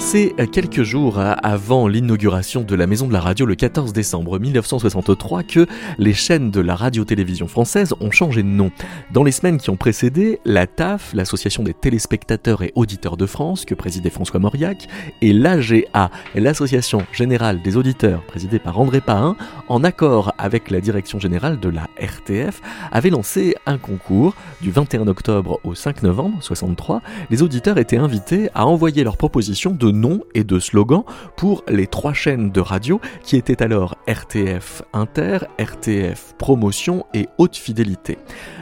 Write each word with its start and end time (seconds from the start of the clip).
C'est 0.00 0.34
quelques 0.52 0.84
jours 0.84 1.18
avant 1.18 1.86
l'inauguration 1.86 2.62
de 2.62 2.74
la 2.74 2.86
Maison 2.86 3.08
de 3.08 3.12
la 3.12 3.20
Radio 3.20 3.44
le 3.44 3.56
14 3.56 3.92
décembre 3.92 4.38
1963 4.38 5.42
que 5.42 5.66
les 5.98 6.14
chaînes 6.14 6.50
de 6.50 6.60
la 6.60 6.74
radio-télévision 6.76 7.46
française 7.46 7.92
ont 8.00 8.10
changé 8.10 8.42
de 8.42 8.48
nom. 8.48 8.70
Dans 9.12 9.22
les 9.22 9.32
semaines 9.32 9.58
qui 9.58 9.68
ont 9.68 9.76
précédé, 9.76 10.40
la 10.46 10.66
TAF, 10.66 11.12
l'Association 11.12 11.62
des 11.62 11.74
téléspectateurs 11.74 12.62
et 12.62 12.72
auditeurs 12.74 13.18
de 13.18 13.26
France, 13.26 13.66
que 13.66 13.74
présidait 13.74 14.08
François 14.08 14.40
Mauriac, 14.40 14.86
et 15.20 15.34
l'AGA, 15.34 16.10
l'Association 16.34 17.02
générale 17.12 17.60
des 17.60 17.76
auditeurs, 17.76 18.22
présidée 18.22 18.58
par 18.58 18.80
André 18.80 19.02
Pahin, 19.02 19.36
en 19.68 19.84
accord 19.84 20.32
avec 20.38 20.70
la 20.70 20.80
direction 20.80 21.18
générale 21.18 21.60
de 21.60 21.68
la 21.68 21.86
RTF, 22.00 22.62
avaient 22.92 23.10
lancé 23.10 23.56
un 23.66 23.76
concours 23.76 24.34
du 24.62 24.70
21 24.70 25.06
octobre 25.08 25.60
au 25.64 25.74
5 25.74 26.02
novembre 26.02 26.38
63. 26.40 27.02
Les 27.30 27.42
auditeurs 27.42 27.78
étaient 27.78 27.98
invités 27.98 28.48
à 28.54 28.66
envoyer 28.66 29.04
leurs 29.04 29.18
propositions 29.18 29.72
de 29.72 29.87
noms 29.90 30.20
et 30.34 30.44
de 30.44 30.58
slogans 30.58 31.04
pour 31.36 31.64
les 31.68 31.86
trois 31.86 32.12
chaînes 32.12 32.50
de 32.50 32.60
radio 32.60 33.00
qui 33.22 33.36
étaient 33.36 33.62
alors 33.62 33.96
RTF 34.06 34.82
Inter, 34.92 35.38
RTF 35.58 36.34
Promotion 36.38 37.06
et 37.14 37.28
Haute 37.38 37.56
Fidélité. 37.56 38.18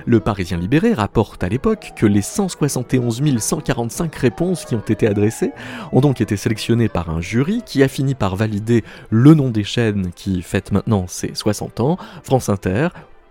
Le 0.06 0.20
Parisien 0.20 0.58
Libéré 0.58 0.92
rapporte 0.92 1.42
à 1.44 1.48
l'époque 1.48 1.92
que 1.96 2.06
les 2.06 2.22
171 2.22 3.22
145 3.38 4.14
réponses 4.14 4.64
qui 4.64 4.74
ont 4.74 4.80
été 4.80 5.06
adressées 5.06 5.52
ont 5.92 6.00
donc 6.00 6.20
été 6.20 6.36
sélectionnées 6.36 6.88
par 6.88 7.10
un 7.10 7.20
jury 7.20 7.62
qui 7.64 7.82
a 7.82 7.88
fini 7.88 8.14
par 8.14 8.36
valider 8.36 8.84
le 9.10 9.34
nom 9.34 9.50
des 9.50 9.64
chaînes 9.64 10.10
qui 10.14 10.42
fêtent 10.42 10.72
maintenant 10.72 11.06
ses 11.06 11.34
60 11.34 11.80
ans, 11.80 11.98
France 12.22 12.48
Inter, 12.48 12.88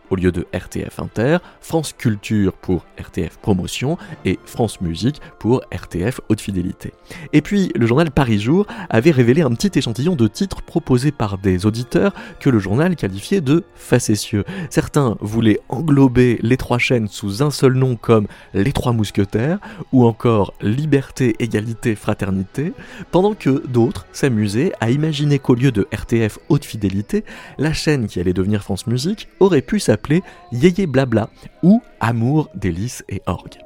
au 0.10 0.16
lieu 0.16 0.32
de 0.32 0.46
RTF 0.54 1.00
Inter, 1.00 1.38
France 1.62 1.94
Culture 1.98 2.54
pour 2.54 2.86
RTF 2.98 3.38
Promotion 3.38 3.98
et 4.24 4.40
France 4.46 4.82
Musique 4.82 5.22
pour 5.40 5.62
RTF 5.74 6.22
Haute 6.30 6.42
Fidélité. 6.42 6.94
Et 7.34 7.42
puis, 7.42 7.72
le 7.76 7.86
journal 7.86 8.12
Paris 8.12 8.40
Jour 8.40 8.66
avait 8.90 9.12
révélé 9.12 9.42
un 9.42 9.52
petit 9.52 9.78
échantillon 9.78 10.16
de 10.16 10.28
titres 10.28 10.62
proposés 10.62 11.12
par 11.12 11.38
des 11.38 11.66
auditeurs 11.66 12.14
que 12.40 12.50
le 12.50 12.60
journal 12.60 12.96
qualifiait 12.96 13.42
de 13.42 13.64
facétieux. 13.76 14.44
Certains 14.70 15.18
voulaient 15.22 15.60
englober 15.70 16.40
les 16.42 16.58
trois 16.58 16.78
chaînes 16.78 17.08
sous 17.08 17.44
un 17.44 17.52
seul 17.52 17.74
nom 17.74 17.96
comme 17.96 18.28
Les 18.54 18.72
Trois 18.72 18.94
Mousquetaires 18.94 19.60
ou 19.92 20.06
encore 20.06 20.54
Liberté, 20.62 21.36
Égalité, 21.40 21.96
Fraternité, 21.96 22.74
pendant 23.12 23.34
que 23.34 23.66
d'autres 23.68 24.06
s'amusaient 24.12 24.74
à 24.80 24.90
imaginer 24.92 25.40
qu'au 25.40 25.56
lieu 25.56 25.72
de 25.72 25.88
RTF 25.92 26.40
Haute 26.50 26.66
Fidélité, 26.66 27.24
la 27.58 27.74
chaîne 27.74 28.08
qui 28.08 28.20
allait 28.20 28.34
devenir 28.34 28.64
France 28.64 28.88
Musique 28.88 29.28
aurait 29.40 29.62
pu 29.62 29.80
s'appeler 29.80 29.95
appelé 29.96 30.22
Yéyé 30.52 30.86
Blabla 30.86 31.30
ou 31.64 31.82
Amour, 32.00 32.50
délices 32.54 33.04
et 33.10 33.22
orgue. 33.26 33.65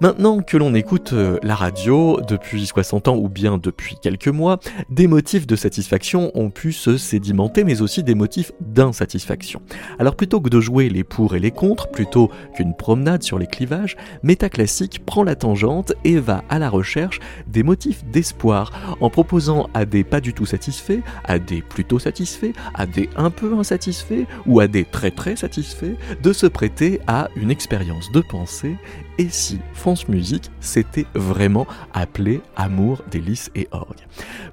Maintenant 0.00 0.42
que 0.42 0.56
l'on 0.56 0.74
écoute 0.74 1.12
euh, 1.12 1.40
la 1.42 1.56
radio 1.56 2.20
depuis 2.20 2.64
60 2.64 3.08
ans 3.08 3.16
ou 3.16 3.28
bien 3.28 3.58
depuis 3.58 3.96
quelques 4.00 4.28
mois, 4.28 4.60
des 4.90 5.08
motifs 5.08 5.44
de 5.44 5.56
satisfaction 5.56 6.30
ont 6.34 6.50
pu 6.50 6.70
se 6.70 6.96
sédimenter, 6.96 7.64
mais 7.64 7.82
aussi 7.82 8.04
des 8.04 8.14
motifs 8.14 8.52
d'insatisfaction. 8.60 9.60
Alors 9.98 10.14
plutôt 10.14 10.40
que 10.40 10.50
de 10.50 10.60
jouer 10.60 10.88
les 10.88 11.02
pour 11.02 11.34
et 11.34 11.40
les 11.40 11.50
contre, 11.50 11.90
plutôt 11.90 12.30
qu'une 12.54 12.76
promenade 12.76 13.24
sur 13.24 13.40
les 13.40 13.48
clivages, 13.48 13.96
Métaclassique 14.22 15.04
prend 15.04 15.24
la 15.24 15.34
tangente 15.34 15.92
et 16.04 16.20
va 16.20 16.44
à 16.48 16.60
la 16.60 16.70
recherche 16.70 17.18
des 17.48 17.64
motifs 17.64 18.04
d'espoir, 18.04 18.96
en 19.00 19.10
proposant 19.10 19.68
à 19.74 19.84
des 19.84 20.04
pas 20.04 20.20
du 20.20 20.32
tout 20.32 20.46
satisfaits, 20.46 21.00
à 21.24 21.40
des 21.40 21.60
plutôt 21.60 21.98
satisfaits, 21.98 22.52
à 22.72 22.86
des 22.86 23.10
un 23.16 23.30
peu 23.30 23.52
insatisfaits 23.58 24.26
ou 24.46 24.60
à 24.60 24.68
des 24.68 24.84
très 24.84 25.10
très 25.10 25.34
satisfaits, 25.34 25.96
de 26.22 26.32
se 26.32 26.46
prêter 26.46 27.00
à 27.08 27.28
une 27.34 27.50
expérience 27.50 28.12
de 28.12 28.20
pensée 28.20 28.76
et 29.18 29.28
si 29.28 29.58
France 29.88 30.08
Musique 30.08 30.50
s'était 30.60 31.06
vraiment 31.14 31.66
appelé 31.94 32.42
Amour, 32.56 33.00
délices 33.10 33.50
et 33.54 33.68
orgue. 33.70 34.04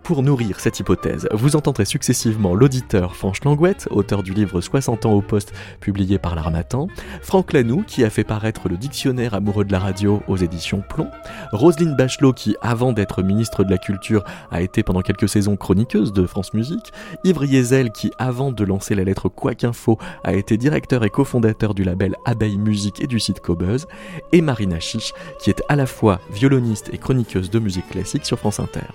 Pour 0.02 0.24
nourrir 0.24 0.62
cette 0.62 0.80
hypothèse, 0.80 1.28
vous 1.34 1.58
entendrez 1.58 1.84
successivement 1.84 2.56
l'auditeur 2.56 3.18
Franche 3.18 3.44
Langouette, 3.44 3.90
auteur 3.92 4.24
du 4.24 4.34
livre 4.34 4.62
60 4.62 5.06
ans 5.06 5.12
au 5.12 5.22
poste 5.22 5.52
publié 5.82 6.20
par 6.20 6.36
l'Armatan, 6.36 6.88
Franck 7.22 7.52
Lanoux 7.52 7.84
qui 7.86 8.06
a 8.06 8.10
fait 8.10 8.24
paraître 8.24 8.70
le 8.70 8.78
dictionnaire 8.78 9.34
amoureux 9.34 9.66
de 9.66 9.74
la 9.74 9.80
radio 9.80 10.24
aux 10.30 10.38
éditions 10.38 10.82
Plomb, 10.88 11.12
Roselyne 11.52 11.98
Bachelot 11.98 12.32
qui 12.32 12.56
avant 12.62 12.94
d'être 12.94 13.22
ministre 13.22 13.66
de 13.66 13.72
la 13.72 13.78
Culture 13.78 14.24
a 14.52 14.62
été 14.62 14.84
pendant 14.84 15.02
quelques 15.02 15.28
saisons 15.28 15.58
chroniqueuse 15.58 16.14
de 16.14 16.26
France 16.26 16.54
Musique, 16.54 16.94
Yves 17.26 17.40
Riezel 17.40 17.92
qui 17.92 18.10
avant 18.20 18.54
de 18.54 18.64
lancer 18.64 18.96
la 18.96 19.04
lettre 19.04 19.28
Quoiqu'Info 19.28 20.00
a 20.24 20.34
été 20.34 20.56
directeur 20.56 21.04
et 21.04 21.10
cofondateur 21.10 21.74
du 21.74 21.84
label 21.84 22.16
Abeille 22.24 22.58
Musique 22.58 23.02
et 23.02 23.08
du 23.08 23.20
site 23.20 23.42
Cobuzz, 23.42 23.86
et 24.32 24.40
Marina 24.40 24.80
Chiche, 24.80 25.12
qui 25.40 25.50
est 25.50 25.64
à 25.70 25.76
la 25.76 25.86
fois 25.86 26.20
violoniste 26.32 26.90
et 26.94 26.98
chroniqueuse 26.98 27.50
de 27.50 27.60
musique 27.60 27.90
classique 27.90 28.26
sur 28.26 28.40
France 28.40 28.60
Inter. 28.60 28.86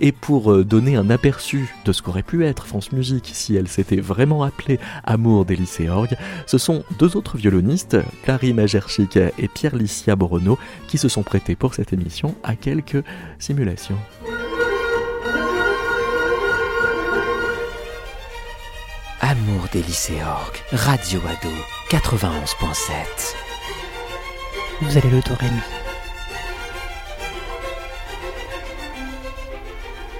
Et 0.00 0.12
pour 0.12 0.52
euh, 0.52 0.64
donner 0.64 0.96
un 0.96 1.10
aperçu 1.10 1.74
de 1.84 1.92
ce 1.92 2.02
qu'aurait 2.02 2.22
pu 2.22 2.44
être 2.44 2.66
France 2.66 2.92
Musique 2.92 3.30
si 3.32 3.56
elle 3.56 3.68
s'était 3.68 4.00
vraiment 4.00 4.42
appelée 4.42 4.78
Amour 5.04 5.44
des 5.44 5.56
lycées 5.56 5.88
orgues, 5.88 6.16
ce 6.46 6.58
sont 6.58 6.84
deux 6.98 7.16
autres 7.16 7.36
violonistes, 7.36 7.96
Carrie 8.24 8.52
Majerchik 8.52 9.16
et 9.16 9.48
Pierre 9.48 9.76
Licia 9.76 10.16
Borono, 10.16 10.58
qui 10.88 10.98
se 10.98 11.08
sont 11.08 11.22
prêtés 11.22 11.56
pour 11.56 11.74
cette 11.74 11.92
émission 11.92 12.34
à 12.42 12.56
quelques 12.56 13.02
simulations. 13.38 13.98
Amour 19.20 19.66
des 19.72 19.82
lycées 19.82 20.22
orgues, 20.22 20.60
Radio 20.72 21.20
Ado 21.26 21.52
91.7 21.90 23.45
vous 24.80 24.98
allez 24.98 25.10
le 25.10 25.20
do 25.20 25.34
ré 25.38 25.46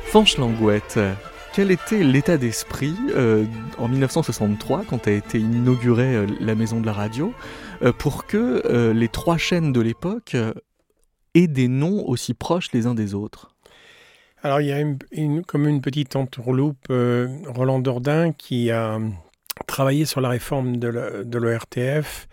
Fanche 0.07 0.39
Langouette, 0.39 0.99
quel 1.53 1.71
était 1.71 2.03
l'état 2.03 2.39
d'esprit 2.39 2.97
euh, 3.11 3.45
en 3.77 3.89
1963 3.89 4.85
quand 4.89 5.09
a 5.09 5.11
été 5.11 5.39
inaugurée 5.39 6.15
euh, 6.15 6.27
la 6.41 6.55
maison 6.55 6.81
de 6.81 6.87
la 6.87 6.93
radio 6.93 7.35
euh, 7.83 7.93
pour 7.93 8.27
que 8.27 8.93
les 8.93 9.09
trois 9.09 9.37
chaînes 9.37 9.73
de 9.73 9.81
l'époque 9.81 10.37
aient 11.35 11.49
des 11.49 11.69
noms 11.69 12.07
aussi 12.07 12.33
proches 12.33 12.73
les 12.73 12.87
uns 12.87 12.95
des 12.95 13.15
autres? 13.15 13.51
Alors 14.43 14.61
il 14.61 14.69
y 14.69 14.73
a 14.73 14.81
une, 14.81 15.45
comme 15.45 15.69
une 15.69 15.83
petite 15.83 16.17
entourloupe, 16.17 16.87
Roland 16.89 17.81
Dordain 17.81 18.33
qui 18.33 18.71
a 18.71 18.99
travaillé 19.67 20.07
sur 20.07 20.21
la 20.21 20.31
réforme 20.31 20.77
de 20.77 21.39
l'ORTF 21.39 22.29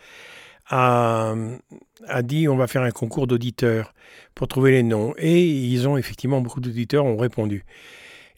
a, 0.70 1.34
a 2.08 2.22
dit 2.22 2.48
on 2.48 2.56
va 2.56 2.68
faire 2.68 2.82
un 2.82 2.92
concours 2.92 3.28
d'auditeurs 3.28 3.94
pour 4.36 4.48
trouver 4.48 4.72
les 4.72 4.84
noms. 4.84 5.14
Et 5.18 5.44
ils 5.44 5.88
ont 5.88 5.98
effectivement, 5.98 6.42
beaucoup 6.42 6.62
d'auditeurs 6.62 7.06
ont 7.06 7.18
répondu. 7.18 7.66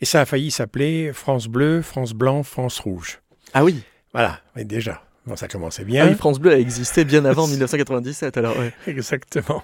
Et 0.02 0.06
ça 0.06 0.22
a 0.22 0.26
failli 0.26 0.52
s'appeler 0.52 1.12
France 1.14 1.48
Bleu, 1.48 1.82
France 1.82 2.14
Blanc, 2.14 2.44
France 2.44 2.80
Rouge. 2.80 3.20
Ah 3.54 3.64
oui 3.64 3.82
Voilà, 4.14 4.42
mais 4.56 4.66
déjà. 4.66 5.02
Bon, 5.26 5.36
ça 5.36 5.48
commençait 5.48 5.86
bien. 5.86 6.06
Ah 6.06 6.10
oui, 6.10 6.16
France 6.16 6.40
Bleu 6.40 6.52
a 6.52 6.60
existé 6.60 7.04
bien 7.06 7.26
avant 7.26 7.48
1997, 7.48 8.38
alors 8.38 8.58
ouais. 8.58 8.74
Exactement. 8.88 9.64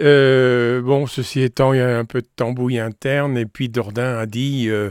Euh, 0.00 0.80
bon, 0.80 1.06
ceci 1.06 1.42
étant, 1.42 1.72
il 1.72 1.78
y 1.78 1.82
a 1.82 1.98
un 1.98 2.04
peu 2.04 2.22
de 2.22 2.28
tambouille 2.36 2.78
interne, 2.78 3.36
et 3.36 3.46
puis 3.46 3.68
Dordain 3.68 4.16
a 4.18 4.26
dit 4.26 4.68
euh, 4.68 4.90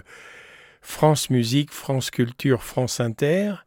France 0.81 1.29
Musique, 1.29 1.71
France 1.71 2.11
Culture, 2.11 2.61
France 2.63 2.99
Inter. 2.99 3.64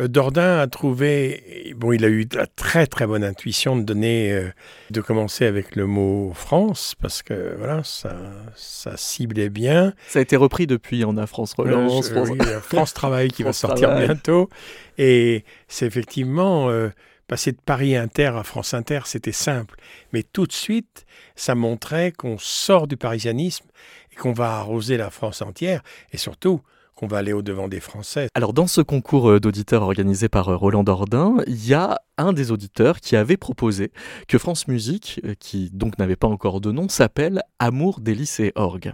Euh, 0.00 0.08
Dordain 0.08 0.58
a 0.58 0.66
trouvé, 0.68 1.74
bon, 1.76 1.92
il 1.92 2.04
a 2.04 2.08
eu 2.08 2.26
la 2.32 2.46
très 2.46 2.86
très 2.86 3.06
bonne 3.06 3.24
intuition 3.24 3.76
de 3.76 3.82
donner, 3.82 4.32
euh, 4.32 4.50
de 4.90 5.00
commencer 5.00 5.44
avec 5.44 5.74
le 5.74 5.86
mot 5.86 6.32
France, 6.34 6.94
parce 7.00 7.22
que 7.22 7.54
voilà, 7.58 7.82
ça, 7.82 8.16
ça 8.54 8.96
ciblait 8.96 9.48
bien. 9.48 9.92
Ça 10.06 10.20
a 10.20 10.22
été 10.22 10.36
repris 10.36 10.66
depuis, 10.66 11.04
on 11.04 11.16
a 11.16 11.26
France 11.26 11.54
Relance, 11.54 12.10
France... 12.10 12.30
France 12.62 12.94
Travail 12.94 13.30
qui 13.30 13.42
va 13.44 13.52
sortir 13.52 13.96
bientôt. 13.96 14.48
Et 14.98 15.44
c'est 15.66 15.86
effectivement, 15.86 16.70
euh, 16.70 16.90
passer 17.26 17.52
de 17.52 17.58
Paris 17.64 17.96
Inter 17.96 18.32
à 18.36 18.42
France 18.42 18.74
Inter, 18.74 19.00
c'était 19.04 19.32
simple. 19.32 19.76
Mais 20.12 20.22
tout 20.22 20.46
de 20.46 20.52
suite, 20.52 21.06
ça 21.36 21.54
montrait 21.54 22.12
qu'on 22.12 22.38
sort 22.38 22.86
du 22.86 22.96
parisianisme 22.96 23.66
et 24.12 24.16
qu'on 24.16 24.32
va 24.32 24.52
arroser 24.52 24.96
la 24.96 25.10
France 25.10 25.42
entière. 25.42 25.82
Et 26.12 26.16
surtout, 26.16 26.62
qu'on 26.98 27.06
va 27.06 27.18
aller 27.18 27.32
au-devant 27.32 27.68
des 27.68 27.78
Français. 27.78 28.26
Alors 28.34 28.52
dans 28.52 28.66
ce 28.66 28.80
concours 28.80 29.30
euh, 29.30 29.38
d'auditeurs 29.38 29.82
organisé 29.82 30.28
par 30.28 30.48
euh, 30.48 30.56
Roland 30.56 30.82
Dordain, 30.82 31.36
il 31.46 31.64
y 31.64 31.72
a 31.72 32.00
un 32.16 32.32
des 32.32 32.50
auditeurs 32.50 32.98
qui 32.98 33.14
avait 33.14 33.36
proposé 33.36 33.92
que 34.26 34.36
France 34.36 34.66
Musique, 34.66 35.20
euh, 35.24 35.34
qui 35.38 35.70
donc 35.72 35.96
n'avait 36.00 36.16
pas 36.16 36.26
encore 36.26 36.60
de 36.60 36.72
nom, 36.72 36.88
s'appelle 36.88 37.42
Amour, 37.60 38.00
délices 38.00 38.40
et 38.40 38.50
orgue. 38.56 38.92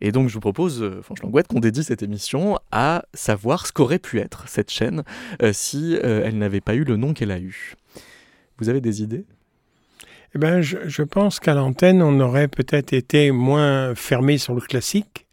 Et 0.00 0.10
donc 0.10 0.28
je 0.28 0.34
vous 0.34 0.40
propose, 0.40 0.90
franchement, 1.02 1.30
qu'on 1.48 1.60
dédie 1.60 1.84
cette 1.84 2.02
émission 2.02 2.58
à 2.72 3.04
savoir 3.14 3.68
ce 3.68 3.72
qu'aurait 3.72 4.00
pu 4.00 4.18
être 4.18 4.48
cette 4.48 4.72
chaîne 4.72 5.04
si 5.52 5.96
elle 6.02 6.38
n'avait 6.38 6.60
pas 6.60 6.74
eu 6.74 6.82
le 6.82 6.96
nom 6.96 7.14
qu'elle 7.14 7.30
a 7.30 7.38
eu. 7.38 7.74
Vous 8.58 8.68
avez 8.68 8.80
des 8.80 9.02
idées? 9.02 9.24
Eh 10.34 10.38
ben, 10.38 10.60
je 10.60 11.02
pense 11.02 11.38
qu'à 11.38 11.54
l'antenne, 11.54 12.02
on 12.02 12.18
aurait 12.20 12.48
peut-être 12.48 12.92
été 12.92 13.30
moins 13.30 13.94
fermé 13.94 14.38
sur 14.38 14.54
le 14.54 14.60
classique 14.60 15.25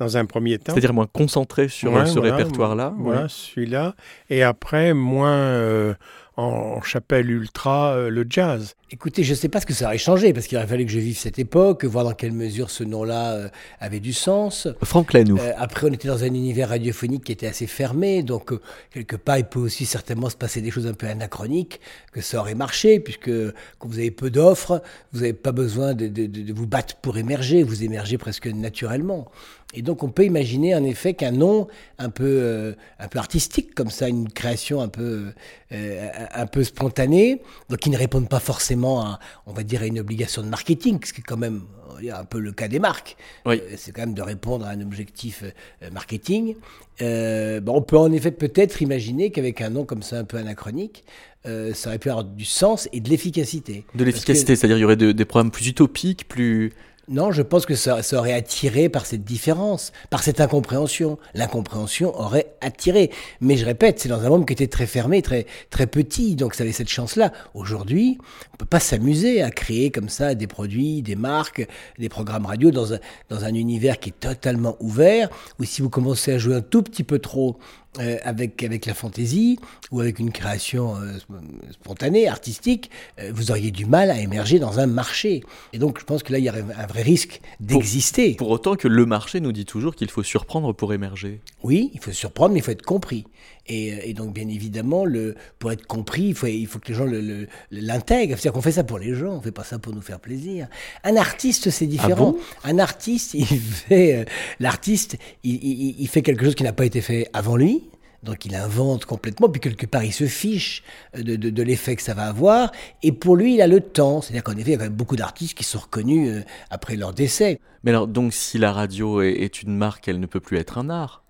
dans 0.00 0.16
un 0.16 0.24
premier 0.24 0.58
temps. 0.58 0.72
C'est-à-dire 0.72 0.92
moins 0.94 1.06
concentré 1.06 1.68
sur 1.68 1.92
Ouais, 1.92 2.06
ce 2.06 2.18
voilà, 2.18 2.34
répertoire-là. 2.36 2.94
Voilà, 2.98 3.22
ouais. 3.22 3.26
celui-là. 3.28 3.94
Et 4.30 4.42
après, 4.42 4.94
moins 4.94 5.30
euh, 5.36 5.94
en 6.36 6.80
chapelle 6.80 7.30
ultra, 7.30 7.92
euh, 7.92 8.08
le 8.10 8.24
jazz. 8.28 8.74
Écoutez, 8.92 9.22
je 9.22 9.30
ne 9.30 9.36
sais 9.36 9.48
pas 9.48 9.60
ce 9.60 9.66
que 9.66 9.72
ça 9.74 9.86
aurait 9.86 9.98
changé, 9.98 10.32
parce 10.32 10.46
qu'il 10.48 10.58
aurait 10.58 10.66
fallu 10.66 10.84
que 10.84 10.90
je 10.90 10.98
vive 10.98 11.16
cette 11.16 11.38
époque, 11.38 11.84
voir 11.84 12.02
dans 12.04 12.12
quelle 12.14 12.32
mesure 12.32 12.70
ce 12.70 12.82
nom-là 12.82 13.32
euh, 13.34 13.48
avait 13.78 14.00
du 14.00 14.12
sens. 14.12 14.66
Franck 14.82 15.12
Lanoux. 15.12 15.38
Euh, 15.38 15.52
après, 15.58 15.86
on 15.88 15.92
était 15.92 16.08
dans 16.08 16.24
un 16.24 16.28
univers 16.28 16.70
radiophonique 16.70 17.22
qui 17.24 17.30
était 17.32 17.46
assez 17.46 17.66
fermé, 17.68 18.22
donc 18.24 18.52
euh, 18.52 18.60
quelque 18.90 19.14
part, 19.16 19.38
il 19.38 19.44
peut 19.44 19.60
aussi 19.60 19.84
certainement 19.86 20.28
se 20.30 20.36
passer 20.36 20.60
des 20.60 20.70
choses 20.72 20.86
un 20.88 20.94
peu 20.94 21.06
anachroniques, 21.06 21.78
que 22.12 22.20
ça 22.20 22.40
aurait 22.40 22.54
marché, 22.56 22.98
puisque 23.00 23.30
quand 23.78 23.88
vous 23.88 23.98
avez 23.98 24.10
peu 24.10 24.30
d'offres, 24.30 24.82
vous 25.12 25.20
n'avez 25.20 25.34
pas 25.34 25.52
besoin 25.52 25.94
de, 25.94 26.08
de- 26.08 26.26
de- 26.26 26.42
de 26.42 26.52
vous 26.52 26.66
battre 26.66 26.96
pour 26.96 27.16
émerger, 27.18 27.62
vous 27.62 27.84
émergez 27.84 28.18
presque 28.18 28.46
naturellement. 28.46 29.28
Et 29.72 29.82
donc, 29.82 30.02
on 30.02 30.08
peut 30.08 30.24
imaginer 30.24 30.74
en 30.74 30.82
effet 30.82 31.14
qu'un 31.14 31.30
nom 31.30 31.68
un 31.98 32.10
peu, 32.10 32.24
euh, 32.26 32.72
un 32.98 33.06
peu 33.06 33.18
artistique, 33.20 33.74
comme 33.74 33.90
ça, 33.90 34.08
une 34.08 34.28
création 34.28 34.80
un 34.80 34.88
peu, 34.88 35.26
euh, 35.72 36.08
un 36.34 36.46
peu 36.46 36.64
spontanée, 36.64 37.40
donc 37.68 37.78
qui 37.78 37.90
ne 37.90 37.96
répondent 37.96 38.28
pas 38.28 38.40
forcément 38.40 39.00
à, 39.00 39.20
on 39.46 39.52
va 39.52 39.62
dire, 39.62 39.82
à 39.82 39.86
une 39.86 40.00
obligation 40.00 40.42
de 40.42 40.48
marketing, 40.48 40.98
ce 41.04 41.12
qui 41.12 41.20
est 41.20 41.24
quand 41.24 41.36
même 41.36 41.62
dire, 42.00 42.16
un 42.16 42.24
peu 42.24 42.40
le 42.40 42.50
cas 42.50 42.66
des 42.66 42.80
marques. 42.80 43.16
Oui. 43.46 43.60
Euh, 43.62 43.74
c'est 43.76 43.92
quand 43.92 44.02
même 44.02 44.14
de 44.14 44.22
répondre 44.22 44.66
à 44.66 44.70
un 44.70 44.80
objectif 44.80 45.44
marketing. 45.92 46.56
On 47.00 47.82
peut 47.86 47.96
en 47.96 48.10
effet 48.12 48.32
peut-être 48.32 48.82
imaginer 48.82 49.30
qu'avec 49.30 49.60
un 49.60 49.70
nom 49.70 49.84
comme 49.84 50.02
ça 50.02 50.18
un 50.18 50.24
peu 50.24 50.36
anachronique, 50.36 51.04
ça 51.44 51.88
aurait 51.88 51.98
pu 51.98 52.10
avoir 52.10 52.24
du 52.24 52.44
sens 52.44 52.88
et 52.92 53.00
de 53.00 53.08
l'efficacité. 53.08 53.84
De 53.94 54.04
l'efficacité, 54.04 54.56
c'est-à-dire 54.56 54.76
il 54.76 54.80
y 54.80 54.84
aurait 54.84 54.96
de- 54.96 55.12
des 55.12 55.24
programmes 55.24 55.50
plus 55.52 55.68
utopiques, 55.68 56.26
plus... 56.28 56.72
Non, 57.08 57.32
je 57.32 57.42
pense 57.42 57.66
que 57.66 57.74
ça, 57.74 58.00
aurait 58.12 58.32
attiré 58.32 58.88
par 58.88 59.04
cette 59.04 59.24
différence, 59.24 59.92
par 60.10 60.22
cette 60.22 60.40
incompréhension. 60.40 61.18
L'incompréhension 61.34 62.16
aurait 62.18 62.54
attiré. 62.60 63.10
Mais 63.40 63.56
je 63.56 63.64
répète, 63.64 63.98
c'est 63.98 64.08
dans 64.08 64.20
un 64.20 64.28
monde 64.28 64.46
qui 64.46 64.52
était 64.52 64.68
très 64.68 64.86
fermé, 64.86 65.20
très, 65.20 65.46
très 65.70 65.88
petit, 65.88 66.36
donc 66.36 66.54
ça 66.54 66.62
avait 66.62 66.72
cette 66.72 66.88
chance-là. 66.88 67.32
Aujourd'hui, 67.54 68.18
on 68.54 68.56
peut 68.58 68.66
pas 68.66 68.78
s'amuser 68.78 69.42
à 69.42 69.50
créer 69.50 69.90
comme 69.90 70.08
ça 70.08 70.34
des 70.36 70.46
produits, 70.46 71.02
des 71.02 71.16
marques, 71.16 71.66
des 71.98 72.08
programmes 72.08 72.46
radio 72.46 72.70
dans 72.70 72.94
un, 72.94 72.98
dans 73.28 73.44
un 73.44 73.54
univers 73.54 73.98
qui 73.98 74.10
est 74.10 74.20
totalement 74.20 74.76
ouvert, 74.78 75.30
où 75.58 75.64
si 75.64 75.82
vous 75.82 75.90
commencez 75.90 76.32
à 76.32 76.38
jouer 76.38 76.54
un 76.54 76.60
tout 76.60 76.82
petit 76.82 77.02
peu 77.02 77.18
trop 77.18 77.58
euh, 77.98 78.18
avec, 78.22 78.62
avec 78.62 78.86
la 78.86 78.94
fantaisie 78.94 79.58
ou 79.90 80.00
avec 80.00 80.20
une 80.20 80.30
création 80.30 80.94
euh, 80.96 81.16
sp- 81.16 81.72
spontanée, 81.72 82.28
artistique, 82.28 82.90
euh, 83.18 83.32
vous 83.34 83.50
auriez 83.50 83.72
du 83.72 83.84
mal 83.84 84.10
à 84.10 84.20
émerger 84.20 84.58
dans 84.60 84.78
un 84.78 84.86
marché. 84.86 85.42
Et 85.72 85.78
donc, 85.78 85.98
je 85.98 86.04
pense 86.04 86.22
que 86.22 86.32
là, 86.32 86.38
il 86.38 86.44
y 86.44 86.48
aurait 86.48 86.64
un 86.76 86.86
vrai 86.86 87.02
risque 87.02 87.40
d'exister. 87.58 88.34
Pour 88.34 88.50
autant 88.50 88.76
que 88.76 88.86
le 88.88 89.06
marché 89.06 89.40
nous 89.40 89.52
dit 89.52 89.64
toujours 89.64 89.94
qu'il 89.96 90.10
faut 90.10 90.22
surprendre 90.22 90.72
pour 90.72 90.92
émerger. 90.94 91.40
Oui, 91.64 91.90
il 91.94 92.00
faut 92.00 92.12
surprendre, 92.12 92.52
mais 92.52 92.60
il 92.60 92.62
faut 92.62 92.70
être 92.70 92.82
compris. 92.86 93.24
Et, 93.70 93.92
euh, 93.94 93.96
et 94.04 94.12
donc, 94.14 94.34
bien 94.34 94.48
évidemment, 94.48 95.04
le, 95.04 95.36
pour 95.58 95.70
être 95.72 95.86
compris, 95.86 96.24
il 96.24 96.34
faut, 96.34 96.46
il 96.48 96.66
faut 96.66 96.78
que 96.80 96.88
les 96.88 96.94
gens 96.94 97.06
le- 97.06 97.20
le- 97.20 97.46
l'intègrent. 97.70 98.34
C'est-à-dire 98.36 98.52
qu'on 98.52 98.60
fait 98.62 98.72
ça 98.72 98.84
pour 98.84 98.98
les 98.98 99.14
gens, 99.14 99.32
on 99.36 99.40
fait 99.40 99.52
pas 99.52 99.64
ça 99.64 99.78
pour 99.78 99.94
nous 99.94 100.00
faire 100.02 100.20
plaisir. 100.20 100.66
Un 101.04 101.16
artiste, 101.16 101.70
c'est 101.70 101.86
différent. 101.86 102.32
bon? 102.32 102.38
Un 102.64 102.78
artiste, 102.78 103.34
il 103.34 103.46
fait, 103.46 104.16
euh, 104.16 104.24
l'artiste, 104.58 105.16
il, 105.44 105.54
il- 105.54 105.94
il 106.00 106.08
fait 106.08 106.22
quelque 106.22 106.44
chose 106.44 106.54
qui 106.56 106.64
n'a 106.64 106.72
pas 106.72 106.84
été 106.84 107.00
fait 107.00 107.28
avant 107.32 107.56
lui. 107.56 107.84
Donc 108.22 108.44
il 108.44 108.54
invente 108.54 109.06
complètement, 109.06 109.48
puis 109.48 109.62
quelque 109.62 109.86
part 109.86 110.04
il 110.04 110.12
se 110.12 110.26
fiche 110.26 110.82
euh, 111.16 111.22
de, 111.22 111.36
de- 111.36 111.48
de 111.48 111.62
l'effet 111.62 111.96
que 111.96 112.02
ça 112.02 112.12
va 112.12 112.24
avoir, 112.24 112.70
et 113.02 113.12
pour 113.12 113.34
lui 113.34 113.54
il 113.54 113.62
a 113.62 113.66
le 113.66 113.80
temps. 113.80 114.20
C'est-à-dire 114.20 114.42
qu'en 114.44 114.52
effet 114.58 114.70
il 114.70 114.72
y 114.72 114.74
a 114.74 114.76
quand 114.76 114.84
même 114.84 114.92
beaucoup 114.92 115.16
d'artistes 115.16 115.56
qui 115.56 115.64
sont 115.64 115.78
reconnus 115.78 116.44
après 116.68 116.96
leur 116.96 117.14
décès. 117.14 117.58
Mais 117.82 117.92
alors, 117.92 118.06
donc, 118.06 118.34
si 118.34 118.58
la 118.58 118.72
radio 118.74 119.22
est, 119.22 119.32
est 119.32 119.62
une 119.62 119.74
marque, 119.74 120.06
elle 120.06 120.20
ne 120.20 120.26
peut 120.26 120.40
plus 120.40 120.58
être 120.58 120.76
un 120.76 120.90
art? 120.90 121.24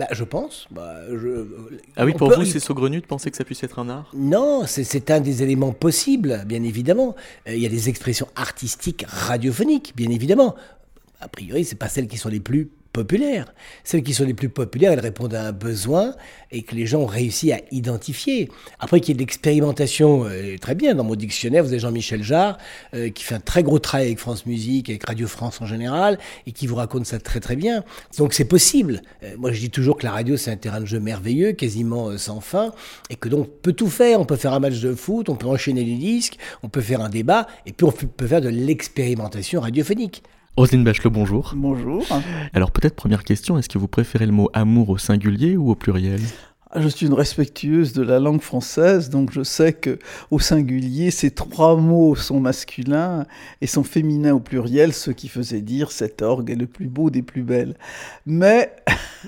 Bah, 0.00 0.06
je 0.12 0.24
pense. 0.24 0.66
Bah, 0.70 0.94
je- 1.10 1.46
Ah 1.94 2.06
oui, 2.06 2.12
on 2.14 2.18
pour 2.18 2.30
peut- 2.30 2.36
vous, 2.36 2.44
c'est 2.46 2.58
saugrenu 2.58 3.02
de 3.02 3.06
penser 3.06 3.30
que 3.30 3.36
ça 3.36 3.44
puisse 3.44 3.62
être 3.62 3.78
un 3.78 3.90
art? 3.90 4.10
Non, 4.14 4.62
c'est- 4.66 5.10
un 5.10 5.20
des 5.20 5.42
éléments 5.42 5.72
possibles, 5.72 6.42
bien 6.46 6.62
évidemment. 6.62 7.14
Euh, 7.46 7.54
Il 7.54 7.60
y 7.60 7.66
a 7.66 7.68
des 7.68 7.90
expressions 7.90 8.26
artistiques 8.34 9.04
radiophoniques, 9.06 9.92
bien 9.94 10.08
évidemment. 10.10 10.54
A 11.20 11.28
priori, 11.28 11.66
c'est 11.66 11.76
pas 11.76 11.88
celles 11.88 12.08
qui 12.08 12.16
sont 12.16 12.30
les 12.30 12.40
plus 12.40 12.70
populaires. 12.92 13.52
Celles 13.84 14.02
qui 14.02 14.14
sont 14.14 14.24
les 14.24 14.34
plus 14.34 14.48
populaires, 14.48 14.92
elles 14.92 15.00
répondent 15.00 15.34
à 15.34 15.46
un 15.46 15.52
besoin 15.52 16.14
et 16.50 16.62
que 16.62 16.74
les 16.74 16.86
gens 16.86 17.00
ont 17.00 17.06
réussi 17.06 17.52
à 17.52 17.60
identifier. 17.70 18.50
Après 18.78 19.00
qu'il 19.00 19.10
y 19.10 19.12
ait 19.12 19.14
de 19.14 19.20
l'expérimentation, 19.20 20.24
euh, 20.24 20.56
très 20.58 20.74
bien, 20.74 20.94
dans 20.94 21.04
mon 21.04 21.14
dictionnaire, 21.14 21.62
vous 21.62 21.70
avez 21.70 21.78
Jean-Michel 21.78 22.22
Jarre, 22.22 22.58
euh, 22.94 23.10
qui 23.10 23.22
fait 23.22 23.36
un 23.36 23.40
très 23.40 23.62
gros 23.62 23.78
travail 23.78 24.06
avec 24.06 24.18
France 24.18 24.46
Musique, 24.46 24.90
avec 24.90 25.06
Radio 25.06 25.28
France 25.28 25.60
en 25.60 25.66
général, 25.66 26.18
et 26.46 26.52
qui 26.52 26.66
vous 26.66 26.74
raconte 26.74 27.06
ça 27.06 27.18
très 27.20 27.40
très 27.40 27.56
bien. 27.56 27.84
Donc 28.18 28.34
c'est 28.34 28.44
possible. 28.44 29.02
Euh, 29.22 29.36
moi 29.38 29.52
je 29.52 29.60
dis 29.60 29.70
toujours 29.70 29.96
que 29.96 30.04
la 30.04 30.12
radio 30.12 30.36
c'est 30.36 30.50
un 30.50 30.56
terrain 30.56 30.80
de 30.80 30.86
jeu 30.86 31.00
merveilleux, 31.00 31.52
quasiment 31.52 32.16
sans 32.18 32.40
fin, 32.40 32.72
et 33.08 33.16
que 33.16 33.28
donc 33.28 33.46
on 33.46 33.62
peut 33.62 33.72
tout 33.72 33.88
faire. 33.88 34.20
On 34.20 34.24
peut 34.24 34.36
faire 34.36 34.52
un 34.52 34.60
match 34.60 34.80
de 34.80 34.94
foot, 34.94 35.28
on 35.28 35.36
peut 35.36 35.46
enchaîner 35.46 35.84
les 35.84 35.96
disques, 35.96 36.36
on 36.62 36.68
peut 36.68 36.80
faire 36.80 37.00
un 37.00 37.08
débat, 37.08 37.46
et 37.66 37.72
puis 37.72 37.86
on 37.86 37.92
peut 37.92 38.26
faire 38.26 38.40
de 38.40 38.48
l'expérimentation 38.48 39.60
radiophonique. 39.60 40.22
Roselyne 40.56 40.84
Bachelot, 40.84 41.10
bonjour. 41.10 41.52
Bonjour. 41.56 42.04
Alors 42.52 42.70
peut-être 42.70 42.94
première 42.94 43.24
question, 43.24 43.56
est-ce 43.56 43.68
que 43.68 43.78
vous 43.78 43.88
préférez 43.88 44.26
le 44.26 44.32
mot 44.32 44.50
amour 44.52 44.90
au 44.90 44.98
singulier 44.98 45.56
ou 45.56 45.70
au 45.70 45.74
pluriel? 45.74 46.20
Je 46.76 46.86
suis 46.86 47.06
une 47.06 47.14
respectueuse 47.14 47.92
de 47.94 48.02
la 48.02 48.20
langue 48.20 48.40
française, 48.40 49.10
donc 49.10 49.32
je 49.32 49.42
sais 49.42 49.72
que 49.72 49.98
au 50.30 50.38
singulier, 50.38 51.10
ces 51.10 51.32
trois 51.32 51.74
mots 51.74 52.14
sont 52.14 52.38
masculins 52.38 53.26
et 53.60 53.66
sont 53.66 53.82
féminins 53.82 54.34
au 54.34 54.38
pluriel, 54.38 54.92
ce 54.92 55.10
qui 55.10 55.26
faisait 55.26 55.62
dire 55.62 55.90
cet 55.90 56.22
orgue 56.22 56.48
est 56.48 56.54
le 56.54 56.68
plus 56.68 56.86
beau 56.86 57.10
des 57.10 57.22
plus 57.22 57.42
belles. 57.42 57.74
Mais 58.24 58.72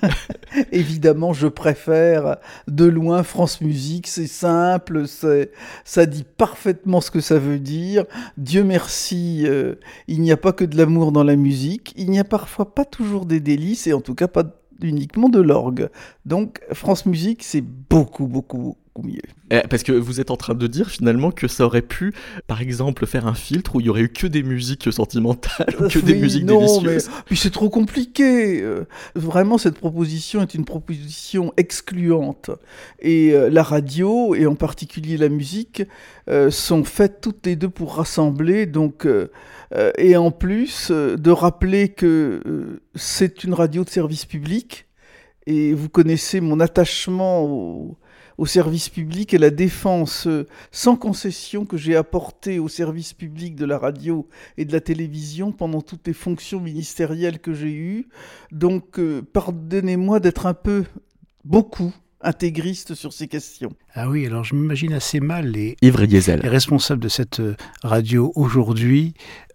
évidemment, 0.71 1.33
je 1.33 1.47
préfère 1.47 2.37
de 2.69 2.85
loin 2.85 3.23
France 3.23 3.59
Musique. 3.59 4.07
C'est 4.07 4.27
simple, 4.27 5.05
c'est 5.05 5.51
ça 5.83 6.05
dit 6.05 6.23
parfaitement 6.23 7.01
ce 7.01 7.11
que 7.11 7.19
ça 7.19 7.39
veut 7.39 7.59
dire. 7.59 8.05
Dieu 8.37 8.63
merci, 8.63 9.43
euh, 9.47 9.75
il 10.07 10.21
n'y 10.21 10.31
a 10.31 10.37
pas 10.37 10.53
que 10.53 10.63
de 10.63 10.77
l'amour 10.77 11.11
dans 11.11 11.25
la 11.25 11.35
musique. 11.35 11.93
Il 11.97 12.09
n'y 12.09 12.19
a 12.19 12.23
parfois 12.23 12.73
pas 12.73 12.85
toujours 12.85 13.25
des 13.25 13.41
délices 13.41 13.85
et 13.85 13.91
en 13.91 13.99
tout 13.99 14.15
cas 14.15 14.29
pas 14.29 14.45
uniquement 14.83 15.29
de 15.29 15.41
l'orgue. 15.41 15.89
Donc 16.25 16.61
France 16.71 17.05
Musique, 17.05 17.43
c'est 17.43 17.61
beaucoup, 17.61 18.27
beaucoup, 18.27 18.77
beaucoup 18.95 19.07
mieux. 19.07 19.21
Eh, 19.51 19.61
Parce 19.69 19.83
que 19.83 19.91
vous 19.91 20.19
êtes 20.19 20.31
en 20.31 20.37
train 20.37 20.55
de 20.55 20.67
dire 20.67 20.89
finalement 20.89 21.31
que 21.31 21.47
ça 21.47 21.65
aurait 21.65 21.81
pu, 21.81 22.13
par 22.47 22.61
exemple, 22.61 23.05
faire 23.05 23.27
un 23.27 23.33
filtre 23.33 23.75
où 23.75 23.79
il 23.79 23.85
y 23.85 23.89
aurait 23.89 24.01
eu 24.01 24.09
que 24.09 24.27
des 24.27 24.43
musiques 24.43 24.91
sentimentales 24.91 25.75
ou 25.79 25.87
que 25.87 25.99
des 25.99 26.15
musiques 26.15 26.45
non, 26.45 26.59
délicieuses. 26.59 27.07
mais 27.07 27.13
puis 27.25 27.37
c'est 27.37 27.51
trop 27.51 27.69
compliqué. 27.69 28.61
Euh, 28.61 28.85
Vraiment, 29.15 29.57
cette 29.57 29.77
proposition 29.77 30.41
est 30.41 30.53
une 30.53 30.65
proposition 30.65 31.53
excluante. 31.57 32.51
Et 32.99 33.33
euh, 33.33 33.49
la 33.49 33.63
radio, 33.63 34.35
et 34.35 34.45
en 34.45 34.55
particulier 34.55 35.17
la 35.17 35.29
musique, 35.29 35.83
euh, 36.29 36.49
sont 36.49 36.83
faites 36.83 37.21
toutes 37.21 37.45
les 37.45 37.55
deux 37.55 37.69
pour 37.69 37.95
rassembler. 37.95 38.65
Donc, 38.65 39.07
et 39.97 40.15
en 40.17 40.31
plus, 40.31 40.89
euh, 40.91 41.17
de 41.17 41.31
rappeler 41.31 41.89
que 41.89 42.41
euh, 42.45 42.81
c'est 42.95 43.43
une 43.43 43.53
radio 43.53 43.83
de 43.83 43.89
service 43.89 44.25
public. 44.25 44.87
Et 45.45 45.73
vous 45.73 45.89
connaissez 45.89 46.39
mon 46.39 46.59
attachement 46.61 47.43
au, 47.43 47.97
au 48.37 48.45
service 48.45 48.89
public 48.89 49.33
et 49.33 49.37
la 49.37 49.49
défense 49.49 50.27
euh, 50.27 50.47
sans 50.71 50.95
concession 50.95 51.65
que 51.65 51.77
j'ai 51.77 51.95
apportée 51.95 52.59
au 52.59 52.67
service 52.67 53.13
public 53.13 53.55
de 53.55 53.65
la 53.65 53.77
radio 53.77 54.27
et 54.57 54.65
de 54.65 54.71
la 54.71 54.81
télévision 54.81 55.51
pendant 55.51 55.81
toutes 55.81 56.07
les 56.07 56.13
fonctions 56.13 56.59
ministérielles 56.59 57.39
que 57.39 57.53
j'ai 57.53 57.73
eues. 57.73 58.07
Donc, 58.51 58.99
euh, 58.99 59.21
pardonnez-moi 59.21 60.19
d'être 60.19 60.45
un 60.45 60.53
peu, 60.53 60.83
beaucoup, 61.43 61.93
intégriste 62.21 62.95
sur 62.95 63.11
ces 63.11 63.27
questions. 63.27 63.73
Ah 63.93 64.09
oui, 64.09 64.25
alors 64.25 64.43
je 64.43 64.55
m'imagine 64.55 64.93
assez 64.93 65.19
mal 65.19 65.47
les, 65.47 65.75
Diesel. 65.81 66.39
les 66.41 66.49
responsables 66.49 67.01
de 67.01 67.09
cette 67.09 67.41
euh, 67.41 67.55
radio 67.83 68.31
aujourd'hui 68.35 69.13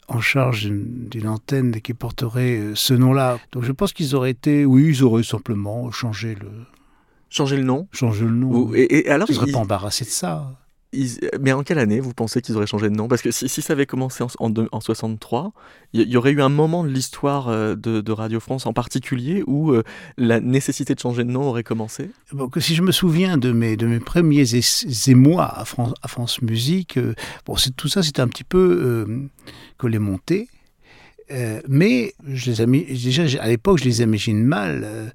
en 0.08 0.20
charge 0.20 0.70
d'une 0.70 1.28
antenne 1.28 1.80
qui 1.80 1.94
porterait 1.94 2.58
euh, 2.58 2.72
ce 2.74 2.94
nom-là. 2.94 3.38
Donc 3.52 3.64
je 3.64 3.72
pense 3.72 3.92
qu'ils 3.92 4.14
auraient 4.14 4.30
été, 4.30 4.64
oui, 4.64 4.86
ils 4.88 5.02
auraient 5.04 5.22
simplement 5.22 5.90
changé 5.90 6.34
le, 6.34 6.48
Changer 7.30 7.56
le 7.58 7.62
nom 7.64 7.86
changé 7.92 8.24
le 8.24 8.30
nom. 8.30 8.48
Vous- 8.50 8.74
et, 8.74 8.86
et 9.06 9.10
alors, 9.10 9.28
ils 9.28 9.32
ne 9.32 9.36
seraient 9.36 9.52
pas 9.52 9.58
embarrassés 9.58 10.06
de 10.06 10.10
ça. 10.10 10.50
Mais 11.40 11.52
en 11.52 11.62
quelle 11.62 11.78
année 11.78 12.00
vous 12.00 12.14
pensez 12.14 12.40
qu'ils 12.40 12.56
auraient 12.56 12.66
changé 12.66 12.88
de 12.88 12.94
nom? 12.94 13.08
Parce 13.08 13.20
que 13.20 13.30
si, 13.30 13.48
ça 13.48 13.72
avait 13.74 13.86
commencé 13.86 14.24
en, 14.24 14.28
en, 14.38 14.52
en 14.72 14.80
63, 14.80 15.52
il 15.92 16.08
y, 16.08 16.16
aurait 16.16 16.30
eu 16.30 16.40
un 16.40 16.48
moment 16.48 16.82
de 16.82 16.88
l'histoire 16.88 17.48
euh, 17.48 17.74
de, 17.74 18.12
Radio 18.12 18.40
France 18.40 18.64
en 18.66 18.72
particulier 18.72 19.44
où 19.46 19.72
euh, 19.72 19.82
la 20.16 20.40
nécessité 20.40 20.94
de 20.94 21.00
changer 21.00 21.24
de 21.24 21.30
nom 21.30 21.42
aurait 21.42 21.62
commencé? 21.62 22.10
Si 22.58 22.74
je 22.74 22.82
me 22.82 22.92
souviens 22.92 23.36
de 23.36 23.52
mes, 23.52 23.76
premiers 24.00 24.44
émois 25.06 25.58
à 25.58 25.64
France, 25.64 26.40
Musique, 26.40 26.96
euh, 26.96 27.14
bon, 27.44 27.54
tout 27.76 27.88
ça 27.88 28.02
c'était 28.02 28.22
un 28.22 28.28
petit 28.28 28.44
peu 28.44 28.80
euh, 28.82 29.28
collé 29.76 29.98
monté. 29.98 30.48
Mais 31.68 32.14
je 32.26 32.50
les 32.50 32.84
déjà 32.86 33.42
à 33.42 33.48
l'époque, 33.48 33.78
je 33.78 33.84
les 33.84 34.00
imagine 34.00 34.42
mal 34.42 35.12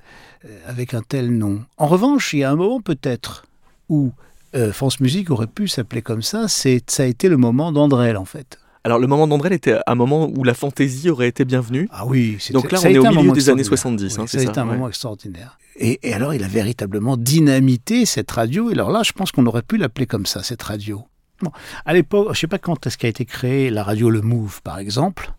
avec 0.67 0.93
un 0.93 1.01
tel 1.01 1.35
nom. 1.35 1.65
En 1.77 1.87
revanche, 1.87 2.33
il 2.33 2.39
y 2.39 2.43
a 2.43 2.51
un 2.51 2.55
moment 2.55 2.81
peut-être 2.81 3.47
où 3.89 4.11
euh, 4.55 4.71
France 4.71 4.99
Musique 4.99 5.31
aurait 5.31 5.47
pu 5.47 5.67
s'appeler 5.67 6.01
comme 6.01 6.21
ça. 6.21 6.47
C'est 6.47 6.83
ça 6.89 7.03
a 7.03 7.05
été 7.05 7.29
le 7.29 7.37
moment 7.37 7.71
d'Andrel 7.71 8.17
en 8.17 8.25
fait. 8.25 8.59
Alors 8.85 8.99
le 8.99 9.07
moment 9.07 9.27
d'Andrel 9.27 9.53
était 9.53 9.77
un 9.87 9.95
moment 9.95 10.29
où 10.35 10.43
la 10.43 10.53
fantaisie 10.53 11.09
aurait 11.09 11.29
été 11.29 11.45
bienvenue. 11.45 11.87
Ah 11.91 12.05
oui, 12.05 12.37
donc 12.51 12.69
là 12.71 12.79
on 12.83 12.87
est 12.87 12.97
au 12.97 13.11
milieu 13.11 13.31
des 13.31 13.49
années 13.49 13.63
70. 13.63 14.19
Hein, 14.19 14.27
ça 14.27 14.39
a 14.39 14.41
été 14.41 14.59
un 14.59 14.65
moment 14.65 14.89
extraordinaire. 14.89 15.57
Et, 15.75 15.99
et, 16.03 16.13
alors 16.13 16.33
il 16.33 16.43
a 16.43 16.47
véritablement 16.47 17.17
dynamité 17.17 18.05
cette 18.05 18.29
radio. 18.29 18.69
Et 18.69 18.73
alors 18.73 18.91
là, 18.91 19.01
je 19.03 19.11
pense 19.13 19.31
qu'on 19.31 19.45
aurait 19.45 19.61
pu 19.61 19.77
l'appeler 19.77 20.05
comme 20.05 20.25
ça, 20.25 20.43
cette 20.43 20.61
radio. 20.61 21.05
Bon, 21.41 21.51
à 21.85 21.93
l'époque, 21.93 22.27
je 22.27 22.31
ne 22.31 22.35
sais 22.35 22.47
pas 22.47 22.59
quand 22.59 22.85
est-ce 22.85 22.97
qu'a 22.97 23.07
été 23.07 23.25
créée 23.25 23.69
la 23.69 23.83
radio 23.83 24.09
Le 24.09 24.21
Move, 24.21 24.61
par 24.61 24.79
exemple. 24.79 25.33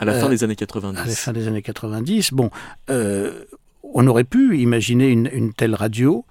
À 0.00 0.04
la 0.04 0.14
fin 0.14 0.26
euh, 0.26 0.30
des 0.30 0.44
années 0.44 0.56
90. 0.56 1.00
À 1.00 1.04
la 1.04 1.12
fin 1.12 1.32
des 1.32 1.48
années 1.48 1.62
90. 1.62 2.32
Bon, 2.32 2.50
euh, 2.90 3.44
on 3.82 4.06
aurait 4.06 4.24
pu 4.24 4.58
imaginer 4.58 5.08
une, 5.08 5.28
une, 5.32 5.52
telle 5.52 5.74
radio, 5.74 6.24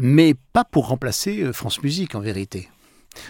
mais 0.00 0.34
pas 0.52 0.64
pour 0.64 0.88
remplacer 0.88 1.42
euh, 1.42 1.52
France 1.52 1.82
Musique, 1.82 2.14
en 2.14 2.20
vérité. 2.20 2.68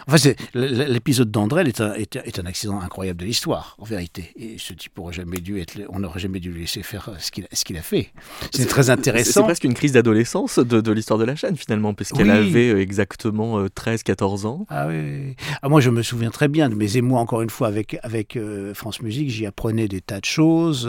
Enfin, 0.07 0.33
l'épisode 0.55 1.31
d'Andrel 1.31 1.69
est 1.69 1.81
un, 1.81 1.95
est, 1.95 2.39
un, 2.39 2.47
accident 2.47 2.81
incroyable 2.81 3.21
de 3.21 3.27
l'histoire, 3.27 3.77
en 3.79 3.85
vérité. 3.85 4.33
Et 4.37 4.57
ce 4.59 4.73
type 4.73 4.99
aurait 4.99 5.13
jamais 5.13 5.39
dû 5.39 5.61
être, 5.61 5.79
on 5.89 6.01
n'aurait 6.01 6.21
jamais 6.21 6.41
dû 6.41 6.51
lui 6.51 6.63
laisser 6.63 6.83
faire 6.83 7.11
ce 7.19 7.31
qu'il 7.31 7.47
ce 7.53 7.65
qu'il 7.65 7.77
a 7.77 7.83
fait. 7.83 8.11
C'est 8.53 8.67
très 8.67 8.91
intéressant. 8.91 9.41
C'est 9.41 9.43
presque 9.43 9.65
une 9.65 9.75
crise 9.75 9.93
d'adolescence 9.93 10.59
de, 10.59 10.81
de 10.81 10.93
l'histoire 10.93 11.19
de 11.19 11.25
la 11.25 11.37
chaîne, 11.37 11.57
finalement, 11.57 11.95
parce 11.95 12.11
qu'elle 12.11 12.31
avait 12.31 12.71
euh, 12.71 12.81
exactement 12.81 13.65
13-14 13.65 14.45
euh, 14.45 14.49
ans. 14.49 14.67
Ah 14.69 14.87
oui. 14.89 15.35
Ah, 15.63 15.69
moi, 15.69 15.81
je 15.81 15.91
me 15.91 16.03
souviens 16.03 16.31
très 16.31 16.49
bien 16.49 16.69
de 16.69 16.75
mes 16.75 16.97
émois, 16.97 17.21
encore 17.21 17.43
une 17.43 17.51
fois, 17.51 17.69
avec, 17.69 17.99
avec 18.03 18.37
euh, 18.37 18.75
France 18.75 19.01
Musique. 19.03 19.31
J'y 19.31 19.47
apprenais 19.47 19.89
des 19.89 20.01
tas 20.01 20.21
de 20.21 20.25
choses. 20.25 20.89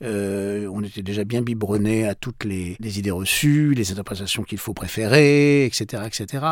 on 0.00 0.82
était 0.82 1.02
déjà 1.02 1.24
bien 1.24 1.42
biberonnés 1.42 2.06
à 2.06 2.14
toutes 2.14 2.44
les, 2.44 2.76
les 2.80 2.98
idées 2.98 3.10
reçues, 3.10 3.74
les 3.74 3.92
interprétations 3.92 4.42
qu'il 4.42 4.58
faut 4.58 4.74
préférer, 4.74 5.64
etc., 5.66 6.02
etc. 6.06 6.44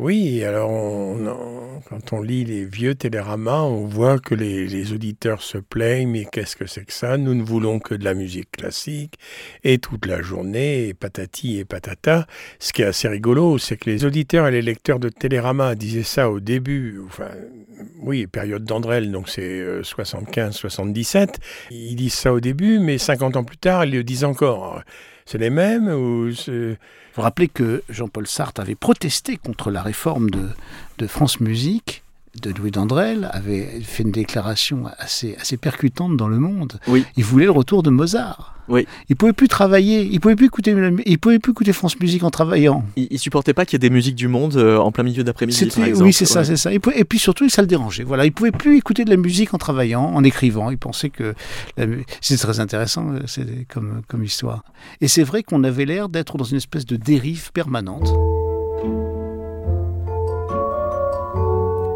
Oui, 0.00 0.42
alors 0.44 0.70
quand 1.90 2.14
on 2.14 2.22
lit 2.22 2.46
les 2.46 2.64
vieux 2.64 2.94
téléramas, 2.94 3.60
on 3.60 3.84
voit 3.84 4.18
que 4.18 4.34
les, 4.34 4.94
auditeurs 4.94 5.42
se 5.42 5.58
plaignent, 5.58 6.08
mais 6.08 6.24
qu'est-ce 6.24 6.56
que 6.56 6.66
c'est 6.66 6.86
que 6.86 6.92
ça? 6.94 7.18
Nous 7.18 7.34
ne 7.34 7.42
voulons 7.42 7.80
que 7.80 7.94
de 7.94 8.02
la 8.02 8.14
musique 8.14 8.50
classique, 8.50 9.18
et 9.62 9.76
toute 9.76 10.06
la 10.06 10.22
journée, 10.22 10.94
patati 10.94 11.58
et 11.58 11.66
patata. 11.66 12.26
Ce 12.60 12.72
qui 12.72 12.80
est 12.80 12.86
assez 12.86 13.08
rigolo, 13.08 13.58
c'est 13.58 13.76
que 13.76 13.90
les 13.90 14.06
auditeurs 14.06 14.48
et 14.48 14.52
les 14.52 14.62
lecteurs 14.62 15.00
de 15.00 15.10
télérama 15.10 15.74
disaient 15.74 16.02
ça 16.02 16.30
au 16.30 16.40
début, 16.40 17.02
enfin, 17.04 17.28
oui, 18.00 18.26
période 18.26 18.64
d'Andrel, 18.64 19.12
donc 19.12 19.28
c'est 19.28 19.82
75-77. 19.82 21.16
Euh, 21.16 21.26
ils 21.70 21.96
disent 21.96 22.14
ça 22.14 22.32
au 22.32 22.40
début, 22.40 22.78
mais 22.78 22.96
50 22.96 23.36
ans 23.36 23.44
plus 23.44 23.58
tard, 23.58 23.84
ils 23.84 23.92
le 23.92 24.02
disent 24.02 24.24
encore. 24.24 24.82
C'est 25.30 25.38
les 25.38 25.50
mêmes 25.50 25.86
ou 25.86 26.26
il 26.26 26.76
faut 27.12 27.22
rappeler 27.22 27.46
que 27.46 27.84
Jean-Paul 27.88 28.26
Sartre 28.26 28.62
avait 28.62 28.74
protesté 28.74 29.36
contre 29.36 29.70
la 29.70 29.80
réforme 29.80 30.28
de, 30.28 30.48
de 30.98 31.06
France 31.06 31.38
Musique 31.38 32.02
de 32.40 32.50
Louis 32.50 32.70
Dandrel 32.70 33.28
avait 33.32 33.80
fait 33.82 34.02
une 34.04 34.12
déclaration 34.12 34.84
assez, 34.98 35.36
assez 35.40 35.56
percutante 35.56 36.16
dans 36.16 36.28
le 36.28 36.38
monde. 36.38 36.78
Oui. 36.86 37.04
Il 37.16 37.24
voulait 37.24 37.46
le 37.46 37.50
retour 37.50 37.82
de 37.82 37.90
Mozart. 37.90 38.54
Oui. 38.68 38.86
Il 39.08 39.16
pouvait 39.16 39.32
plus 39.32 39.48
travailler, 39.48 40.02
il 40.04 40.20
pouvait 40.20 40.36
plus 40.36 40.46
écouter, 40.46 40.76
il 41.04 41.18
pouvait 41.18 41.40
plus 41.40 41.50
écouter 41.50 41.72
France 41.72 41.98
Musique 41.98 42.22
en 42.22 42.30
travaillant. 42.30 42.84
Il, 42.94 43.08
il 43.10 43.18
supportait 43.18 43.52
pas 43.52 43.66
qu'il 43.66 43.74
y 43.74 43.78
ait 43.84 43.88
des 43.88 43.92
musiques 43.92 44.14
du 44.14 44.28
monde 44.28 44.56
euh, 44.56 44.78
en 44.78 44.92
plein 44.92 45.02
milieu 45.02 45.24
d'après-midi. 45.24 45.68
Oui, 45.96 46.12
c'est 46.12 46.24
ça, 46.24 46.44
c'est 46.44 46.56
ça. 46.56 46.70
et 46.72 46.78
puis 46.78 47.18
surtout, 47.18 47.48
ça 47.48 47.62
le 47.62 47.66
dérangeait. 47.66 48.04
Voilà, 48.04 48.26
il 48.26 48.32
pouvait 48.32 48.52
plus 48.52 48.76
écouter 48.76 49.04
de 49.04 49.10
la 49.10 49.16
musique 49.16 49.52
en 49.54 49.58
travaillant, 49.58 50.04
en 50.04 50.22
écrivant. 50.22 50.70
Il 50.70 50.78
pensait 50.78 51.10
que 51.10 51.34
c'est 52.20 52.36
très 52.36 52.60
intéressant, 52.60 53.12
euh, 53.12 53.20
c'est 53.26 53.66
comme 53.68 54.02
comme 54.06 54.22
histoire. 54.22 54.62
Et 55.00 55.08
c'est 55.08 55.24
vrai 55.24 55.42
qu'on 55.42 55.64
avait 55.64 55.84
l'air 55.84 56.08
d'être 56.08 56.36
dans 56.36 56.44
une 56.44 56.58
espèce 56.58 56.86
de 56.86 56.94
dérive 56.94 57.50
permanente. 57.52 58.08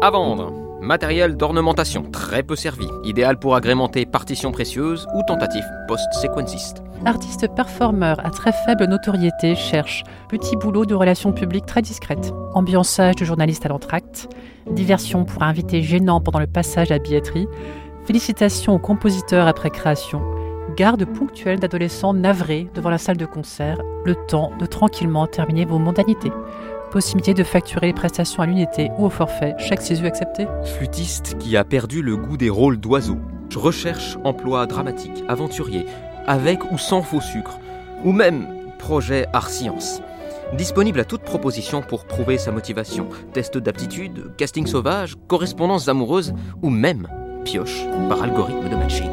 À 0.05 0.11
vendre. 0.11 0.53
Matériel 0.81 1.35
d'ornementation 1.35 2.03
très 2.03 2.43
peu 2.43 2.55
servi, 2.55 2.85
idéal 3.03 3.39
pour 3.39 3.55
agrémenter 3.55 4.05
partitions 4.05 4.51
précieuses 4.51 5.07
ou 5.15 5.23
tentatives 5.23 5.65
post-séquencistes. 5.87 6.83
Artiste 7.05 7.47
performeur 7.55 8.23
à 8.23 8.29
très 8.29 8.51
faible 8.51 8.85
notoriété 8.85 9.55
cherche 9.55 10.03
petit 10.29 10.55
boulot 10.57 10.85
de 10.85 10.93
relations 10.93 11.33
publiques 11.33 11.65
très 11.65 11.81
discrète, 11.81 12.35
ambiançage 12.53 13.15
de 13.15 13.25
journaliste 13.25 13.65
à 13.65 13.69
l'entracte, 13.69 14.29
diversion 14.69 15.25
pour 15.25 15.41
invités 15.41 15.81
gênant 15.81 16.21
pendant 16.21 16.37
le 16.37 16.45
passage 16.45 16.91
à 16.91 16.99
billetterie, 16.99 17.47
félicitations 18.05 18.75
aux 18.75 18.79
compositeurs 18.79 19.47
après 19.47 19.71
création, 19.71 20.21
garde 20.77 21.03
ponctuelle 21.05 21.59
d'adolescents 21.59 22.13
navrés 22.13 22.69
devant 22.75 22.91
la 22.91 22.99
salle 22.99 23.17
de 23.17 23.25
concert, 23.25 23.81
le 24.05 24.13
temps 24.13 24.51
de 24.59 24.67
tranquillement 24.67 25.25
terminer 25.25 25.65
vos 25.65 25.79
mondanités 25.79 26.31
possibilité 26.95 27.33
de 27.33 27.43
facturer 27.43 27.87
les 27.87 27.93
prestations 27.93 28.41
à 28.41 28.45
l'unité 28.45 28.89
ou 28.97 29.07
au 29.07 29.09
forfait, 29.09 29.53
chaque 29.57 29.81
ciseau 29.81 30.05
accepté 30.05 30.47
Flûtiste 30.63 31.37
qui 31.37 31.57
a 31.57 31.65
perdu 31.65 32.01
le 32.01 32.15
goût 32.15 32.37
des 32.37 32.49
rôles 32.49 32.77
d'oiseau. 32.77 33.17
Recherche 33.53 34.17
emploi 34.23 34.65
dramatique, 34.65 35.25
aventurier, 35.27 35.87
avec 36.25 36.71
ou 36.71 36.77
sans 36.77 37.01
faux 37.01 37.19
sucre, 37.19 37.59
ou 38.05 38.13
même 38.13 38.47
projet 38.79 39.25
art-science. 39.33 40.01
Disponible 40.53 41.01
à 41.01 41.03
toute 41.03 41.23
proposition 41.23 41.81
pour 41.81 42.05
prouver 42.05 42.37
sa 42.37 42.53
motivation, 42.53 43.09
test 43.33 43.57
d'aptitude, 43.57 44.31
casting 44.37 44.65
sauvage, 44.65 45.15
correspondances 45.27 45.89
amoureuses 45.89 46.33
ou 46.61 46.69
même 46.69 47.09
pioche 47.43 47.85
par 48.07 48.23
algorithme 48.23 48.69
de 48.69 48.75
matching. 48.77 49.11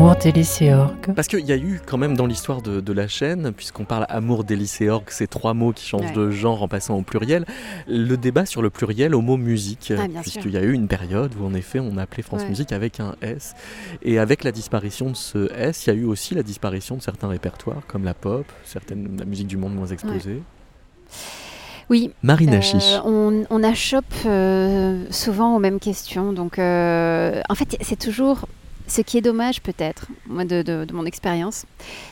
Amour, 0.00 0.16
délice 0.16 0.62
et 0.62 0.72
orgue. 0.72 1.12
Parce 1.14 1.28
qu'il 1.28 1.44
y 1.44 1.52
a 1.52 1.58
eu 1.58 1.78
quand 1.84 1.98
même 1.98 2.16
dans 2.16 2.24
l'histoire 2.24 2.62
de, 2.62 2.92
la 2.94 3.06
chaîne, 3.06 3.52
puisqu'on 3.52 3.84
parle 3.84 4.06
amour, 4.08 4.44
délice 4.44 4.80
et 4.80 4.88
orgue, 4.88 5.10
ces 5.10 5.26
trois 5.26 5.52
mots 5.52 5.74
qui 5.74 5.86
changent 5.86 6.14
de 6.14 6.30
genre 6.30 6.62
en 6.62 6.68
passant 6.68 6.96
au 6.96 7.02
pluriel, 7.02 7.44
le 7.86 8.16
débat 8.16 8.46
sur 8.46 8.62
le 8.62 8.70
pluriel 8.70 9.14
au 9.14 9.20
mot 9.20 9.36
musique, 9.36 9.92
ah, 9.94 10.06
puisqu'il 10.22 10.52
y 10.52 10.56
a 10.56 10.62
eu 10.62 10.72
une 10.72 10.88
période 10.88 11.34
où 11.38 11.44
en 11.44 11.52
effet 11.52 11.80
on 11.80 11.98
appelait 11.98 12.22
France 12.22 12.46
Musique 12.46 12.72
avec 12.72 12.98
un 12.98 13.14
S. 13.20 13.54
Et 14.00 14.18
avec 14.18 14.42
la 14.42 14.52
disparition 14.52 15.10
de 15.10 15.16
ce 15.16 15.52
S, 15.52 15.84
il 15.84 15.90
y 15.90 15.92
a 15.92 15.96
eu 15.96 16.04
aussi 16.06 16.34
la 16.34 16.42
disparition 16.42 16.96
de 16.96 17.02
certains 17.02 17.28
répertoires, 17.28 17.82
comme 17.86 18.04
la 18.04 18.14
pop, 18.14 18.46
certaines, 18.64 19.18
la 19.18 19.26
musique 19.26 19.48
du 19.48 19.58
monde 19.58 19.74
moins 19.74 19.88
exposée. 19.88 20.40
Oui. 21.90 22.10
Marina 22.22 22.56
euh, 22.56 23.00
on, 23.04 23.44
on 23.50 23.62
achoppe 23.62 24.14
euh, 24.24 25.04
souvent 25.10 25.56
aux 25.56 25.58
mêmes 25.58 25.80
questions. 25.80 26.32
Donc, 26.32 26.58
euh, 26.58 27.42
en 27.50 27.54
fait, 27.54 27.76
c'est 27.82 27.98
toujours 27.98 28.46
ce 28.90 29.02
qui 29.02 29.18
est 29.18 29.22
dommage 29.22 29.62
peut-être, 29.62 30.06
moi 30.26 30.44
de, 30.44 30.86
mon 30.92 31.06
expérience, 31.06 31.64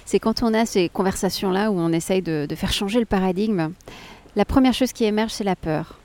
c'est 0.05 0.19
quand 0.19 0.43
on 0.43 0.55
a 0.55 0.65
ces 0.65 0.89
conversations-là 0.89 1.71
où 1.71 1.79
on 1.79 1.93
essaye 1.93 2.23
de, 2.23 2.47
faire 2.55 2.73
changer 2.73 3.01
le 3.01 3.07
paradigme, 3.07 3.73
la 4.37 4.45
première 4.45 4.75
chose 4.75 4.93
qui 4.93 5.05
émerge, 5.05 5.33
c'est 5.33 5.45
la 5.45 5.57
peur. 5.57 5.99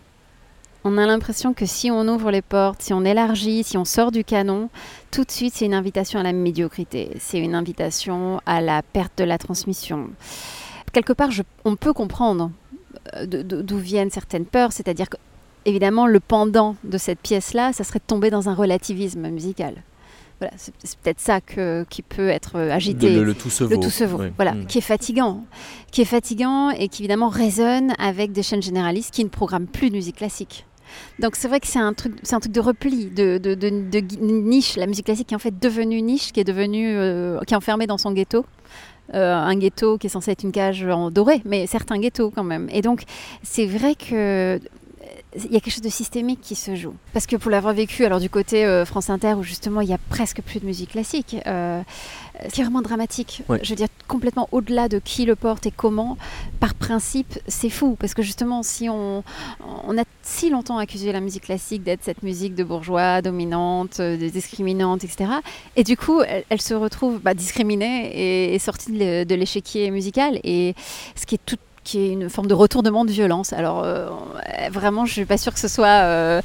On 0.84 0.98
a 0.98 1.06
l'impression 1.06 1.54
que 1.54 1.66
si 1.66 1.92
on 1.92 2.08
ouvre 2.08 2.32
les 2.32 2.42
portes, 2.42 2.82
si 2.82 2.94
on 2.94 3.06
élargit, 3.06 3.64
si 3.64 3.78
on 3.78 3.86
sort 3.86 4.12
du 4.12 4.24
canon, 4.24 4.70
tout 5.12 5.24
de 5.24 5.32
suite 5.32 5.54
c'est 5.56 5.66
une 5.66 5.74
invitation 5.74 6.20
à 6.20 6.24
la 6.24 6.34
médiocrité, 6.34 7.12
c'est 7.20 7.40
une 7.40 7.56
invitation 7.56 8.42
à 8.46 8.60
la 8.60 8.82
perte 8.82 9.18
de 9.20 9.24
la 9.24 9.38
transmission. 9.38 10.10
Quelque 10.92 11.14
part, 11.14 11.30
on 11.64 11.76
peut 11.76 11.94
comprendre 11.94 12.52
euh, 13.16 13.26
d'où 13.26 13.78
viennent 13.78 14.12
certaines 14.12 14.46
peurs, 14.46 14.74
c'est-à-dire 14.74 15.10
que 15.10 15.18
évidemment 15.66 16.06
le 16.08 16.20
pendant 16.20 16.76
de 16.84 16.98
cette 16.98 17.20
pièce-là, 17.20 17.72
ça 17.72 17.84
serait 17.84 18.00
de 18.00 18.06
tomber 18.06 18.30
dans 18.30 18.50
un 18.50 18.54
relativisme 18.54 19.30
musical 19.30 19.76
c'est 20.56 20.98
peut-être 21.00 21.20
ça 21.20 21.40
qui 21.42 22.02
peut 22.02 22.30
être 22.30 22.56
euh, 22.56 22.72
agité. 22.72 23.20
Le, 23.20 23.34
tout 23.34 23.50
se 23.50 23.64
vaut. 23.64 23.70
Le 23.72 23.78
tout 23.78 23.90
se 23.90 24.04
vaut, 24.04 24.22
voilà, 24.36 24.54
mm. 24.54 24.66
qui 24.68 24.78
est 24.78 24.82
fatigant. 24.82 25.44
Qui 25.92 26.02
est 26.02 26.06
fatigant 26.06 26.70
et 26.72 26.88
qui 26.88 27.04
évidemment 27.04 27.30
résonne 27.30 27.94
avec 28.00 28.32
des 28.32 28.44
chaînes 28.44 28.62
généralistes 28.62 29.14
qui 29.14 29.24
ne 29.24 29.30
programment 29.30 29.68
plus 29.68 29.90
de 29.90 29.96
musique 29.96 30.18
classique. 30.18 30.66
Donc 31.20 31.36
c'est 31.36 31.48
vrai 31.48 31.60
que 31.60 31.68
c'est 31.68 31.80
un 31.80 31.94
truc, 31.94 32.16
c'est 32.24 32.36
un 32.36 32.40
truc 32.40 32.52
de 32.52 32.60
repli, 32.60 33.08
de, 33.08 33.38
de, 33.38 33.70
niche. 34.22 34.76
La 34.76 34.88
musique 34.88 35.06
classique 35.06 35.28
qui 35.28 35.34
est 35.34 35.36
en 35.36 35.40
fait 35.40 35.58
devenue 35.60 36.02
niche, 36.02 36.32
qui 36.32 36.40
est 36.40 36.44
devenue, 36.44 36.96
euh, 36.96 37.40
qui 37.42 37.54
est 37.54 37.58
enfermée 37.58 37.88
dans 37.88 37.98
son 37.98 38.12
ghetto. 38.12 38.46
Euh, 39.14 39.34
un 39.36 39.56
ghetto 39.58 39.98
qui 39.98 40.08
est 40.08 40.10
censé 40.10 40.32
être 40.32 40.44
une 40.44 40.54
cage 40.54 40.86
en 40.86 41.12
doré, 41.12 41.42
mais 41.46 41.68
certains 41.68 42.00
ghettos 42.00 42.32
quand 42.32 42.44
même. 42.44 42.70
Et 42.72 42.82
donc 42.82 43.04
c'est 43.44 43.66
vrai 43.66 43.96
que 43.96 44.60
il 45.36 45.52
y 45.52 45.58
a 45.58 45.60
quelque 45.60 45.74
chose 45.74 45.82
de 45.82 45.90
systémique 45.90 46.40
qui 46.42 46.56
se 46.56 46.76
joue. 46.76 46.94
Parce 47.14 47.26
que 47.26 47.36
pour 47.36 47.52
l'avoir 47.52 47.74
vécu, 47.74 48.06
alors 48.06 48.20
du 48.20 48.30
côté 48.30 48.66
euh, 48.66 48.86
France 48.86 49.10
Inter, 49.10 49.34
où 49.34 49.44
justement 49.44 49.82
il 49.82 49.90
y 49.90 49.94
a 49.94 49.98
presque 50.10 50.42
plus 50.42 50.60
de 50.60 50.66
musique 50.66 50.92
classique, 50.92 51.36
euh, 51.48 51.82
ce 52.48 52.54
qui 52.54 52.62
est 52.62 52.64
vraiment 52.64 52.82
dramatique. 52.82 53.44
Je 53.62 53.70
veux 53.70 53.76
dire, 53.76 53.88
complètement 54.08 54.48
au-delà 54.52 54.90
de 54.90 55.00
qui 55.00 55.26
le 55.26 55.36
porte 55.36 55.66
et 55.66 55.72
comment, 55.72 56.18
par 56.60 56.74
principe, 56.74 57.40
c'est 57.48 57.70
fou. 57.70 57.96
Parce 58.00 58.14
que 58.14 58.22
justement, 58.22 58.64
si 58.64 58.90
on, 58.90 59.24
on 59.88 59.98
a 59.98 60.04
si 60.22 60.50
longtemps 60.50 60.78
accusé 60.78 61.12
la 61.12 61.20
musique 61.20 61.44
classique 61.44 61.84
d'être 61.84 62.04
cette 62.04 62.24
musique 62.24 62.56
de 62.56 62.64
bourgeois, 62.64 63.22
dominante, 63.22 64.00
euh, 64.00 64.18
discriminante, 64.18 65.04
etc. 65.04 65.32
Et 65.76 65.84
du 65.84 65.98
coup, 65.98 66.22
elle, 66.22 66.62
se 66.62 66.74
retrouve 66.74 67.20
bah, 67.20 67.34
discriminée 67.34 68.54
et, 68.54 68.60
sortie 68.60 68.92
de 68.92 69.36
l'échiquier 69.36 69.92
musical. 69.92 70.40
Et 70.44 70.76
ce 71.16 71.26
qui 71.26 71.36
est 71.36 71.46
tout 71.46 71.58
qui 71.84 72.00
est 72.00 72.12
une 72.12 72.30
forme 72.30 72.48
de 72.48 72.54
retournement 72.54 73.06
de 73.06 73.12
violence. 73.12 73.54
Alors 73.54 73.84
euh, 73.84 74.10
vraiment, 74.72 75.06
je 75.06 75.14
suis 75.14 75.26
pas 75.26 75.38
sûre 75.38 75.54
que 75.54 75.60
ce 75.60 75.68
soit 75.68 75.88
euh, 75.88 76.42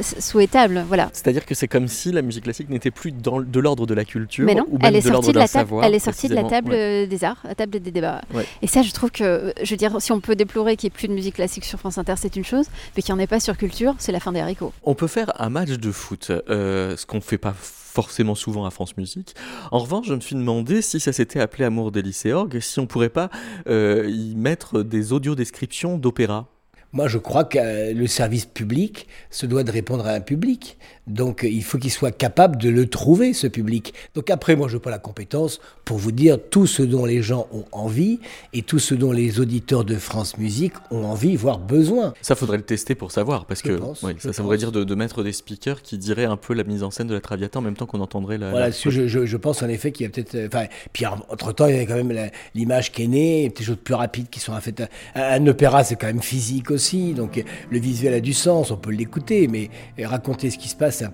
souhaitable. 0.00 0.84
Voilà. 0.88 1.08
C'est-à-dire 1.12 1.44
que 1.46 1.54
c'est 1.54 1.68
comme 1.68 1.88
si 1.88 2.12
la 2.12 2.22
musique 2.22 2.44
classique 2.44 2.68
n'était 2.70 2.90
plus 2.90 3.12
dans, 3.12 3.40
de 3.40 3.60
l'ordre 3.60 3.86
de 3.86 3.94
la 3.94 4.04
culture 4.04 4.44
Mais 4.46 4.54
non, 4.54 4.64
ou 4.70 4.78
même 4.78 4.86
elle 4.86 4.96
est 4.96 5.02
de 5.04 5.10
l'ordre 5.10 5.24
sortie 5.26 5.32
de 5.32 5.34
d'un 5.34 5.40
la 5.40 5.48
table, 5.48 5.68
savoir. 5.68 5.84
elle 5.84 5.94
est 5.94 5.98
sortie 5.98 6.28
de 6.28 6.34
la 6.34 6.44
table 6.44 6.70
Ouais. 6.72 7.06
des 7.06 7.24
arts, 7.24 7.38
la 7.44 7.54
table 7.54 7.78
des 7.80 7.90
débats. 7.90 8.20
Ouais. 8.34 8.46
Et 8.62 8.66
ça, 8.66 8.82
je 8.82 8.92
trouve 8.92 9.10
que, 9.10 9.52
je 9.62 9.70
veux 9.70 9.76
dire, 9.76 10.00
si 10.00 10.12
on 10.12 10.20
peut 10.20 10.34
déplorer 10.36 10.76
qu'il 10.76 10.88
n'y 10.88 10.94
ait 10.94 10.98
plus 10.98 11.08
de 11.08 11.12
musique 11.12 11.34
classique 11.36 11.64
sur 11.64 11.78
France 11.78 11.98
Inter, 11.98 12.14
c'est 12.16 12.36
une 12.36 12.44
chose, 12.44 12.66
mais 12.96 13.02
qu'il 13.02 13.14
n'y 13.14 13.20
en 13.20 13.22
ait 13.22 13.26
pas 13.26 13.40
sur 13.40 13.56
Culture, 13.56 13.94
c'est 13.98 14.12
la 14.12 14.20
fin 14.20 14.32
des 14.32 14.40
haricots. 14.40 14.72
On 14.82 14.94
peut 14.94 15.06
faire 15.06 15.32
un 15.40 15.48
match 15.48 15.70
de 15.70 15.90
foot, 15.92 16.30
euh, 16.50 16.96
ce 16.96 17.06
qu'on 17.06 17.20
fait 17.20 17.38
pas 17.38 17.54
forcément 17.96 18.34
souvent 18.34 18.66
à 18.66 18.70
France 18.70 18.94
Musique. 18.98 19.34
En 19.72 19.78
revanche, 19.78 20.06
je 20.08 20.14
me 20.14 20.20
suis 20.20 20.36
demandé 20.36 20.82
si 20.82 21.00
ça 21.00 21.14
s'était 21.14 21.40
appelé 21.40 21.64
Amour 21.64 21.92
des 21.92 22.02
lycéorgues, 22.02 22.60
si 22.60 22.78
on 22.78 22.86
pourrait 22.86 23.08
pas 23.08 23.30
euh, 23.68 24.06
y 24.10 24.36
mettre 24.36 24.82
des 24.82 25.14
audiodescriptions 25.14 25.96
d'opéra. 25.96 26.55
Moi, 26.92 27.08
je 27.08 27.18
crois 27.18 27.44
que 27.44 27.58
euh, 27.58 27.92
le 27.92 28.06
service 28.06 28.46
public 28.46 29.06
se 29.30 29.44
doit 29.46 29.64
de 29.64 29.70
répondre 29.70 30.06
à 30.06 30.12
un 30.12 30.20
public. 30.20 30.78
Donc, 31.06 31.44
euh, 31.44 31.48
il 31.48 31.62
faut 31.62 31.78
qu'il 31.78 31.90
soit 31.90 32.10
capable 32.10 32.56
de 32.56 32.68
le 32.70 32.86
trouver, 32.88 33.32
ce 33.34 33.46
public. 33.46 33.92
Donc, 34.14 34.30
après, 34.30 34.56
moi, 34.56 34.66
je 34.68 34.74
n'ai 34.74 34.80
pas 34.80 34.90
la 34.90 34.98
compétence 34.98 35.60
pour 35.84 35.98
vous 35.98 36.10
dire 36.10 36.38
tout 36.50 36.66
ce 36.66 36.82
dont 36.82 37.04
les 37.04 37.22
gens 37.22 37.46
ont 37.52 37.64
envie 37.72 38.18
et 38.54 38.62
tout 38.62 38.78
ce 38.78 38.94
dont 38.94 39.12
les 39.12 39.38
auditeurs 39.40 39.84
de 39.84 39.96
France 39.96 40.38
Musique 40.38 40.72
ont 40.90 41.04
envie, 41.04 41.36
voire 41.36 41.58
besoin. 41.58 42.14
Ça, 42.22 42.34
faudrait 42.34 42.56
le 42.56 42.62
tester 42.64 42.94
pour 42.94 43.12
savoir, 43.12 43.44
parce 43.44 43.60
Je 43.64 43.68
que 43.72 43.76
pense, 43.76 44.02
oui, 44.02 44.14
ça, 44.18 44.32
ça 44.32 44.42
voudrait 44.42 44.56
dire 44.58 44.72
de, 44.72 44.82
de 44.82 44.94
mettre 44.94 45.22
des 45.22 45.32
speakers 45.32 45.82
qui 45.82 45.98
diraient 45.98 46.24
un 46.24 46.36
peu 46.36 46.54
la 46.54 46.64
mise 46.64 46.82
en 46.82 46.90
scène 46.90 47.06
de 47.08 47.14
la 47.14 47.20
Traviata 47.20 47.58
en 47.58 47.62
même 47.62 47.76
temps 47.76 47.86
qu'on 47.86 48.00
entendrait 48.00 48.38
la. 48.38 48.50
Voilà, 48.50 48.68
la- 48.68 48.74
je, 48.74 49.06
je, 49.06 49.26
je 49.26 49.36
pense 49.36 49.62
en 49.62 49.68
effet 49.68 49.92
qu'il 49.92 50.04
y 50.04 50.08
a 50.08 50.10
peut-être. 50.10 50.34
euh, 50.34 50.48
Enfin, 50.52 50.66
puis 50.92 51.04
entre 51.06 51.52
temps, 51.52 51.66
il 51.66 51.76
y 51.76 51.78
a 51.78 51.84
quand 51.86 52.02
même 52.02 52.30
l'image 52.54 52.90
qui 52.90 53.02
est 53.04 53.08
née, 53.08 53.48
des 53.56 53.64
choses 53.64 53.76
plus 53.82 53.94
rapides 53.94 54.28
qui 54.30 54.40
sont 54.40 54.52
en 54.54 54.60
fait. 54.60 54.80
Un, 55.14 55.42
un 55.42 55.46
opéra, 55.46 55.84
c'est 55.84 55.96
quand 55.96 56.06
même 56.06 56.22
physique 56.22 56.70
aussi, 56.70 56.75
donc 57.14 57.42
le 57.70 57.78
visuel 57.78 58.14
a 58.14 58.20
du 58.20 58.32
sens, 58.32 58.70
on 58.70 58.76
peut 58.76 58.90
l'écouter, 58.90 59.48
mais 59.48 59.70
raconter 60.04 60.50
ce 60.50 60.58
qui 60.58 60.68
se 60.68 60.76
passe, 60.76 60.98
c'est 60.98 61.12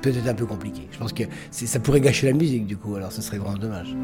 peut-être 0.00 0.28
un 0.28 0.34
peu 0.34 0.46
compliqué. 0.46 0.88
Je 0.90 0.98
pense 0.98 1.12
que 1.12 1.24
ça 1.50 1.80
pourrait 1.80 2.00
gâcher 2.00 2.26
la 2.26 2.32
musique 2.32 2.66
du 2.66 2.76
coup, 2.76 2.94
alors 2.96 3.12
ce 3.12 3.22
serait 3.22 3.38
vraiment 3.38 3.58
dommage. 3.58 3.94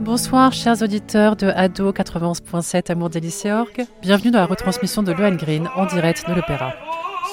Bonsoir, 0.00 0.52
chers 0.52 0.82
auditeurs 0.82 1.34
de 1.34 1.46
Ado 1.46 1.90
91.7 1.90 2.92
Amour 2.92 3.08
des. 3.08 3.22
Bienvenue 4.02 4.30
dans 4.30 4.40
la 4.40 4.46
retransmission 4.46 5.02
de 5.02 5.12
Lohengrin 5.12 5.64
en 5.76 5.86
direct 5.86 6.28
de 6.28 6.34
l'opéra. 6.34 6.74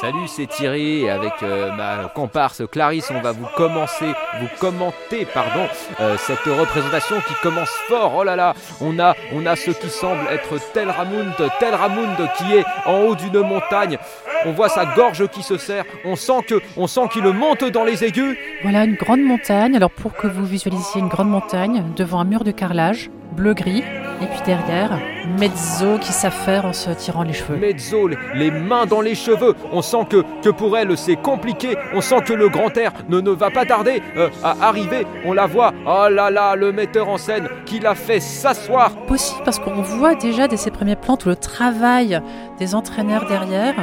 Salut, 0.01 0.27
c'est 0.27 0.47
Thierry 0.47 1.07
avec 1.07 1.43
euh, 1.43 1.71
ma 1.73 2.09
comparse 2.09 2.63
Clarisse, 2.71 3.11
on 3.13 3.21
va 3.21 3.33
vous 3.33 3.45
commencer, 3.55 4.07
vous 4.39 4.47
commenter, 4.59 5.27
pardon, 5.31 5.67
euh, 5.99 6.17
cette 6.17 6.39
représentation 6.39 7.17
qui 7.27 7.35
commence 7.43 7.69
fort. 7.87 8.15
Oh 8.17 8.23
là 8.23 8.35
là, 8.35 8.55
on 8.81 8.97
a, 8.97 9.15
on 9.31 9.45
a 9.45 9.55
ce 9.55 9.69
qui 9.69 9.89
semble 9.89 10.21
être 10.31 10.59
Tel 10.73 10.89
Ramund, 10.89 11.35
Tel 11.59 11.75
Ramund 11.75 12.17
qui 12.35 12.51
est 12.55 12.65
en 12.87 13.01
haut 13.01 13.13
d'une 13.13 13.41
montagne. 13.41 13.99
On 14.47 14.53
voit 14.53 14.69
sa 14.69 14.87
gorge 14.87 15.27
qui 15.27 15.43
se 15.43 15.57
serre. 15.57 15.85
On 16.03 16.15
sent 16.15 16.45
que, 16.47 16.59
on 16.77 16.87
sent 16.87 17.07
qu'il 17.13 17.25
monte 17.25 17.65
dans 17.65 17.83
les 17.83 18.03
aigus. 18.03 18.35
Voilà 18.63 18.85
une 18.85 18.95
grande 18.95 19.21
montagne. 19.21 19.75
Alors 19.75 19.91
pour 19.91 20.15
que 20.15 20.25
vous 20.25 20.45
visualisiez 20.47 20.99
une 20.99 21.09
grande 21.09 21.29
montagne 21.29 21.83
devant 21.95 22.21
un 22.21 22.25
mur 22.25 22.43
de 22.43 22.49
carrelage 22.49 23.11
bleu-gris 23.31 23.83
et 24.21 24.25
puis 24.27 24.39
derrière 24.45 24.99
mezzo 25.39 25.97
qui 25.99 26.11
s'affaire 26.11 26.65
en 26.65 26.73
se 26.73 26.91
tirant 26.91 27.23
les 27.23 27.33
cheveux. 27.33 27.55
Mezzo, 27.57 28.07
les- 28.07 28.51
mains 28.51 28.85
dans 28.85 29.01
les 29.01 29.15
cheveux. 29.15 29.55
On 29.71 29.81
sent 29.81 30.05
que, 30.09 30.23
que 30.43 30.49
pour 30.49 30.77
elle 30.77 30.95
c'est 30.97 31.15
compliqué. 31.15 31.75
On 31.93 32.01
sent 32.01 32.21
que 32.25 32.33
le 32.33 32.49
grand 32.49 32.75
air 32.77 32.91
ne, 33.09 33.19
ne 33.21 33.31
va 33.31 33.49
pas 33.49 33.65
tarder 33.65 34.01
euh, 34.17 34.29
à 34.43 34.55
arriver. 34.67 35.07
On 35.25 35.33
la 35.33 35.47
voit. 35.47 35.73
Oh 35.87 36.07
là 36.09 36.29
là, 36.29 36.55
le 36.55 36.71
metteur 36.71 37.09
en 37.09 37.17
scène 37.17 37.47
qui 37.65 37.79
l'a 37.79 37.95
fait 37.95 38.19
s'asseoir. 38.19 38.91
Possible 39.07 39.41
parce 39.45 39.57
qu'on 39.59 39.81
voit 39.81 40.15
déjà 40.15 40.47
dès 40.47 40.57
ces 40.57 40.71
premiers 40.71 40.95
plans 40.95 41.17
tout 41.17 41.29
le 41.29 41.35
travail 41.35 42.19
des 42.59 42.75
entraîneurs 42.75 43.25
derrière. 43.27 43.75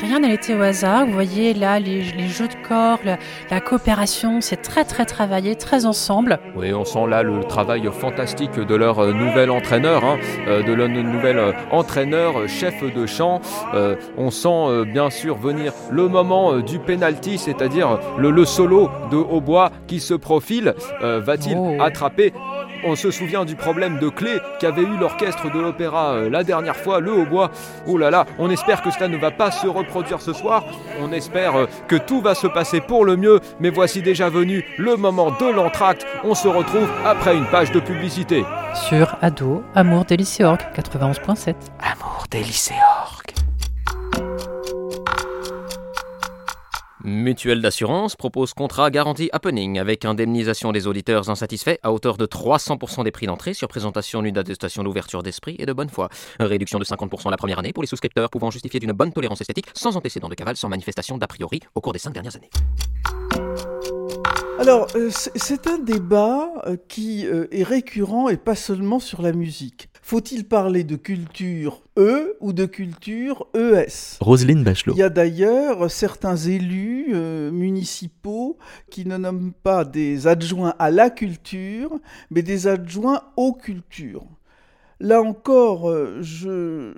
Rien 0.00 0.20
n'a 0.20 0.32
été 0.32 0.54
au 0.54 0.60
hasard. 0.60 1.06
Vous 1.06 1.12
voyez 1.12 1.54
là 1.54 1.78
les, 1.80 2.02
les 2.02 2.28
jeux 2.28 2.48
de 2.48 2.54
corps, 2.68 2.98
la, 3.04 3.16
la 3.50 3.60
coopération, 3.60 4.40
c'est 4.40 4.60
très 4.60 4.84
très 4.84 5.04
travaillé, 5.06 5.54
très 5.56 5.86
ensemble. 5.86 6.38
Oui, 6.56 6.72
on 6.74 6.84
sent 6.84 7.06
là 7.08 7.22
le 7.22 7.40
travail 7.44 7.88
fantastique 7.92 8.54
de 8.58 8.74
leur 8.74 8.98
euh, 8.98 9.12
nouvel 9.12 9.50
entraîneur, 9.50 10.04
hein, 10.04 10.18
euh, 10.46 10.62
de 10.62 10.72
leur 10.72 10.88
nouvel 10.88 11.38
euh, 11.38 11.52
entraîneur, 11.70 12.46
chef 12.48 12.82
de 12.94 13.06
chant. 13.06 13.40
Euh, 13.74 13.96
on 14.18 14.30
sent 14.30 14.84
bien 14.92 15.10
sûr 15.10 15.36
venir 15.36 15.72
le 15.90 16.08
moment 16.08 16.58
du 16.58 16.78
penalty, 16.78 17.38
c'est-à-dire 17.38 17.98
le, 18.18 18.30
le 18.30 18.44
solo 18.44 18.90
de 19.10 19.16
hautbois 19.16 19.70
qui 19.86 20.00
se 20.00 20.14
profile. 20.14 20.74
Euh, 21.02 21.20
Va-t-il 21.24 21.54
Oh. 21.56 21.76
attraper 21.80 22.32
on 22.84 22.96
se 22.96 23.10
souvient 23.10 23.44
du 23.44 23.56
problème 23.56 23.98
de 23.98 24.08
clé 24.08 24.38
qu'avait 24.60 24.82
eu 24.82 24.96
l'orchestre 24.98 25.50
de 25.52 25.60
l'opéra 25.60 26.14
euh, 26.14 26.30
la 26.30 26.44
dernière 26.44 26.76
fois, 26.76 27.00
le 27.00 27.12
hautbois. 27.12 27.50
Oh 27.86 27.98
là 27.98 28.10
là, 28.10 28.26
on 28.38 28.50
espère 28.50 28.82
que 28.82 28.90
cela 28.90 29.08
ne 29.08 29.16
va 29.16 29.30
pas 29.30 29.50
se 29.50 29.66
reproduire 29.66 30.20
ce 30.20 30.32
soir. 30.32 30.64
On 31.00 31.12
espère 31.12 31.56
euh, 31.56 31.66
que 31.88 31.96
tout 31.96 32.20
va 32.20 32.34
se 32.34 32.46
passer 32.46 32.80
pour 32.80 33.04
le 33.04 33.16
mieux. 33.16 33.40
Mais 33.60 33.70
voici 33.70 34.02
déjà 34.02 34.28
venu 34.28 34.64
le 34.78 34.96
moment 34.96 35.30
de 35.30 35.50
l'entracte. 35.50 36.06
On 36.24 36.34
se 36.34 36.48
retrouve 36.48 36.88
après 37.04 37.36
une 37.36 37.46
page 37.46 37.72
de 37.72 37.80
publicité. 37.80 38.44
Sur 38.74 39.16
Ado, 39.22 39.62
Amour 39.74 40.04
des 40.04 40.16
lycéorgues 40.16 40.62
91.7. 40.76 41.54
Amour 41.80 42.24
des 42.30 42.40
lycéorgues. 42.40 43.34
Mutuelle 47.06 47.60
d'assurance 47.60 48.16
propose 48.16 48.54
contrat 48.54 48.90
garantie 48.90 49.28
happening 49.34 49.78
avec 49.78 50.06
indemnisation 50.06 50.72
des 50.72 50.86
auditeurs 50.86 51.28
insatisfaits 51.28 51.76
à 51.82 51.92
hauteur 51.92 52.16
de 52.16 52.24
300% 52.24 53.04
des 53.04 53.10
prix 53.10 53.26
d'entrée 53.26 53.52
sur 53.52 53.68
présentation 53.68 54.22
d'une 54.22 54.38
attestation 54.38 54.82
d'ouverture 54.82 55.22
d'esprit 55.22 55.54
et 55.58 55.66
de 55.66 55.74
bonne 55.74 55.90
foi. 55.90 56.08
Réduction 56.40 56.78
de 56.78 56.84
50% 56.86 57.30
la 57.30 57.36
première 57.36 57.58
année 57.58 57.74
pour 57.74 57.82
les 57.82 57.88
souscripteurs 57.88 58.30
pouvant 58.30 58.50
justifier 58.50 58.80
d'une 58.80 58.92
bonne 58.92 59.12
tolérance 59.12 59.42
esthétique 59.42 59.66
sans 59.74 59.98
antécédent 59.98 60.30
de 60.30 60.34
cavale 60.34 60.56
sans 60.56 60.70
manifestation 60.70 61.18
d'a 61.18 61.26
priori 61.26 61.60
au 61.74 61.82
cours 61.82 61.92
des 61.92 61.98
cinq 61.98 62.14
dernières 62.14 62.36
années. 62.36 62.48
Alors, 64.58 64.86
euh, 64.94 65.10
c'est 65.10 65.36
c'est 65.36 65.66
un 65.66 65.78
débat 65.78 66.48
euh, 66.66 66.76
qui 66.88 67.26
euh, 67.26 67.48
est 67.50 67.64
récurrent 67.64 68.30
et 68.30 68.38
pas 68.38 68.54
seulement 68.54 68.98
sur 68.98 69.20
la 69.20 69.32
musique. 69.32 69.90
Faut-il 70.06 70.44
parler 70.46 70.84
de 70.84 70.96
culture 70.96 71.80
E 71.96 72.36
ou 72.40 72.52
de 72.52 72.66
culture 72.66 73.46
ES 73.54 74.18
Roselyne 74.20 74.62
Bachelot. 74.62 74.92
Il 74.94 74.98
y 74.98 75.02
a 75.02 75.08
d'ailleurs 75.08 75.90
certains 75.90 76.36
élus 76.36 77.06
euh, 77.14 77.50
municipaux 77.50 78.58
qui 78.90 79.06
ne 79.06 79.16
nomment 79.16 79.54
pas 79.54 79.86
des 79.86 80.26
adjoints 80.26 80.74
à 80.78 80.90
la 80.90 81.08
culture, 81.08 81.98
mais 82.30 82.42
des 82.42 82.66
adjoints 82.66 83.22
aux 83.38 83.54
cultures. 83.54 84.26
Là 85.00 85.22
encore, 85.22 85.88
euh, 85.88 86.18
je, 86.20 86.92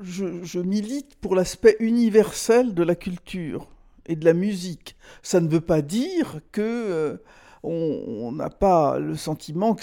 je, 0.00 0.44
je 0.44 0.60
milite 0.60 1.16
pour 1.16 1.34
l'aspect 1.34 1.74
universel 1.80 2.72
de 2.72 2.84
la 2.84 2.94
culture 2.94 3.66
et 4.06 4.14
de 4.14 4.24
la 4.24 4.32
musique. 4.32 4.94
Ça 5.24 5.40
ne 5.40 5.48
veut 5.48 5.60
pas 5.60 5.82
dire 5.82 6.38
que 6.52 6.60
euh, 6.62 7.16
on 7.62 8.32
n'a 8.32 8.50
pas 8.50 8.98
le 8.98 9.14
sentiment 9.14 9.74
que 9.74 9.82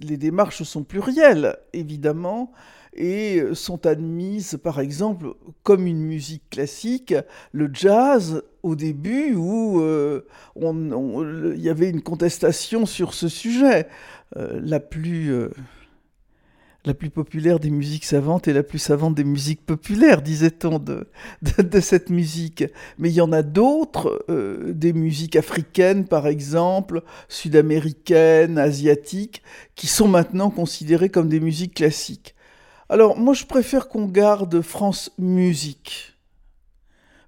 les 0.00 0.16
démarches 0.16 0.62
sont 0.64 0.82
plurielles, 0.82 1.56
évidemment, 1.72 2.52
et 2.94 3.42
sont 3.54 3.86
admises, 3.86 4.58
par 4.62 4.80
exemple, 4.80 5.34
comme 5.62 5.86
une 5.86 6.02
musique 6.02 6.50
classique, 6.50 7.14
le 7.52 7.70
jazz 7.72 8.42
au 8.62 8.74
début 8.74 9.34
où 9.34 9.80
euh, 9.80 10.26
il 10.56 11.60
y 11.60 11.68
avait 11.68 11.90
une 11.90 12.02
contestation 12.02 12.86
sur 12.86 13.14
ce 13.14 13.28
sujet. 13.28 13.86
Euh, 14.36 14.60
la 14.62 14.78
plus 14.78 15.32
euh, 15.32 15.48
la 16.88 16.94
plus 16.94 17.10
populaire 17.10 17.60
des 17.60 17.70
musiques 17.70 18.06
savantes 18.06 18.48
et 18.48 18.54
la 18.54 18.62
plus 18.62 18.78
savante 18.78 19.14
des 19.14 19.22
musiques 19.22 19.64
populaires, 19.64 20.22
disait-on, 20.22 20.78
de, 20.78 21.80
cette 21.80 22.08
musique. 22.08 22.64
Mais 22.98 23.10
il 23.10 23.14
y 23.14 23.20
en 23.20 23.30
a 23.30 23.42
d'autres, 23.42 24.24
euh, 24.30 24.72
des 24.72 24.94
musiques 24.94 25.36
africaines 25.36 26.06
par 26.06 26.26
exemple, 26.26 27.02
sud-américaines, 27.28 28.58
asiatiques, 28.58 29.42
qui 29.76 29.86
sont 29.86 30.08
maintenant 30.08 30.50
considérées 30.50 31.10
comme 31.10 31.28
des 31.28 31.40
musiques 31.40 31.74
classiques. 31.74 32.34
Alors 32.88 33.18
moi 33.18 33.34
je 33.34 33.44
préfère 33.44 33.88
qu'on 33.88 34.06
garde 34.06 34.62
France 34.62 35.12
Musique, 35.18 36.16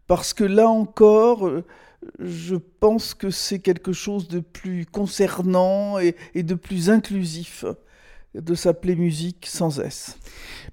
parce 0.07 0.33
que 0.33 0.44
là 0.44 0.70
encore, 0.70 1.46
euh, 1.46 1.66
je 2.18 2.57
pense 2.57 3.12
que 3.12 3.29
c'est 3.29 3.59
quelque 3.59 3.92
chose 3.92 4.27
de 4.27 4.40
plus 4.40 4.87
concernant 4.87 5.99
et 5.99 6.42
de 6.42 6.55
plus 6.55 6.88
inclusif 6.88 7.66
de 8.35 8.55
s'appeler 8.55 8.95
musique 8.95 9.47
sans 9.49 9.81
S. 9.81 10.19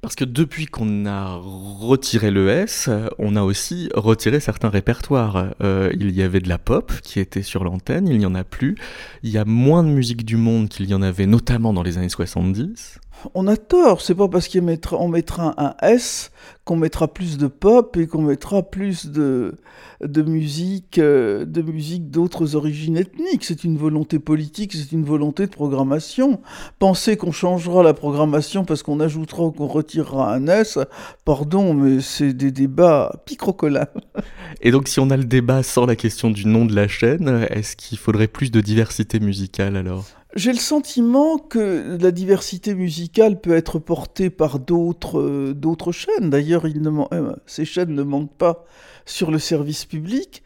Parce 0.02 0.16
que 0.16 0.26
depuis 0.26 0.68
qu'on 0.68 1.06
a 1.08 1.36
retiré 1.36 2.30
le 2.30 2.50
S, 2.50 2.88
euh, 2.88 3.08
on 3.18 3.36
a 3.36 3.42
aussi 3.42 3.90
retiré 3.96 4.40
certains 4.40 4.70
répertoires. 4.70 5.56
Euh, 5.62 5.92
il 5.94 6.12
y 6.12 6.22
avait 6.22 6.40
de 6.40 6.50
la 6.50 6.60
pop 6.60 6.94
qui 7.02 7.20
était 7.20 7.42
sur 7.42 7.64
l'antenne, 7.64 8.08
il 8.08 8.20
n'y 8.20 8.26
en 8.26 8.36
a 8.36 8.44
plus. 8.44 8.76
Il 9.24 9.32
y 9.32 9.40
a 9.40 9.46
moins 9.46 9.84
de 9.84 9.90
musique 9.90 10.24
du 10.24 10.38
monde 10.38 10.70
qu'il 10.70 10.88
y 10.88 10.94
en 10.94 11.02
avait, 11.02 11.26
notamment 11.26 11.74
dans 11.74 11.84
les 11.84 11.98
années 11.98 12.10
70. 12.10 13.00
On 13.34 13.48
a 13.48 13.58
tort, 13.58 14.02
c'est 14.02 14.16
pas 14.16 14.28
parce 14.28 14.48
qu'on 14.48 15.08
mettra, 15.08 15.54
un 15.58 15.76
S 15.82 16.32
qu'on 16.66 16.76
mettra 16.76 17.08
plus 17.08 17.38
de 17.38 17.48
pop 17.48 17.96
et 17.98 18.08
qu'on 18.08 18.22
mettra 18.22 18.62
plus 18.62 19.08
de, 19.08 19.56
musique 20.02 21.00
euh, 21.00 21.46
de 21.46 21.62
musique 21.62 22.12
d'autres 22.12 22.56
origines 22.56 22.98
ethniques. 22.98 23.46
C'est 23.46 23.64
une 23.64 23.78
volonté 23.78 24.20
politique, 24.20 24.74
c'est 24.74 24.92
une 24.92 25.06
volonté 25.06 25.46
de 25.46 25.52
programmation. 25.52 26.42
Penser 26.78 27.18
qu'on 27.18 27.32
changera 27.32 27.84
la 27.84 27.94
programmation 27.94 28.66
parce 28.66 28.84
qu'on 28.84 29.00
ajoutera 29.00 29.44
ou 29.44 29.52
qu'on 29.52 29.68
retirera 29.68 30.34
un 30.34 30.48
S, 30.48 30.78
pardon, 31.26 31.74
mais 31.74 32.02
c'est 32.02 32.34
des 32.34 32.52
débats 32.52 33.22
picrocolats. 33.26 33.92
Et 34.62 34.72
donc 34.72 34.88
si 34.88 35.00
on 35.00 35.10
a 35.10 35.18
le 35.18 35.26
débat 35.26 35.64
sans 35.64 35.86
la 35.86 35.96
question 35.96 36.30
du 36.30 36.46
nom 36.46 36.66
de 36.66 36.76
la 36.76 36.88
chaîne, 36.88 37.48
est-ce 37.50 37.76
qu'il 37.76 37.98
faudrait 37.98 38.28
plus 38.28 38.52
de 38.52 38.62
diversité 38.62 39.20
musicale 39.20 39.78
alors? 39.78 40.06
J'ai 40.36 40.52
le 40.52 40.58
sentiment 40.58 41.38
que 41.38 41.98
la 42.00 42.12
diversité 42.12 42.76
musicale 42.76 43.40
peut 43.40 43.56
être 43.56 43.80
portée 43.80 44.30
par 44.30 44.60
d'autres 44.60 45.20
euh, 45.20 45.92
chaînes. 45.92 46.30
D'ailleurs, 46.30 46.66
euh, 46.66 47.34
ces 47.46 47.66
chaînes 47.66 47.94
ne 47.94 48.04
manquent 48.04 48.36
pas 48.38 48.66
sur 49.06 49.32
le 49.32 49.40
service 49.40 49.86
public. 49.86 50.44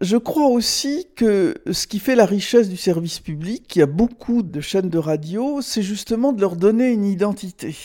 Je 0.00 0.16
crois 0.16 0.48
aussi 0.48 1.06
que 1.14 1.54
ce 1.70 1.86
qui 1.86 1.98
fait 1.98 2.16
la 2.16 2.26
richesse 2.26 2.68
du 2.68 2.76
service 2.76 3.20
public, 3.20 3.76
il 3.76 3.78
y 3.78 3.82
a 3.82 3.86
beaucoup 3.86 4.42
de 4.42 4.60
chaînes 4.60 4.88
de 4.88 4.98
radio, 4.98 5.60
c'est 5.60 5.82
justement 5.82 6.32
de 6.32 6.40
leur 6.40 6.56
donner 6.56 6.90
une 6.90 7.04
identité. 7.04 7.76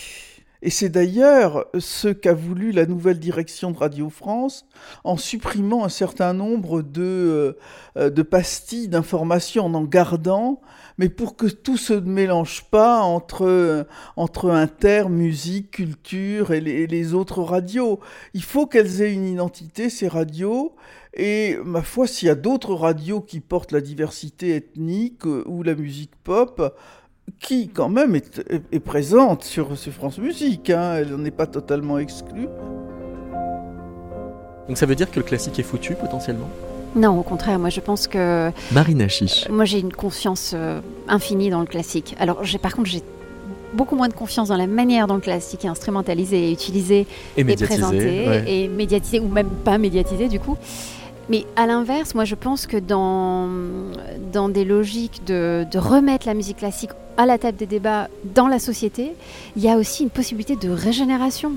Et 0.67 0.69
c'est 0.69 0.89
d'ailleurs 0.89 1.65
ce 1.79 2.09
qu'a 2.09 2.33
voulu 2.33 2.73
la 2.73 2.85
nouvelle 2.85 3.19
direction 3.19 3.71
de 3.71 3.77
Radio 3.77 4.09
France 4.09 4.65
en 5.05 5.15
supprimant 5.15 5.85
un 5.85 5.89
certain 5.89 6.33
nombre 6.33 6.81
de, 6.81 7.57
euh, 7.95 8.09
de 8.09 8.21
pastilles 8.21 8.89
d'informations, 8.89 9.67
en 9.67 9.73
en 9.75 9.83
gardant 9.85 10.59
mais 10.97 11.07
pour 11.09 11.37
que 11.37 11.45
tout 11.45 11.77
se 11.77 11.93
mélange 11.93 12.65
pas 12.69 13.01
entre, 13.01 13.87
entre 14.15 14.49
inter, 14.49 15.09
musique, 15.09 15.71
culture 15.71 16.51
et 16.51 16.59
les, 16.59 17.13
autres 17.13 17.43
radios. 17.43 17.99
Il 18.33 18.43
faut 18.43 18.65
qu'elles 18.65 19.01
aient 19.01 19.13
une 19.13 19.27
identité, 19.27 19.89
ces 19.89 20.07
radios, 20.07 20.75
et 21.13 21.57
ma 21.63 21.81
foi, 21.81 22.07
s'il 22.07 22.27
y 22.27 22.31
a 22.31 22.35
d'autres 22.35 22.73
radios 22.73 23.21
qui 23.21 23.39
portent 23.39 23.71
la 23.71 23.81
diversité 23.81 24.55
ethnique 24.55 25.25
euh, 25.25 25.43
ou 25.47 25.63
la 25.63 25.75
musique 25.75 26.15
pop, 26.23 26.75
qui 27.39 27.69
quand 27.69 27.89
même 27.89 28.15
est, 28.15 28.79
présente 28.79 29.43
sur, 29.43 29.77
sur, 29.77 29.91
France 29.93 30.17
Musique, 30.17 30.69
hein, 30.69 30.95
elle 30.97 31.09
n'en 31.09 31.25
est 31.25 31.31
pas 31.31 31.47
totalement 31.47 31.97
exclue. 31.97 32.47
Donc 34.67 34.77
ça 34.77 34.85
veut 34.85 34.95
dire 34.95 35.09
que 35.09 35.19
le 35.19 35.25
classique 35.25 35.59
est 35.59 35.63
foutu 35.63 35.95
potentiellement? 35.95 36.49
Non, 36.95 37.19
au 37.19 37.23
contraire, 37.23 37.59
moi 37.59 37.69
je 37.69 37.79
pense 37.79 38.07
que. 38.07 38.51
Marina 38.71 39.07
Chiche. 39.07 39.47
Moi 39.49 39.65
j'ai 39.65 39.79
une 39.79 39.93
confiance 39.93 40.53
euh, 40.55 40.81
infinie 41.07 41.49
dans 41.49 41.59
le 41.59 41.65
classique. 41.65 42.15
Alors 42.19 42.41
par 42.61 42.75
contre 42.75 42.89
j'ai 42.89 43.03
beaucoup 43.73 43.95
moins 43.95 44.07
de 44.07 44.13
confiance 44.13 44.47
dans 44.47 44.57
la 44.57 44.67
manière 44.67 45.07
dont 45.07 45.15
le 45.15 45.21
classique 45.21 45.65
est 45.65 45.69
instrumentalisé 45.69 46.49
et 46.49 46.51
utilisé 46.51 47.05
et, 47.35 47.43
présenté 47.43 48.63
et 48.63 48.67
médiatisé 48.67 49.19
ou 49.19 49.27
même 49.27 49.49
pas 49.49 49.77
médiatisé 49.77 50.27
du 50.27 50.39
coup. 50.39 50.57
Mais 51.29 51.45
à 51.57 51.67
l'inverse, 51.67 52.15
moi 52.15 52.23
je 52.23 52.35
pense 52.35 52.67
que 52.67 52.77
dans, 52.77 53.49
dans 54.31 54.47
des 54.47 54.63
logiques 54.63 55.25
de, 55.25 55.65
de, 55.69 55.77
remettre 55.77 56.25
la 56.25 56.33
musique 56.33 56.57
classique 56.57 56.91
à 57.17 57.25
la 57.25 57.37
table 57.37 57.57
des 57.57 57.65
débats 57.65 58.09
dans 58.23 58.47
la 58.47 58.59
société, 58.59 59.13
il 59.55 59.63
y 59.63 59.69
a 59.69 59.77
aussi 59.77 60.03
une 60.03 60.09
possibilité 60.09 60.55
de 60.55 60.69
régénération 60.69 61.53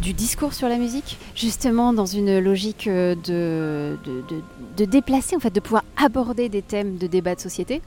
du 0.00 0.12
discours 0.12 0.54
sur 0.54 0.68
la 0.68 0.76
musique, 0.76 1.18
justement 1.34 1.92
dans 1.92 2.06
une 2.06 2.38
logique 2.38 2.86
euh, 2.86 3.16
de, 4.76 4.84
déplacer, 4.84 5.34
en 5.36 5.40
fait, 5.40 5.52
de 5.52 5.60
pouvoir 5.60 5.82
aborder 5.96 6.48
des 6.48 6.62
thèmes 6.62 6.96
de 6.96 7.08
débat 7.08 7.34
de 7.34 7.40
société 7.40 7.82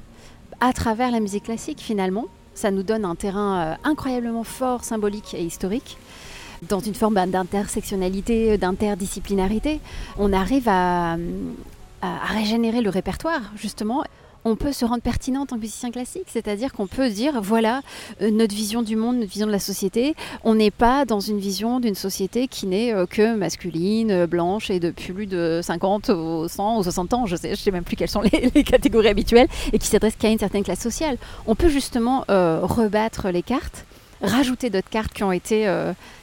à 0.60 0.74
travers 0.74 1.12
la 1.12 1.20
musique 1.20 1.46
classique 1.46 1.80
finalement. 1.80 2.26
Ça 2.56 2.72
nous 2.72 2.84
donne 2.84 3.06
un 3.06 3.16
terrain 3.16 3.60
euh, 3.60 3.76
incroyablement 3.84 4.44
fort, 4.44 4.84
symbolique 4.84 5.34
et 5.34 5.44
historique 5.44 5.98
dans 6.68 6.80
une 6.80 6.96
forme 6.96 7.14
bah, 7.14 7.28
d'intersectionnalité, 7.28 8.58
d'interdisciplinarité. 8.58 9.80
On 10.18 10.34
arrive 10.34 10.68
à 10.68 11.18
régénérer 12.02 12.82
le 12.82 12.90
répertoire, 12.90 13.42
justement, 13.56 14.04
on 14.48 14.56
peut 14.56 14.72
se 14.72 14.86
rendre 14.86 15.02
pertinent 15.02 15.46
en 15.52 15.58
musicien 15.58 15.92
classique, 15.92 16.28
c'est-à-dire 16.28 16.72
qu'on 16.72 16.88
peut 16.88 17.10
dire 17.10 17.42
voilà 17.42 17.82
euh, 18.22 18.32
notre 18.32 18.56
vision 18.56 18.82
du 18.82 18.96
monde, 18.96 19.18
notre 19.18 19.32
vision 19.32 19.46
de 19.46 19.52
la 19.52 19.60
société. 19.60 20.16
On 20.44 20.56
n'est 20.56 20.72
pas 20.72 21.04
dans 21.04 21.20
une 21.20 21.38
vision 21.38 21.82
d'une 21.82 21.96
société 21.96 22.48
qui 22.48 22.66
n'est 22.66 22.94
euh, 22.94 23.06
que 23.06 23.36
masculine, 23.36 24.10
euh, 24.10 24.28
blanche 24.28 24.70
et 24.70 24.80
de 24.80 24.92
plus 24.92 25.26
de 25.26 25.60
50 25.62 26.10
ou 26.10 26.48
100 26.48 26.78
ou 26.78 26.84
60 26.84 27.14
ans, 27.14 27.26
je 27.26 27.36
sais, 27.36 27.50
je 27.52 27.56
sais 27.56 27.72
même 27.72 27.84
plus 27.84 27.98
quelles 27.98 28.10
sont 28.10 28.22
les, 28.56 28.64
catégories 28.64 29.10
habituelles, 29.10 29.50
et 29.74 29.80
qui 29.80 29.88
s'adresse 29.88 30.16
qu'à 30.16 30.30
une 30.30 30.40
certaine 30.40 30.64
classe 30.64 30.80
sociale. 30.80 31.18
On 31.46 31.56
peut 31.56 31.70
justement 31.70 32.24
rebattre 32.28 33.30
les 33.30 33.44
cartes 33.44 33.86
rajouter 34.22 34.70
d'autres 34.72 34.90
cartes 34.90 35.14
qui 35.14 35.24
ont 35.24 35.32
été 35.32 35.68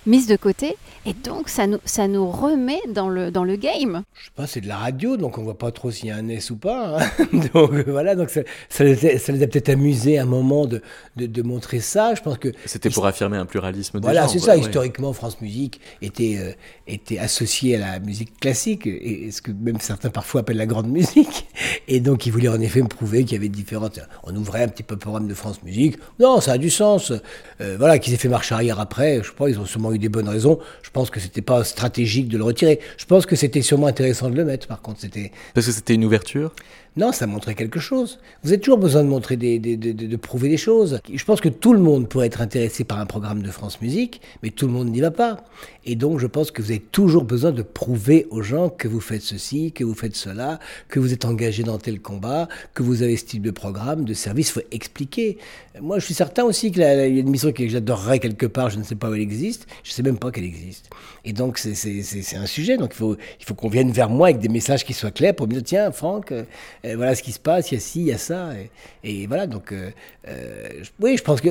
mises 0.06 0.26
de 0.26 0.36
côté 0.36 0.76
et 1.06 1.12
donc, 1.12 1.50
ça 1.50 1.66
nous, 1.66 1.78
ça 1.84 2.08
nous 2.08 2.30
remet 2.30 2.80
dans 2.88 3.10
le, 3.10 3.30
dans 3.30 3.44
le 3.44 3.56
game. 3.56 4.04
Je 4.14 4.24
sais 4.24 4.30
pas, 4.34 4.46
c'est 4.46 4.62
de 4.62 4.68
la 4.68 4.78
radio, 4.78 5.18
donc 5.18 5.36
on 5.36 5.42
voit 5.42 5.58
pas 5.58 5.70
trop 5.70 5.90
s'il 5.90 6.08
y 6.08 6.10
a 6.10 6.16
un 6.16 6.28
S 6.28 6.50
ou 6.50 6.56
pas. 6.56 6.98
Hein. 6.98 7.26
donc 7.52 7.72
voilà, 7.86 8.14
donc 8.14 8.30
ça, 8.30 8.40
ça, 8.70 8.84
les, 8.84 9.04
a, 9.04 9.46
peut-être 9.46 9.68
amusé 9.68 10.18
un 10.18 10.24
moment 10.24 10.64
de, 10.64 10.80
de, 11.16 11.42
montrer 11.42 11.80
ça. 11.80 12.14
Je 12.14 12.22
pense 12.22 12.38
que 12.38 12.48
c'était 12.64 12.88
pour 12.88 13.04
affirmer 13.06 13.36
un 13.36 13.44
pluralisme. 13.44 14.00
Voilà, 14.00 14.28
c'est 14.28 14.38
ça. 14.38 14.56
Historiquement, 14.56 15.12
France 15.12 15.42
Musique 15.42 15.78
était 16.00 16.38
euh, 16.38 16.52
était 16.86 17.18
associée 17.18 17.76
à 17.76 17.80
la 17.80 18.00
musique 18.00 18.40
classique, 18.40 18.86
et 18.86 19.30
ce 19.30 19.42
que 19.42 19.52
même 19.52 19.80
certains 19.80 20.10
parfois 20.10 20.40
appellent 20.40 20.56
la 20.56 20.66
grande 20.66 20.88
musique. 20.88 21.46
Et 21.88 22.00
donc, 22.00 22.24
ils 22.24 22.30
voulaient 22.30 22.48
en 22.48 22.60
effet 22.60 22.80
me 22.80 22.88
prouver 22.88 23.24
qu'il 23.24 23.32
y 23.32 23.36
avait 23.36 23.50
différentes. 23.50 24.00
On 24.22 24.34
ouvrait 24.34 24.62
un 24.62 24.68
petit 24.68 24.82
peu 24.82 24.94
le 24.94 25.00
programme 25.00 25.28
de 25.28 25.34
France 25.34 25.62
Musique. 25.62 25.98
Non, 26.18 26.40
ça 26.40 26.52
a 26.52 26.58
du 26.58 26.70
sens. 26.70 27.12
Euh, 27.60 27.76
voilà, 27.78 27.98
qu'ils 27.98 28.14
aient 28.14 28.18
fait 28.18 28.28
marche 28.28 28.52
arrière 28.52 28.80
après. 28.80 29.18
Je 29.22 29.28
sais 29.28 29.34
pas, 29.34 29.50
ils 29.50 29.58
ont 29.58 29.66
sûrement 29.66 29.92
eu 29.94 29.98
des 29.98 30.08
bonnes 30.08 30.28
raisons. 30.28 30.58
Je 30.82 30.90
pense 30.90 31.10
que 31.10 31.20
c'était 31.20 31.42
pas 31.42 31.64
stratégique 31.64 32.28
de 32.28 32.38
le 32.38 32.44
retirer. 32.44 32.80
Je 32.96 33.04
pense 33.04 33.26
que 33.26 33.36
c'était 33.36 33.62
sûrement 33.62 33.86
intéressant 33.86 34.30
de 34.30 34.36
le 34.36 34.44
mettre, 34.44 34.66
par 34.66 34.82
contre. 34.82 35.00
C'était... 35.00 35.32
Parce 35.54 35.66
que 35.66 35.72
c'était 35.72 35.94
une 35.94 36.04
ouverture? 36.04 36.52
Non, 36.96 37.10
ça 37.10 37.26
montrait 37.26 37.56
quelque 37.56 37.80
chose. 37.80 38.20
Vous 38.44 38.50
avez 38.50 38.60
toujours 38.60 38.78
besoin 38.78 39.02
de 39.02 39.08
montrer 39.08 39.36
des, 39.36 39.58
de, 39.58 40.16
prouver 40.16 40.48
des 40.48 40.56
choses. 40.56 41.00
Je 41.12 41.24
pense 41.24 41.40
que 41.40 41.48
tout 41.48 41.72
le 41.72 41.80
monde 41.80 42.08
pourrait 42.08 42.28
être 42.28 42.40
intéressé 42.40 42.84
par 42.84 43.00
un 43.00 43.06
programme 43.06 43.42
de 43.42 43.50
France 43.50 43.80
Musique, 43.80 44.20
mais 44.42 44.50
tout 44.50 44.66
le 44.66 44.72
monde 44.72 44.90
n'y 44.90 45.00
va 45.00 45.10
pas. 45.10 45.38
Et 45.86 45.96
donc, 45.96 46.18
je 46.18 46.26
pense 46.26 46.50
que 46.50 46.62
vous 46.62 46.70
avez 46.70 46.80
toujours 46.80 47.24
besoin 47.24 47.52
de 47.52 47.62
prouver 47.62 48.26
aux 48.30 48.42
gens 48.42 48.68
que 48.68 48.88
vous 48.88 49.00
faites 49.00 49.22
ceci, 49.22 49.72
que 49.72 49.84
vous 49.84 49.94
faites 49.94 50.16
cela, 50.16 50.58
que 50.88 50.98
vous 50.98 51.12
êtes 51.12 51.24
engagé 51.24 51.62
dans 51.62 51.78
tel 51.78 52.00
combat, 52.00 52.48
que 52.72 52.82
vous 52.82 53.02
avez 53.02 53.16
ce 53.16 53.24
type 53.24 53.42
de 53.42 53.50
programme, 53.50 54.04
de 54.04 54.14
service. 54.14 54.48
Il 54.48 54.52
faut 54.52 54.68
expliquer. 54.70 55.38
Moi, 55.80 55.98
je 55.98 56.04
suis 56.04 56.14
certain 56.14 56.44
aussi 56.44 56.70
qu'il 56.70 56.82
y 56.82 56.84
a 56.84 57.06
une 57.06 57.28
mission 57.28 57.52
que 57.52 57.68
j'adorerais 57.68 58.18
quelque 58.18 58.46
part. 58.46 58.70
Je 58.70 58.78
ne 58.78 58.84
sais 58.84 58.94
pas 58.94 59.10
où 59.10 59.14
elle 59.14 59.20
existe. 59.20 59.66
Je 59.82 59.90
ne 59.90 59.94
sais 59.94 60.02
même 60.02 60.18
pas 60.18 60.30
qu'elle 60.30 60.44
existe. 60.44 60.90
Et 61.24 61.32
donc, 61.32 61.58
c'est 61.58 62.36
un 62.36 62.46
sujet. 62.46 62.76
Donc, 62.76 62.94
il 62.94 63.44
faut, 63.44 63.54
qu'on 63.54 63.68
vienne 63.68 63.90
vers 63.90 64.08
moi 64.08 64.28
avec 64.28 64.40
des 64.40 64.48
messages 64.48 64.84
qui 64.84 64.94
soient 64.94 65.10
clairs 65.10 65.34
pour 65.34 65.46
me 65.46 65.52
dire 65.52 65.62
tiens, 65.62 65.92
Franck, 65.92 66.32
euh, 66.32 66.44
voilà 66.82 67.14
ce 67.14 67.22
qui 67.22 67.32
se 67.32 67.38
passe, 67.38 67.70
il 67.70 67.74
y 67.74 67.76
a 67.76 67.80
ci, 67.80 68.00
il 68.00 68.06
y 68.06 68.12
a 68.12 68.18
ça. 68.18 68.50
Et, 69.02 69.26
voilà, 69.26 69.46
donc, 69.46 69.72
euh, 69.72 69.90
euh, 70.28 70.68
oui, 71.00 71.16
je 71.16 71.22
pense 71.22 71.40
que 71.40 71.48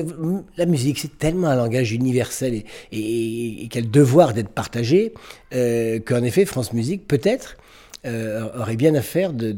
la 0.56 0.66
musique, 0.66 0.98
c'est 0.98 1.18
tellement 1.18 1.48
un 1.48 1.56
langage 1.56 1.92
universel 1.92 2.54
et, 2.54 2.64
et, 2.92 3.68
quel 3.68 3.90
devoir 3.90 4.23
d'être 4.32 4.48
partagé 4.48 5.12
qu'en 5.52 6.22
effet, 6.22 6.44
France 6.44 6.72
Musique, 6.72 7.06
peut-être, 7.06 7.56
aurait 8.04 8.76
bien 8.76 8.94
à 8.94 9.02
faire 9.02 9.32
d'en 9.32 9.54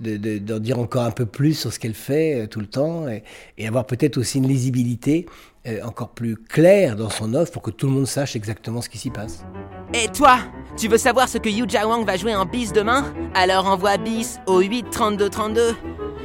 de, 0.00 0.58
dire 0.58 0.78
encore 0.78 1.04
un 1.04 1.10
peu 1.10 1.26
plus 1.26 1.54
sur 1.54 1.72
ce 1.72 1.78
qu'elle 1.78 1.94
fait 1.94 2.46
tout 2.48 2.60
le 2.60 2.66
temps 2.66 3.06
et, 3.08 3.66
avoir 3.66 3.86
peut-être 3.86 4.16
aussi 4.18 4.38
une 4.38 4.48
lisibilité 4.48 5.26
euh, 5.28 5.49
encore 5.84 6.10
plus 6.10 6.36
clair 6.36 6.96
dans 6.96 7.10
son 7.10 7.34
offre 7.34 7.52
pour 7.52 7.62
que 7.62 7.70
tout 7.70 7.86
le 7.86 7.92
monde 7.92 8.06
sache 8.06 8.36
exactement 8.36 8.80
ce 8.80 8.88
qui 8.88 8.98
s'y 8.98 9.10
passe. 9.10 9.44
Et 9.92 10.08
toi, 10.08 10.38
tu 10.76 10.88
veux 10.88 10.98
savoir 10.98 11.28
ce 11.28 11.38
que 11.38 11.48
Yu 11.48 11.66
Wang 11.84 12.06
va 12.06 12.16
jouer 12.16 12.34
en 12.34 12.46
bis 12.46 12.72
demain? 12.72 13.12
Alors 13.34 13.66
envoie 13.66 13.96
bis 13.96 14.38
au 14.46 14.60
8 14.60 14.86
32 14.90 15.28
32. 15.28 15.76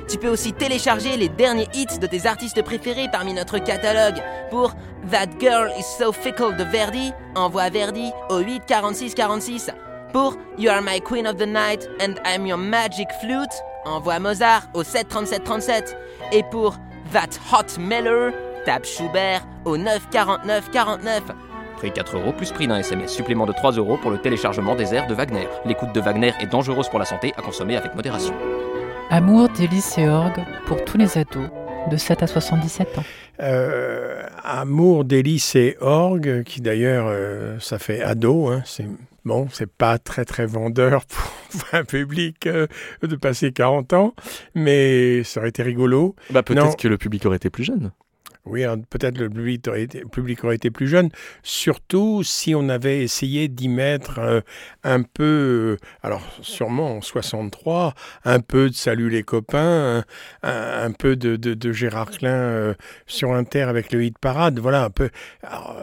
Tu 0.07 0.17
peux 0.19 0.29
aussi 0.29 0.53
télécharger 0.53 1.17
les 1.17 1.29
derniers 1.29 1.67
hits 1.73 1.97
de 1.99 2.05
tes 2.05 2.27
artistes 2.27 2.61
préférés 2.61 3.07
parmi 3.11 3.33
notre 3.33 3.57
catalogue. 3.57 4.21
Pour 4.51 4.73
That 5.11 5.39
Girl 5.39 5.71
is 5.77 5.83
So 5.97 6.11
Fickle 6.11 6.55
de 6.57 6.63
Verdi, 6.63 7.11
envoie 7.33 7.69
Verdi 7.69 8.11
au 8.29 8.37
8 8.37 8.63
46 8.67 9.15
46. 9.15 9.71
Pour 10.13 10.37
You 10.59 10.69
Are 10.69 10.81
My 10.81 11.01
Queen 11.01 11.27
of 11.27 11.37
the 11.37 11.47
Night 11.47 11.89
and 11.99 12.13
I'm 12.25 12.45
Your 12.45 12.59
Magic 12.59 13.07
Flute, 13.19 13.51
envoie 13.83 14.19
Mozart 14.19 14.69
au 14.75 14.83
7 14.83 15.07
37 15.09 15.43
37. 15.43 15.97
Et 16.31 16.43
pour 16.51 16.75
That 17.11 17.39
Hot 17.51 17.79
Miller, 17.79 18.31
Tape 18.65 18.85
Schubert 18.85 19.45
au 19.63 19.77
9 19.77 20.09
49 20.09 20.71
49. 20.71 21.23
Prix 21.77 21.91
4 21.91 22.17
euros 22.17 22.33
plus 22.33 22.51
prix 22.51 22.67
d'un 22.67 22.77
SMS 22.77 23.11
supplément 23.11 23.45
de 23.45 23.51
3 23.51 23.73
euros 23.73 23.97
pour 23.97 24.11
le 24.11 24.17
téléchargement 24.17 24.75
des 24.75 24.93
airs 24.93 25.07
de 25.07 25.13
Wagner. 25.13 25.47
L'écoute 25.65 25.93
de 25.93 25.99
Wagner 25.99 26.33
est 26.39 26.47
dangereuse 26.47 26.89
pour 26.89 26.99
la 26.99 27.05
santé 27.05 27.33
à 27.37 27.41
consommer 27.41 27.77
avec 27.77 27.93
modération. 27.95 28.33
Amour, 29.09 29.49
délices 29.49 29.97
et 29.97 30.07
orgue 30.07 30.43
pour 30.65 30.83
tous 30.83 30.97
les 30.97 31.17
ados 31.17 31.49
de 31.91 31.97
7 31.97 32.23
à 32.23 32.27
77 32.27 32.97
ans. 32.97 33.03
Euh, 33.41 34.23
amour, 34.43 35.05
délices 35.05 35.55
et 35.55 35.77
orgue, 35.79 36.43
qui 36.43 36.61
d'ailleurs, 36.61 37.05
euh, 37.07 37.59
ça 37.59 37.77
fait 37.77 38.01
ado, 38.01 38.47
hein, 38.47 38.63
c'est 38.65 38.85
Bon, 39.25 39.47
c'est 39.51 39.71
pas 39.71 39.97
très 39.97 40.23
très 40.23 40.45
vendeur 40.45 41.03
pour 41.49 41.63
un 41.73 41.83
public 41.83 42.45
euh, 42.45 42.67
de 43.01 43.15
passer 43.15 43.51
40 43.51 43.93
ans, 43.93 44.13
mais 44.53 45.23
ça 45.23 45.39
aurait 45.39 45.49
été 45.49 45.63
rigolo. 45.63 46.15
Bah 46.29 46.43
peut-être 46.43 46.77
que 46.77 46.87
le 46.87 46.99
public 46.99 47.25
aurait 47.25 47.37
été 47.37 47.49
plus 47.49 47.63
jeune. 47.63 47.91
Oui, 48.45 48.63
peut-être 48.91 49.17
le 49.17 49.27
public 49.27 49.67
aurait, 50.43 50.55
été, 50.55 50.69
plus 50.69 50.87
jeune, 50.87 51.09
surtout 51.41 52.21
si 52.21 52.53
on 52.53 52.69
avait 52.69 53.01
essayé 53.01 53.47
d'y 53.47 53.67
mettre 53.67 54.19
euh, 54.19 54.41
un 54.83 55.01
peu, 55.01 55.23
euh, 55.23 55.77
alors 56.03 56.21
sûrement 56.41 56.97
en 56.97 57.01
63, 57.01 57.95
un 58.23 58.39
peu 58.41 58.69
de 58.69 58.75
Salut 58.75 59.09
les 59.09 59.23
copains, 59.23 60.03
un, 60.43 60.91
peu 60.91 61.15
de, 61.15 61.35
de, 61.37 61.71
Gérard 61.71 62.11
Klein 62.11 62.33
euh, 62.33 62.73
sur 63.07 63.33
Inter 63.33 63.63
avec 63.63 63.91
le 63.91 64.03
hit 64.03 64.19
parade, 64.19 64.59
voilà, 64.59 64.83
un 64.83 64.89
peu, 64.91 65.09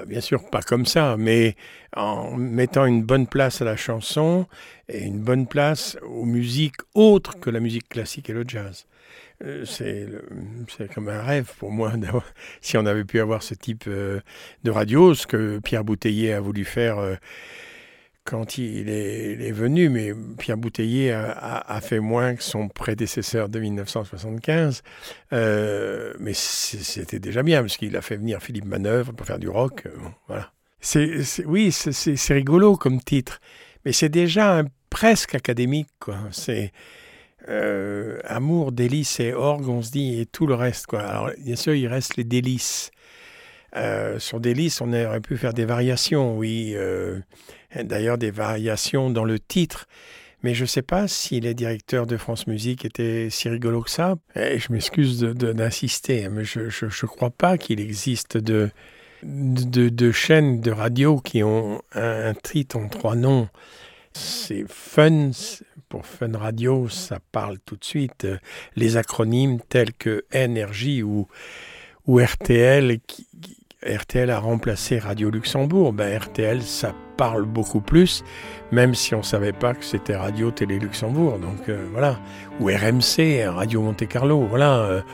bien 0.07 0.21
sûr 0.21 0.49
pas 0.49 0.63
comme 0.63 0.87
ça, 0.87 1.17
mais 1.19 1.57
en 1.97 2.37
mettant 2.37 2.87
une 2.87 3.03
bonne 3.03 3.27
place 3.27 3.61
à 3.61 3.65
la 3.65 3.77
chanson 3.77 4.47
et 4.89 5.03
une 5.03 5.21
bonne 5.21 5.49
place 5.49 5.99
aux 6.07 6.27
musiques 6.27 6.81
autres 6.95 7.41
que 7.41 7.51
la 7.51 7.59
musique 7.59 7.89
classique 7.89 8.31
et 8.31 8.33
le 8.33 8.45
jazz. 8.47 8.87
Euh, 9.45 9.65
c'est 9.67 10.93
comme 10.95 11.09
un 11.09 11.23
rêve 11.23 11.51
pour 11.59 11.71
moi 11.71 11.93
si 12.61 12.77
on 12.77 12.87
avait 12.87 13.05
pu 13.05 13.21
avoir 13.21 13.43
ce 13.43 13.55
type 13.55 13.85
euh, 13.87 14.21
de 14.65 14.71
radio, 14.71 15.15
ce 15.15 15.27
que 15.27 15.59
Pierre 15.59 15.85
Bouteiller 15.85 16.33
a 16.35 16.41
voulu 16.41 16.65
faire 16.65 16.99
euh, 16.99 17.17
quand 18.25 18.57
il 18.57 18.89
est, 18.89 19.51
venu, 19.51 19.89
mais 19.89 20.13
Pierre 20.39 20.57
Bouteiller 20.57 21.11
a, 21.11 21.81
fait 21.83 21.99
moins 21.99 22.37
que 22.37 22.43
son 22.45 22.69
prédécesseur 22.69 23.49
de 23.49 23.59
1975, 23.59 24.85
mais 25.33 26.33
c'était 26.33 27.19
déjà 27.19 27.43
bien, 27.43 27.63
parce 27.63 27.77
qu'il 27.77 27.97
a 27.97 28.01
fait 28.01 28.15
venir 28.15 28.41
Philippe 28.41 28.67
Manœuvre 28.67 29.13
pour 29.13 29.27
faire 29.27 29.41
du 29.41 29.49
rock. 29.49 29.89
voilà. 30.29 30.53
oui, 31.47 31.73
c'est 31.73 32.33
rigolo 32.33 32.77
comme 32.77 33.01
titre, 33.01 33.41
mais 33.85 33.91
c'est 33.91 34.09
déjà 34.09 34.63
presque 34.89 35.35
académique. 35.35 35.89
C'est 36.31 36.71
euh, 37.49 38.19
amour, 38.25 38.73
délices 38.73 39.21
et 39.21 39.33
orgue, 39.33 39.69
on 39.69 39.83
se 39.83 39.91
dit, 39.91 40.21
et 40.21 40.27
tout 40.27 40.47
le 40.47 40.55
reste. 40.55 40.87
Quoi. 40.87 41.03
Alors, 41.03 41.31
bien 41.39 41.57
sûr, 41.57 41.75
il 41.75 41.87
reste 41.87 42.17
les 42.17 42.25
délices. 42.25 42.91
Euh, 43.77 44.19
sur 44.19 44.39
délices, 44.39 44.81
on 44.81 44.93
aurait 44.93 45.21
pu 45.21 45.37
faire 45.37 45.55
des 45.55 45.65
variations, 45.65 46.37
oui. 46.37 46.73
Euh, 46.75 47.19
d'ailleurs, 47.83 48.19
des 48.19 48.31
variations 48.31 49.11
dans 49.11 49.25
le 49.25 49.39
titre. 49.39 49.87
Mais 50.43 50.55
je 50.55 50.63
ne 50.63 50.67
sais 50.67 50.83
pas 50.83 51.07
si 51.07 51.41
les 51.41 51.55
directeurs 51.55 52.07
de 52.07 52.17
France 52.17 52.49
Musique 52.49 52.85
étaient 52.85 53.29
si 53.31 53.49
rigolos 53.49 53.83
que 53.83 53.91
ça. 53.91 54.17
Et 54.35 54.59
je 54.59 54.73
m'excuse 54.73 55.21
d'insister, 55.21 56.29
mais 56.29 56.45
je 56.45 56.61
ne 56.63 57.07
crois 57.07 57.31
pas 57.31 57.57
qu'il 57.59 57.81
existe 57.81 58.37
de, 58.37 58.71
chaînes 60.13 60.61
de 60.61 60.71
radio 60.73 61.21
qui 61.21 61.45
ont 61.45 61.81
un, 61.95 62.31
un 62.31 62.35
titre 62.35 62.77
en 62.77 62.89
trois 62.89 63.15
noms. 63.15 63.49
C'est 64.15 64.65
fun, 64.69 65.31
pour 65.93 66.07
Fun 66.07 66.39
Radio, 66.39 66.89
ça 66.89 67.19
parle 67.33 67.59
tout 67.67 67.77
de 67.77 67.85
suite. 67.85 68.25
Euh, 68.25 68.39
les 68.77 68.97
acronymes 68.97 69.61
tels 69.61 69.93
que 69.93 70.25
NRJ 70.33 71.03
ou, 71.03 71.27
RTL, 72.09 72.99
RTL 73.87 74.31
a 74.31 74.39
remplacé 74.39 74.99
Radio 74.99 75.29
Luxembourg. 75.29 75.93
Ben, 75.93 76.19
RTL, 76.19 76.63
ça 76.63 76.95
parle 77.19 77.45
beaucoup 77.45 77.83
plus, 77.83 78.25
même 78.71 78.95
si 78.95 79.15
on 79.15 79.19
ne 79.19 79.23
savait 79.23 79.53
pas 79.53 79.75
que 79.75 79.85
c'était 79.85 80.17
Radio 80.17 80.51
Télé 80.51 80.79
Luxembourg. 80.79 81.39
Donc 81.39 81.69
euh, 81.69 81.87
voilà. 81.93 82.19
Ou 82.59 82.69
RMC, 82.69 83.47
Radio 83.49 83.83
Monte 83.83 84.09
Carlo. 84.09 84.47
Voilà. 84.49 85.05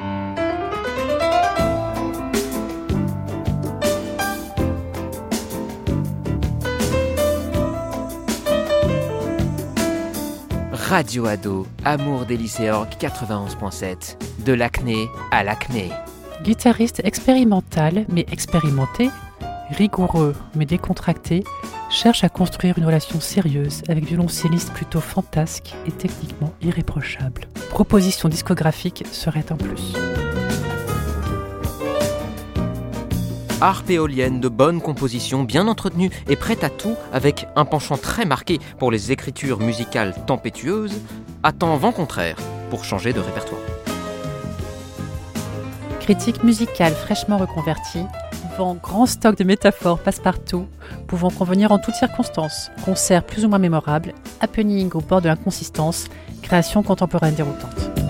Radio 10.88 11.27
Ado, 11.27 11.66
Amour 11.85 12.24
des 12.24 12.38
lycéens 12.38 12.87
91.7, 12.98 14.16
de 14.46 14.55
l'acné 14.55 15.11
à 15.31 15.44
l'acné. 15.44 15.90
Guitariste 16.42 17.03
expérimental 17.05 18.07
mais 18.09 18.24
expérimenté, 18.33 19.11
rigoureux 19.68 20.35
mais 20.55 20.64
décontracté, 20.64 21.44
cherche 21.90 22.24
à 22.24 22.31
construire 22.31 22.79
une 22.79 22.87
relation 22.87 23.20
sérieuse 23.20 23.83
avec 23.90 24.05
violoncelliste 24.05 24.72
plutôt 24.72 25.01
fantasque 25.01 25.74
et 25.87 25.92
techniquement 25.92 26.55
irréprochable. 26.62 27.42
Proposition 27.68 28.31
discographique 28.31 29.05
serait 29.12 29.44
un 29.53 29.57
plus. 29.57 29.92
Harpe 33.61 33.90
éolienne 33.90 34.40
de 34.40 34.49
bonne 34.49 34.81
composition, 34.81 35.42
bien 35.42 35.66
entretenue 35.66 36.11
et 36.29 36.37
prête 36.37 36.64
à 36.64 36.71
tout, 36.71 36.97
avec 37.12 37.47
un 37.57 37.64
penchant 37.64 37.97
très 37.97 38.25
marqué 38.25 38.59
pour 38.79 38.90
les 38.90 39.12
écritures 39.12 39.61
musicales 39.61 40.14
tempétueuses, 40.27 41.01
attend 41.42 41.77
vent 41.77 41.92
contraire 41.92 42.37
pour 42.71 42.85
changer 42.85 43.12
de 43.12 43.21
répertoire. 43.21 43.61
Critique 46.01 46.42
musicale 46.42 46.94
fraîchement 46.94 47.37
reconvertie, 47.37 48.05
vend 48.57 48.75
grand 48.75 49.07
stock 49.07 49.37
de 49.37 49.44
métaphores 49.44 49.99
passe-partout, 49.99 50.66
pouvant 51.07 51.31
convenir 51.31 51.71
en 51.73 51.79
toutes 51.79 51.94
circonstances, 51.94 52.71
concerts 52.85 53.25
plus 53.25 53.44
ou 53.44 53.49
moins 53.49 53.59
mémorables, 53.59 54.14
happening 54.40 54.90
au 54.94 55.01
bord 55.01 55.21
de 55.21 55.29
l'inconsistance, 55.29 56.07
création 56.42 56.83
contemporaine 56.83 57.35
déroutante. 57.35 58.08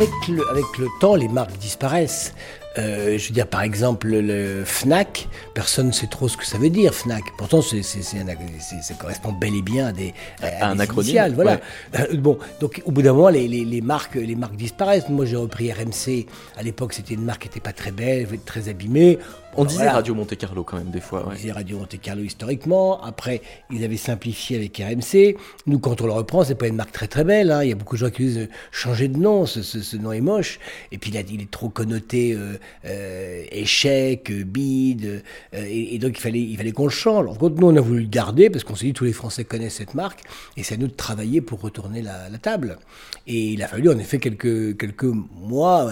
Avec 0.00 0.28
le, 0.28 0.48
avec 0.48 0.78
le 0.78 0.88
temps, 0.98 1.14
les 1.14 1.28
marques 1.28 1.56
disparaissent. 1.58 2.32
Euh, 2.78 3.18
je 3.18 3.28
veux 3.28 3.34
dire, 3.34 3.46
par 3.46 3.62
exemple, 3.62 4.08
le 4.08 4.64
FNAC, 4.64 5.28
personne 5.54 5.88
ne 5.88 5.92
sait 5.92 6.06
trop 6.06 6.28
ce 6.28 6.36
que 6.36 6.46
ça 6.46 6.56
veut 6.56 6.70
dire, 6.70 6.94
FNAC. 6.94 7.24
Pourtant, 7.36 7.60
c'est, 7.60 7.82
ça 7.82 8.94
correspond 8.98 9.32
bel 9.32 9.54
et 9.54 9.62
bien 9.62 9.88
à 9.88 9.92
des, 9.92 10.14
à 10.40 10.68
un 10.68 10.78
acronyme. 10.78 11.32
Voilà. 11.34 11.60
Euh, 11.98 12.16
bon, 12.16 12.38
donc 12.60 12.80
au 12.86 12.92
bout 12.92 13.02
d'un 13.02 13.12
moment, 13.12 13.28
les, 13.28 13.46
les, 13.48 13.64
les, 13.64 13.80
marques, 13.80 14.14
les 14.14 14.36
marques 14.36 14.56
disparaissent. 14.56 15.08
Moi, 15.08 15.26
j'ai 15.26 15.36
repris 15.36 15.70
RMC. 15.70 16.26
À 16.56 16.62
l'époque, 16.62 16.94
c'était 16.94 17.14
une 17.14 17.24
marque 17.24 17.42
qui 17.42 17.48
n'était 17.48 17.60
pas 17.60 17.72
très 17.72 17.90
belle, 17.90 18.26
très 18.46 18.68
abîmée. 18.68 19.18
On 19.56 19.64
disait 19.64 19.88
Radio 19.88 20.14
Monte 20.14 20.36
Carlo 20.36 20.62
quand 20.62 20.76
même 20.76 20.90
des 20.90 21.00
fois. 21.00 21.24
On 21.28 21.34
disait 21.34 21.50
Radio 21.50 21.78
Monte 21.78 22.00
Carlo 22.00 22.22
historiquement. 22.22 23.02
Après, 23.02 23.42
ils 23.70 23.84
avaient 23.84 23.96
simplifié 23.96 24.56
avec 24.56 24.78
RMC. 24.78 25.36
Nous, 25.66 25.78
quand 25.80 26.00
on 26.00 26.06
le 26.06 26.12
reprend, 26.12 26.44
c'est 26.44 26.54
pas 26.54 26.68
une 26.68 26.76
marque 26.76 26.92
très 26.92 27.08
très 27.08 27.24
belle. 27.24 27.50
Hein. 27.50 27.64
Il 27.64 27.68
y 27.68 27.72
a 27.72 27.74
beaucoup 27.74 27.96
de 27.96 28.00
gens 28.00 28.10
qui 28.10 28.22
disent 28.22 28.38
euh, 28.38 28.48
changer 28.70 29.08
de 29.08 29.18
nom, 29.18 29.46
ce, 29.46 29.62
ce, 29.62 29.96
nom 29.96 30.12
est 30.12 30.20
moche. 30.20 30.60
Et 30.92 30.98
puis 30.98 31.10
là, 31.10 31.20
il 31.28 31.42
est 31.42 31.50
trop 31.50 31.68
connoté 31.68 32.32
euh, 32.32 32.58
euh 32.84 33.42
échec, 33.50 34.30
bide. 34.32 35.22
Euh, 35.54 35.66
et, 35.68 35.98
donc 35.98 36.16
il 36.16 36.20
fallait, 36.20 36.40
il 36.40 36.56
fallait 36.56 36.72
qu'on 36.72 36.84
le 36.84 36.90
change. 36.90 37.26
En 37.26 37.34
contre, 37.34 37.60
nous, 37.60 37.66
on 37.66 37.76
a 37.76 37.80
voulu 37.80 38.02
le 38.02 38.08
garder 38.08 38.50
parce 38.50 38.62
qu'on 38.62 38.76
s'est 38.76 38.86
dit 38.86 38.92
tous 38.92 39.04
les 39.04 39.12
Français 39.12 39.42
connaissent 39.42 39.74
cette 39.74 39.94
marque. 39.94 40.20
Et 40.56 40.62
c'est 40.62 40.74
à 40.74 40.78
nous 40.78 40.86
de 40.86 40.92
travailler 40.92 41.40
pour 41.40 41.60
retourner 41.60 42.02
la, 42.02 42.28
la, 42.28 42.38
table. 42.38 42.78
Et 43.26 43.48
il 43.48 43.62
a 43.64 43.66
fallu 43.68 43.90
en 43.90 43.98
effet 43.98 44.18
quelques, 44.18 44.78
quelques 44.78 45.02
mois, 45.02 45.90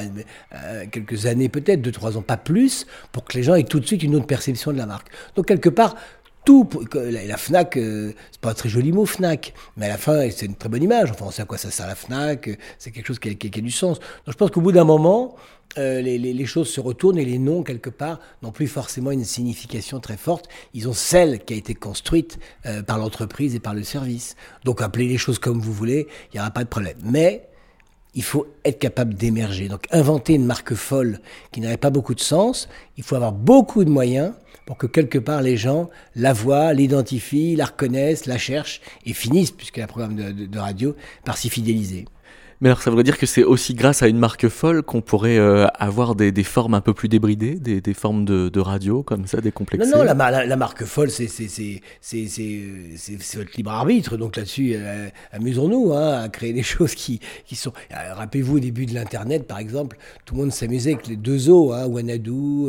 quelques 0.90 1.26
années 1.26 1.48
peut-être, 1.48 1.82
deux, 1.82 1.92
trois 1.92 2.16
ans, 2.16 2.22
pas 2.22 2.36
plus, 2.36 2.86
pour 3.12 3.24
que 3.24 3.36
les 3.36 3.47
gens 3.48 3.56
et 3.56 3.64
tout 3.64 3.80
de 3.80 3.86
suite 3.86 4.02
une 4.02 4.14
autre 4.14 4.26
perception 4.26 4.72
de 4.72 4.78
la 4.78 4.86
marque. 4.86 5.08
Donc 5.34 5.46
quelque 5.46 5.68
part, 5.68 5.96
tout, 6.44 6.66
la, 6.94 7.36
FNAC, 7.36 7.76
euh, 7.76 8.12
c'est 8.30 8.40
pas 8.40 8.52
un 8.52 8.54
très 8.54 8.70
joli 8.70 8.90
mot 8.90 9.04
FNAC, 9.04 9.52
mais 9.76 9.86
à 9.86 9.90
la 9.90 9.98
fin 9.98 10.30
c'est 10.30 10.46
une 10.46 10.54
très 10.54 10.68
bonne 10.68 10.82
image. 10.82 11.10
Enfin, 11.10 11.26
on 11.26 11.30
sait 11.30 11.42
à 11.42 11.44
quoi 11.44 11.58
ça 11.58 11.70
sert 11.70 11.86
la 11.86 11.94
FNAC, 11.94 12.58
c'est 12.78 12.90
quelque 12.90 13.06
chose 13.06 13.18
qui 13.18 13.28
a, 13.28 13.60
du 13.60 13.70
sens. 13.70 13.98
Donc 13.98 14.32
je 14.32 14.36
pense 14.36 14.50
qu'au 14.50 14.62
bout 14.62 14.72
d'un 14.72 14.84
moment, 14.84 15.36
euh, 15.76 16.00
les, 16.00 16.46
choses 16.46 16.70
se 16.70 16.80
retournent 16.80 17.18
et 17.18 17.24
les 17.24 17.38
noms, 17.38 17.62
quelque 17.62 17.90
part, 17.90 18.18
n'ont 18.42 18.52
plus 18.52 18.66
forcément 18.66 19.10
une 19.10 19.24
signification 19.24 20.00
très 20.00 20.16
forte. 20.16 20.48
Ils 20.72 20.88
ont 20.88 20.94
celle 20.94 21.44
qui 21.44 21.52
a 21.52 21.56
été 21.58 21.74
construite 21.74 22.38
euh, 22.64 22.82
par 22.82 22.98
l'entreprise 22.98 23.54
et 23.54 23.60
par 23.60 23.74
le 23.74 23.82
service. 23.82 24.34
Donc 24.64 24.80
appelez 24.80 25.06
les 25.06 25.18
choses 25.18 25.38
comme 25.38 25.60
vous 25.60 25.72
voulez, 25.72 26.08
il 26.32 26.36
n'y 26.36 26.40
aura 26.40 26.50
pas 26.50 26.64
de 26.64 26.68
problème. 26.68 26.96
Mais 27.04 27.48
il 28.14 28.22
faut 28.22 28.46
être 28.64 28.78
capable 28.78 29.14
d'émerger. 29.14 29.68
Donc 29.68 29.86
inventer 29.90 30.34
une 30.34 30.46
marque 30.46 30.74
folle 30.74 31.20
qui 31.52 31.60
n'aurait 31.60 31.76
pas 31.76 31.90
beaucoup 31.90 32.14
de 32.14 32.20
sens, 32.20 32.68
il 32.96 33.04
faut 33.04 33.16
avoir 33.16 33.32
beaucoup 33.32 33.84
de 33.84 33.90
moyens 33.90 34.32
pour 34.66 34.76
que 34.76 34.86
quelque 34.86 35.18
part 35.18 35.40
les 35.40 35.56
gens 35.56 35.88
la 36.14 36.32
voient, 36.32 36.72
l'identifient, 36.74 37.56
la 37.56 37.66
reconnaissent, 37.66 38.26
la 38.26 38.38
cherchent 38.38 38.80
et 39.06 39.14
finissent, 39.14 39.50
puisque 39.50 39.78
un 39.78 39.86
programme 39.86 40.14
de 40.14 40.58
radio, 40.58 40.94
par 41.24 41.38
s'y 41.38 41.48
fidéliser. 41.48 42.04
Mais 42.60 42.70
alors 42.70 42.82
ça 42.82 42.90
voudrait 42.90 43.04
dire 43.04 43.18
que 43.18 43.26
c'est 43.26 43.44
aussi 43.44 43.74
grâce 43.74 44.02
à 44.02 44.08
une 44.08 44.18
marque 44.18 44.48
folle 44.48 44.82
qu'on 44.82 45.00
pourrait 45.00 45.38
euh, 45.38 45.66
avoir 45.78 46.16
des, 46.16 46.32
des, 46.32 46.42
formes 46.42 46.74
un 46.74 46.80
peu 46.80 46.92
plus 46.92 47.08
débridées, 47.08 47.54
des, 47.54 47.80
des 47.80 47.94
formes 47.94 48.24
de, 48.24 48.48
de, 48.48 48.60
radio 48.60 49.04
comme 49.04 49.26
ça, 49.26 49.40
décomplexées 49.40 49.88
Non, 49.90 49.98
non, 49.98 50.04
la, 50.04 50.44
la, 50.44 50.56
marque 50.56 50.84
folle, 50.84 51.10
c'est 51.10 51.28
votre 53.36 53.56
libre 53.56 53.70
arbitre. 53.70 54.16
Donc 54.16 54.36
là-dessus, 54.36 54.72
euh, 54.74 55.08
amusons-nous 55.32 55.92
hein, 55.92 56.22
à 56.22 56.28
créer 56.28 56.52
des 56.52 56.62
choses 56.64 56.94
qui, 56.94 57.20
qui 57.46 57.54
sont... 57.54 57.72
Euh, 57.92 58.14
rappelez-vous 58.14 58.56
au 58.56 58.60
début 58.60 58.86
de 58.86 58.94
l'Internet, 58.94 59.46
par 59.46 59.58
exemple, 59.58 59.96
tout 60.24 60.34
le 60.34 60.40
monde 60.40 60.52
s'amusait 60.52 60.94
avec 60.94 61.06
les 61.06 61.16
deux 61.16 61.48
os, 61.50 61.72
hein, 61.72 61.86
Wanadu, 61.86 62.66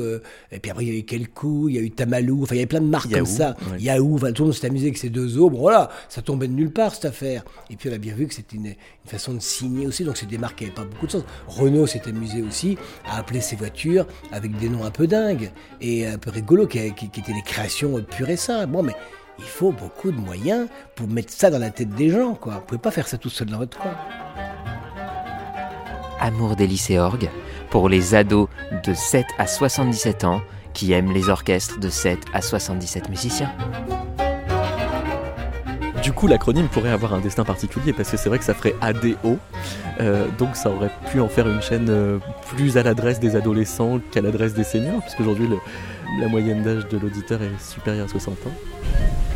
et 0.52 0.60
puis 0.60 0.72
après 0.72 0.86
il 0.86 0.94
y 0.94 0.96
a 0.96 1.00
eu 1.00 1.04
Kelkou, 1.04 1.68
il 1.70 1.76
y 1.76 1.80
a 1.80 1.82
eu 1.82 1.90
Tamalou, 1.90 2.44
enfin 2.44 2.54
il 2.54 2.60
y 2.60 2.62
avait 2.62 2.68
plein 2.68 2.82
de 2.82 2.86
marques 2.86 3.12
comme 3.12 3.26
ça. 3.26 3.56
Yahoo, 3.80 4.16
enfin, 4.16 4.32
tout 4.34 4.44
le 4.44 4.50
monde 4.50 4.56
s'est 4.56 4.68
amusé 4.68 4.86
avec 4.88 4.98
ces 4.98 5.10
deux 5.10 5.40
os. 5.40 5.52
Bon 5.52 5.60
voilà, 5.60 5.90
ça 6.10 6.22
tombait 6.22 6.48
de 6.48 6.54
nulle 6.54 6.72
part 6.72 6.94
cette 6.94 7.06
affaire. 7.06 7.44
Et 7.72 7.76
puis 7.76 7.90
on 7.90 7.94
a 7.94 7.98
bien 7.98 8.14
vu 8.14 8.28
que 8.28 8.36
c'était 8.36 8.56
une, 8.56 8.68
une 8.68 8.76
façon 9.06 9.34
de 9.34 9.40
signer 9.40 9.79
aussi, 9.88 10.04
donc 10.04 10.18
c'est 10.18 10.26
des 10.26 10.38
marques 10.38 10.58
qui 10.58 10.64
n'avaient 10.66 10.76
pas 10.76 10.84
beaucoup 10.84 11.08
de 11.08 11.12
sens. 11.12 11.24
Renault 11.48 11.88
s'est 11.88 12.08
amusé 12.08 12.42
aussi 12.42 12.78
à 13.06 13.18
appeler 13.18 13.42
ses 13.42 13.56
voitures 13.56 14.06
avec 14.32 14.56
des 14.58 14.70
noms 14.70 14.84
un 14.84 14.92
peu 14.92 15.08
dingues 15.08 15.52
et 15.82 16.08
un 16.08 16.18
peu 16.18 16.32
rigolos, 16.32 16.68
qui, 16.68 16.80
étaient 16.80 17.34
des 17.34 17.42
créations 17.44 18.02
pures 18.02 18.30
et 18.30 18.38
simples. 18.38 18.72
Bon, 18.72 18.84
mais 18.84 18.96
il 19.40 19.46
faut 19.46 19.72
beaucoup 19.72 20.12
de 20.12 20.18
moyens 20.18 20.68
pour 20.96 21.08
mettre 21.08 21.32
ça 21.32 21.50
dans 21.50 21.60
la 21.60 21.70
tête 21.70 21.90
des 21.90 22.10
gens. 22.10 22.36
Quoi. 22.36 22.56
Vous 22.56 22.62
pouvez 22.62 22.80
pas 22.80 22.92
faire 22.92 23.08
ça 23.08 23.18
tout 23.18 23.30
seul 23.30 23.48
dans 23.48 23.58
votre 23.58 23.78
coin. 23.78 23.96
Amour 26.20 26.56
des 26.56 26.68
lycées 26.68 27.00
orgues 27.00 27.30
pour 27.70 27.88
les 27.88 28.16
ados 28.16 28.50
de 28.86 28.94
7 28.94 29.26
à 29.38 29.48
77 29.48 30.26
ans 30.26 30.42
qui 30.74 30.92
aiment 30.92 31.14
les 31.14 31.30
orchestres 31.30 31.80
de 31.80 31.90
7 31.90 32.20
à 32.34 32.42
77 32.42 33.10
musiciens. 33.10 33.52
Du 36.04 36.14
coup, 36.14 36.28
l'acronyme 36.28 36.68
pourrait 36.68 36.92
avoir 36.92 37.14
un 37.14 37.20
destin 37.20 37.44
particulier 37.44 37.92
parce 37.92 38.10
que 38.10 38.18
c'est 38.18 38.30
vrai 38.30 38.38
que 38.38 38.46
ça 38.46 38.54
ferait 38.54 38.76
ADO, 38.80 39.38
euh, 40.00 40.28
donc 40.38 40.56
ça 40.56 40.70
aurait 40.70 40.92
pu 41.12 41.20
en 41.20 41.28
faire 41.28 41.48
une 41.48 41.62
chaîne 41.62 41.88
euh, 41.90 42.20
plus 42.48 42.78
à 42.78 42.84
l'adresse 42.84 43.20
des 43.20 43.36
adolescents 43.36 44.00
qu'à 44.12 44.22
l'adresse 44.22 44.54
des 44.54 44.64
seniors, 44.64 45.02
puisqu'aujourd'hui 45.02 45.50
la 46.22 46.28
moyenne 46.28 46.64
d'âge 46.64 46.88
de 46.88 46.98
l'auditeur 46.98 47.42
est 47.42 47.62
supérieure 47.62 48.06
à 48.06 48.10
60 48.10 48.34
ans. 48.48 48.52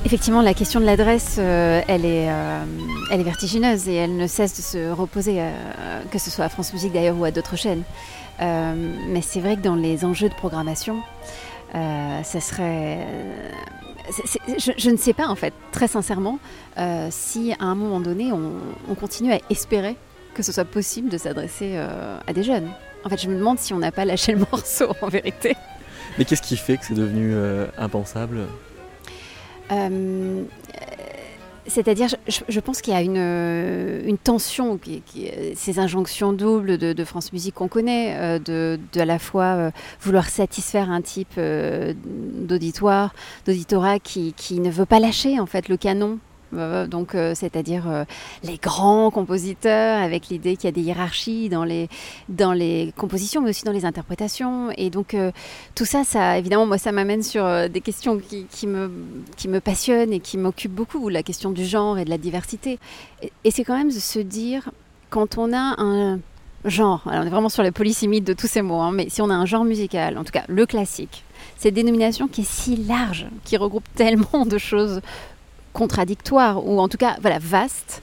Effectivement, 0.06 0.42
la 0.42 0.54
question 0.54 0.80
de 0.80 0.86
l'adresse, 0.86 1.36
euh, 1.38 1.82
elle, 1.88 2.06
est, 2.06 2.30
elle 3.12 3.20
est 3.20 3.26
vertigineuse 3.26 3.90
et 3.90 3.96
elle 3.96 4.16
ne 4.16 4.28
cesse 4.28 4.56
de 4.56 4.62
se 4.62 4.92
reposer, 4.92 5.42
que 6.12 6.20
ce 6.20 6.30
soit 6.30 6.46
à 6.46 6.50
France 6.50 6.72
Musique 6.72 6.94
d'ailleurs 6.94 7.18
ou 7.18 7.26
à 7.26 7.32
d'autres 7.32 7.58
chaînes. 7.58 7.84
Mais 8.40 9.22
c'est 9.22 9.40
vrai 9.40 9.58
que 9.58 9.62
dans 9.62 9.76
les 9.76 10.06
enjeux 10.06 10.30
de 10.30 10.36
programmation, 10.36 10.98
ça 11.74 12.40
serait. 12.40 13.00
Je, 14.10 14.72
je 14.78 14.90
ne 14.90 14.98
sais 14.98 15.14
pas 15.14 15.28
en 15.28 15.36
fait, 15.36 15.54
très 15.72 15.88
sincèrement, 15.88 16.40
euh, 16.78 17.08
si 17.12 17.54
à 17.60 17.66
un 17.66 17.76
moment 17.76 18.00
donné 18.00 18.32
on, 18.32 18.54
on 18.90 18.96
continue 18.96 19.32
à 19.34 19.40
espérer 19.50 19.96
que 20.34 20.44
ce 20.44 20.52
soit 20.52 20.66
possible 20.66 21.10
de 21.10 21.18
s'adresser 21.18 21.74
euh, 21.76 22.18
à 22.26 22.34
des 22.34 22.44
jeunes. 22.44 22.70
En 23.06 23.10
fait, 23.10 23.22
je 23.22 23.30
me 23.30 23.38
demande 23.38 23.60
si 23.60 23.74
on 23.74 23.80
n'a 23.80 23.92
pas 23.92 24.06
lâché 24.06 24.34
le 24.34 24.40
morceau 24.52 24.94
en 25.02 25.08
vérité. 25.08 25.56
Mais 26.18 26.26
qu'est-ce 26.26 26.42
qui 26.42 26.58
fait 26.58 26.78
que 26.78 26.86
c'est 26.86 26.94
devenu 26.94 27.34
euh, 27.34 27.68
impensable? 27.78 28.48
C'est-à-dire, 31.66 32.10
je, 32.28 32.60
pense 32.60 32.82
qu'il 32.82 32.94
y 32.94 32.96
a 32.96 33.02
une, 33.02 33.18
euh, 33.18 34.16
tension, 34.24 34.80
euh, 34.88 35.52
ces 35.56 35.80
injonctions 35.80 36.34
doubles 36.34 36.78
de, 36.78 37.04
France 37.06 37.32
Musique 37.32 37.56
qu'on 37.56 37.68
connaît, 37.68 38.16
euh, 38.18 38.40
de, 38.40 38.80
à 39.00 39.06
la 39.06 39.20
fois 39.20 39.72
vouloir 40.02 40.30
satisfaire 40.30 40.92
un 40.92 41.02
type 41.02 41.40
d'auditoire, 41.40 43.14
d'auditorat 43.46 44.00
qui, 44.00 44.34
qui 44.34 44.60
ne 44.60 44.70
veut 44.70 44.86
pas 44.86 45.00
lâcher 45.00 45.40
en 45.40 45.46
fait 45.46 45.70
le 45.70 45.78
canon. 45.78 46.20
Euh, 46.58 46.88
donc, 46.88 47.16
euh, 47.16 47.34
c'est-à-dire 47.36 47.90
euh, 47.90 48.04
les 48.44 48.58
grands 48.58 49.12
compositeurs, 49.12 50.02
avec 50.02 50.30
l'idée 50.30 50.56
qu'il 50.56 50.66
y 50.66 50.68
a 50.68 50.72
des 50.72 50.82
hiérarchies 50.82 51.50
dans 51.50 51.64
les, 51.64 51.90
dans 52.30 52.54
les 52.54 52.94
compositions, 52.98 53.42
mais 53.42 53.50
aussi 53.50 53.64
dans 53.64 53.72
les 53.72 53.86
interprétations. 53.86 54.72
Et 54.78 54.90
donc, 54.90 55.16
tout 55.76 55.86
ça, 55.86 56.04
ça, 56.04 56.38
évidemment, 56.38 56.66
moi, 56.66 56.78
ça 56.78 56.92
m'amène 56.92 57.24
sur 57.24 57.70
des 57.70 57.82
questions 57.82 58.20
qui, 58.20 58.68
me, 58.68 58.92
qui 59.38 59.48
me 59.48 59.60
passionnent 59.60 60.14
et 60.14 60.20
qui 60.20 60.38
m'occupent 60.38 60.74
beaucoup, 60.74 61.10
la 61.10 61.24
question 61.24 61.52
du 61.52 61.66
genre 61.66 61.98
et 61.98 62.06
de 62.06 62.10
la 62.10 62.18
diversité. 62.18 62.80
Et, 63.44 63.52
c'est 63.52 63.64
quand 63.64 63.78
même 63.78 63.90
de 63.90 64.00
se 64.00 64.20
dire, 64.20 64.72
quand 65.10 65.38
on 65.38 65.54
a 65.54 65.76
un 65.78 66.20
genre, 66.66 67.04
alors 67.08 67.24
on 67.24 67.28
est 67.28 67.30
vraiment 67.30 67.50
sur 67.50 67.64
la 67.64 67.72
polysémie 67.72 68.22
de 68.22 68.34
tous 68.34 68.48
ces 68.48 68.62
mots, 68.62 68.80
hein, 68.80 68.92
mais 68.94 69.10
si 69.10 69.22
on 69.22 69.30
a 69.30 69.34
un 69.34 69.46
genre 69.46 69.66
musical, 69.66 70.18
en 70.18 70.24
tout 70.24 70.32
cas 70.32 70.44
le 70.48 70.66
classique, 70.66 71.24
cette 71.58 71.74
dénomination 71.74 72.28
qui 72.28 72.42
est 72.42 72.50
si 72.50 72.78
large, 72.78 73.28
qui 73.44 73.58
regroupe 73.58 73.84
tellement 73.96 74.46
de 74.46 74.58
choses 74.58 75.02
contradictoires, 75.74 76.66
ou 76.66 76.80
en 76.80 76.88
tout 76.88 76.98
cas, 76.98 77.18
voilà, 77.22 77.40
vastes, 77.40 78.02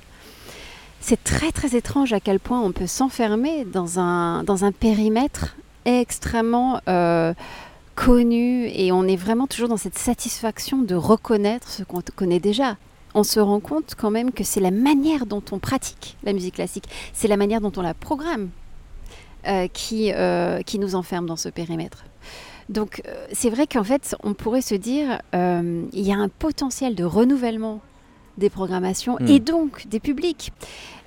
c'est 1.01 1.23
très 1.25 1.51
très 1.51 1.75
étrange 1.77 2.13
à 2.13 2.21
quel 2.21 2.39
point 2.39 2.61
on 2.61 2.73
peut 2.73 2.87
s'enfermer 2.87 3.65
dans 3.65 3.99
un, 3.99 4.45
dans 4.45 4.65
un 4.65 4.73
périmètre 4.73 5.57
extrêmement 5.87 6.81
euh, 6.89 7.33
connu 7.95 8.67
et 8.69 8.93
on 8.93 9.05
est 9.05 9.17
vraiment 9.17 9.47
toujours 9.47 9.69
dans 9.69 9.77
cette 9.79 9.99
satisfaction 9.99 10.79
de 10.83 10.95
reconnaître 10.95 11.69
ce 11.69 11.83
qu'on 11.83 12.03
connaît 12.15 12.41
déjà. 12.41 12.77
On 13.15 13.25
se 13.25 13.41
rend 13.41 13.61
compte 13.61 13.95
quand 13.97 14.11
même 14.11 14.31
que 14.31 14.45
c'est 14.45 14.61
la 14.61 14.71
manière 14.71 15.27
dont 15.27 15.43
on 15.51 15.59
pratique 15.59 16.17
la 16.23 16.33
musique 16.33 16.57
classique, 16.57 16.89
c'est 17.13 17.29
la 17.29 17.37
manière 17.37 17.61
dont 17.61 17.73
on 17.77 17.83
la 17.83 17.95
programme 17.95 18.51
euh, 19.47 19.67
qui, 19.73 20.13
euh, 20.13 20.61
qui 20.63 20.79
nous 20.79 20.95
enferme 20.95 21.27
dans 21.27 21.37
ce 21.37 21.49
périmètre. 21.49 22.05
Donc 22.71 23.03
euh, 23.07 23.27
c'est 23.33 23.51
vrai 23.51 23.67
qu'en 23.67 23.85
fait, 23.85 24.17
on 24.23 24.33
pourrait 24.33 24.63
se 24.63 24.75
dire, 24.77 25.21
euh, 25.35 25.83
il 25.93 26.07
y 26.07 26.13
a 26.13 26.17
un 26.17 26.29
potentiel 26.29 26.95
de 26.95 27.05
renouvellement 27.05 27.81
des 28.39 28.49
programmations 28.49 29.17
Mm. 29.21 29.27
et 29.27 29.41
donc 29.41 29.87
des 29.89 30.01
publics. 30.01 30.53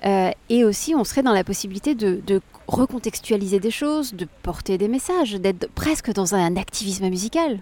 Euh, 0.06 0.30
et 0.50 0.64
aussi, 0.64 0.94
on 0.94 1.04
serait 1.04 1.22
dans 1.22 1.32
la 1.32 1.44
possibilité 1.44 1.94
de, 1.94 2.20
de 2.26 2.40
recontextualiser 2.66 3.60
des 3.60 3.70
choses, 3.70 4.14
de 4.14 4.26
porter 4.42 4.78
des 4.78 4.88
messages, 4.88 5.32
d'être 5.34 5.68
presque 5.74 6.10
dans 6.12 6.34
un 6.34 6.56
activisme 6.56 7.08
musical, 7.10 7.60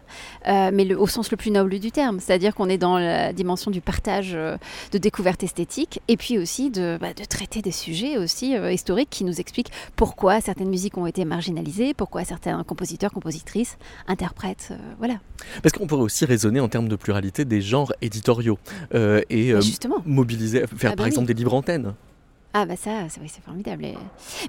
euh, 0.48 0.70
mais 0.72 0.84
le- 0.84 0.98
au 0.98 1.06
sens 1.08 1.30
le 1.32 1.36
plus 1.36 1.50
noble 1.50 1.78
du 1.80 1.90
terme. 1.90 2.20
C'est-à-dire 2.20 2.54
qu'on 2.54 2.68
est 2.68 2.78
dans 2.78 2.98
la 2.98 3.32
dimension 3.32 3.70
du 3.70 3.80
partage 3.80 4.32
euh, 4.34 4.56
de 4.92 4.98
découvertes 4.98 5.42
esthétiques 5.42 6.00
et 6.08 6.16
puis 6.16 6.38
aussi 6.38 6.70
de, 6.70 6.98
bah, 7.00 7.14
de 7.14 7.24
traiter 7.24 7.62
des 7.62 7.72
sujets 7.72 8.16
aussi 8.16 8.56
euh, 8.56 8.72
historiques 8.72 9.10
qui 9.10 9.24
nous 9.24 9.40
expliquent 9.40 9.72
pourquoi 9.96 10.40
certaines 10.40 10.68
musiques 10.70 10.96
ont 10.96 11.06
été 11.06 11.24
marginalisées, 11.24 11.94
pourquoi 11.94 12.24
certains 12.24 12.62
compositeurs, 12.62 13.10
compositrices, 13.12 13.78
interprètes, 14.06 14.72
voilà. 14.98 15.14
Parce 15.62 15.72
qu'on 15.72 15.86
pourrait 15.88 16.02
aussi 16.02 16.24
raisonner 16.24 16.60
en 16.60 16.68
termes 16.68 16.88
de 16.88 16.96
pluralité 16.96 17.44
des 17.44 17.60
genres 17.60 17.92
éditoriaux 18.02 18.58
et 19.30 19.52
mobiliser, 20.06 20.60
faire 20.66 20.68
Ah 20.70 20.88
bah 20.90 20.96
par 20.96 21.04
oui. 21.04 21.08
exemple 21.08 21.26
des 21.26 21.34
livres 21.34 21.54
antennes. 21.54 21.94
Ah 22.54 22.66
bah 22.66 22.76
ça, 22.76 22.90
c'est 23.08 23.20
oui, 23.20 23.30
c'est 23.34 23.42
formidable. 23.42 23.86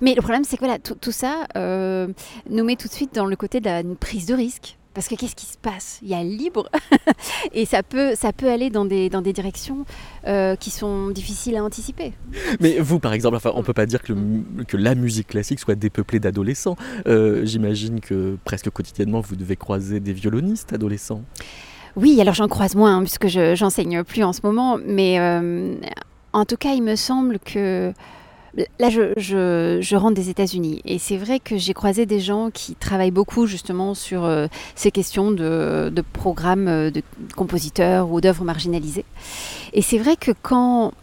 Mais 0.02 0.14
le 0.14 0.22
problème, 0.22 0.44
c'est 0.44 0.58
que 0.58 0.64
voilà, 0.66 0.78
tout, 0.80 0.96
tout 0.96 1.12
ça 1.14 1.46
euh, 1.56 2.08
nous 2.50 2.64
met 2.66 2.76
tout 2.76 2.88
de 2.90 2.94
suite 2.94 3.16
dans 3.16 3.26
le 3.26 3.36
côté 3.36 3.60
de 3.62 3.66
la 3.66 3.82
prise 4.00 4.26
de 4.26 4.34
risque. 4.34 4.78
Parce 4.94 5.08
que 5.08 5.16
qu'est-ce 5.16 5.36
qui 5.36 5.48
se 5.48 5.58
passe? 5.58 5.98
Il 6.04 6.10
y 6.10 6.14
a 6.14 6.22
libre 6.24 6.70
et 7.54 7.66
ça 7.66 7.82
peut, 7.82 8.14
ça 8.14 8.32
peut 8.32 8.48
aller 8.52 8.70
dans 8.70 8.86
des, 8.86 9.10
dans 9.10 9.22
des 9.24 9.34
directions 9.34 9.86
euh, 10.28 10.56
qui 10.56 10.70
sont 10.70 11.10
difficiles 11.10 11.56
à 11.56 11.64
anticiper. 11.64 12.14
Mais 12.60 12.78
vous, 12.80 13.00
par 13.00 13.14
exemple, 13.14 13.36
enfin, 13.38 13.52
on 13.56 13.64
peut 13.64 13.74
pas 13.74 13.88
dire 13.88 14.04
que, 14.04 14.14
le- 14.14 14.64
que 14.68 14.78
la 14.78 14.94
musique 14.94 15.30
classique 15.30 15.60
soit 15.60 15.74
dépeuplée 15.74 16.20
d'adolescents. 16.20 16.76
Euh, 17.08 17.44
J'imagine 17.44 18.02
que 18.02 18.38
presque 18.46 18.70
quotidiennement, 18.70 19.22
vous 19.22 19.36
devez 19.36 19.56
croiser 19.56 20.00
des 20.00 20.14
violonistes 20.14 20.74
adolescents. 20.74 21.24
Oui, 21.96 22.20
alors 22.22 22.36
j'en 22.36 22.48
croise 22.48 22.76
moins, 22.76 22.98
hein, 22.98 23.02
puisque 23.02 23.28
je 23.30 23.56
j'enseigne 23.56 24.04
plus 24.04 24.24
en 24.24 24.34
ce 24.34 24.42
moment, 24.44 24.78
mais 24.86 25.20
euh, 25.20 25.74
en 26.34 26.46
tout 26.46 26.58
cas, 26.58 26.74
il 26.74 26.84
me 26.84 26.96
semble 26.96 27.40
que 27.40 27.94
là, 28.80 28.90
je, 28.90 29.14
je, 29.18 29.80
je 29.82 29.96
rentre 29.96 30.16
des 30.16 30.30
États-Unis, 30.30 30.82
et 30.86 31.00
c'est 31.00 31.18
vrai 31.18 31.40
que 31.40 31.58
j'ai 31.58 31.74
croisé 31.74 32.06
des 32.06 32.20
gens 32.20 32.52
qui 32.52 32.76
travaillent 32.76 33.12
beaucoup 33.12 33.46
justement 33.48 33.94
sur 33.96 34.26
euh, 34.26 34.48
ces 34.76 34.92
questions 34.92 35.32
de, 35.32 35.92
de 35.94 36.02
programmes 36.02 36.68
euh, 36.68 36.92
de 36.92 37.02
compositeurs 37.36 38.12
ou 38.12 38.22
d'œuvres 38.22 38.44
marginalisées. 38.44 39.06
Et 39.74 39.82
c'est 39.82 39.98
vrai 39.98 40.16
que 40.16 40.32
quand, 40.42 40.94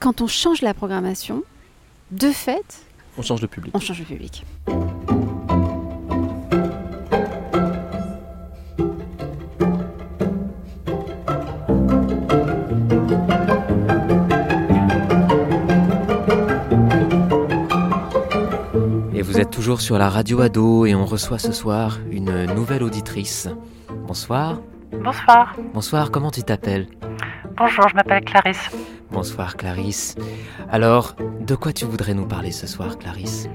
quand 0.00 0.20
on 0.20 0.26
change 0.26 0.62
la 0.62 0.74
programmation, 0.74 1.42
de 2.10 2.30
fait, 2.30 2.80
On 3.16 3.22
change 3.22 3.40
de 3.40 3.46
public. 3.46 3.72
on 3.74 3.80
change 3.80 3.98
le 4.00 4.04
public. 4.04 4.44
Vous 19.28 19.38
êtes 19.38 19.50
toujours 19.50 19.82
sur 19.82 19.98
la 19.98 20.08
radio 20.08 20.40
ado 20.40 20.86
et 20.86 20.94
on 20.94 21.04
reçoit 21.04 21.38
ce 21.38 21.52
soir 21.52 21.98
une 22.10 22.46
nouvelle 22.46 22.82
auditrice. 22.82 23.46
Bonsoir. 24.06 24.62
Bonsoir. 24.90 25.54
Bonsoir, 25.74 26.10
comment 26.10 26.30
tu 26.30 26.42
t'appelles? 26.42 26.86
Bonjour, 27.54 27.86
je 27.90 27.94
m'appelle 27.94 28.24
Clarisse. 28.24 28.70
Bonsoir 29.10 29.58
Clarisse. 29.58 30.16
Alors, 30.70 31.14
de 31.40 31.54
quoi 31.54 31.74
tu 31.74 31.84
voudrais 31.84 32.14
nous 32.14 32.26
parler 32.26 32.52
ce 32.52 32.66
soir 32.66 32.96
Clarisse? 32.96 33.50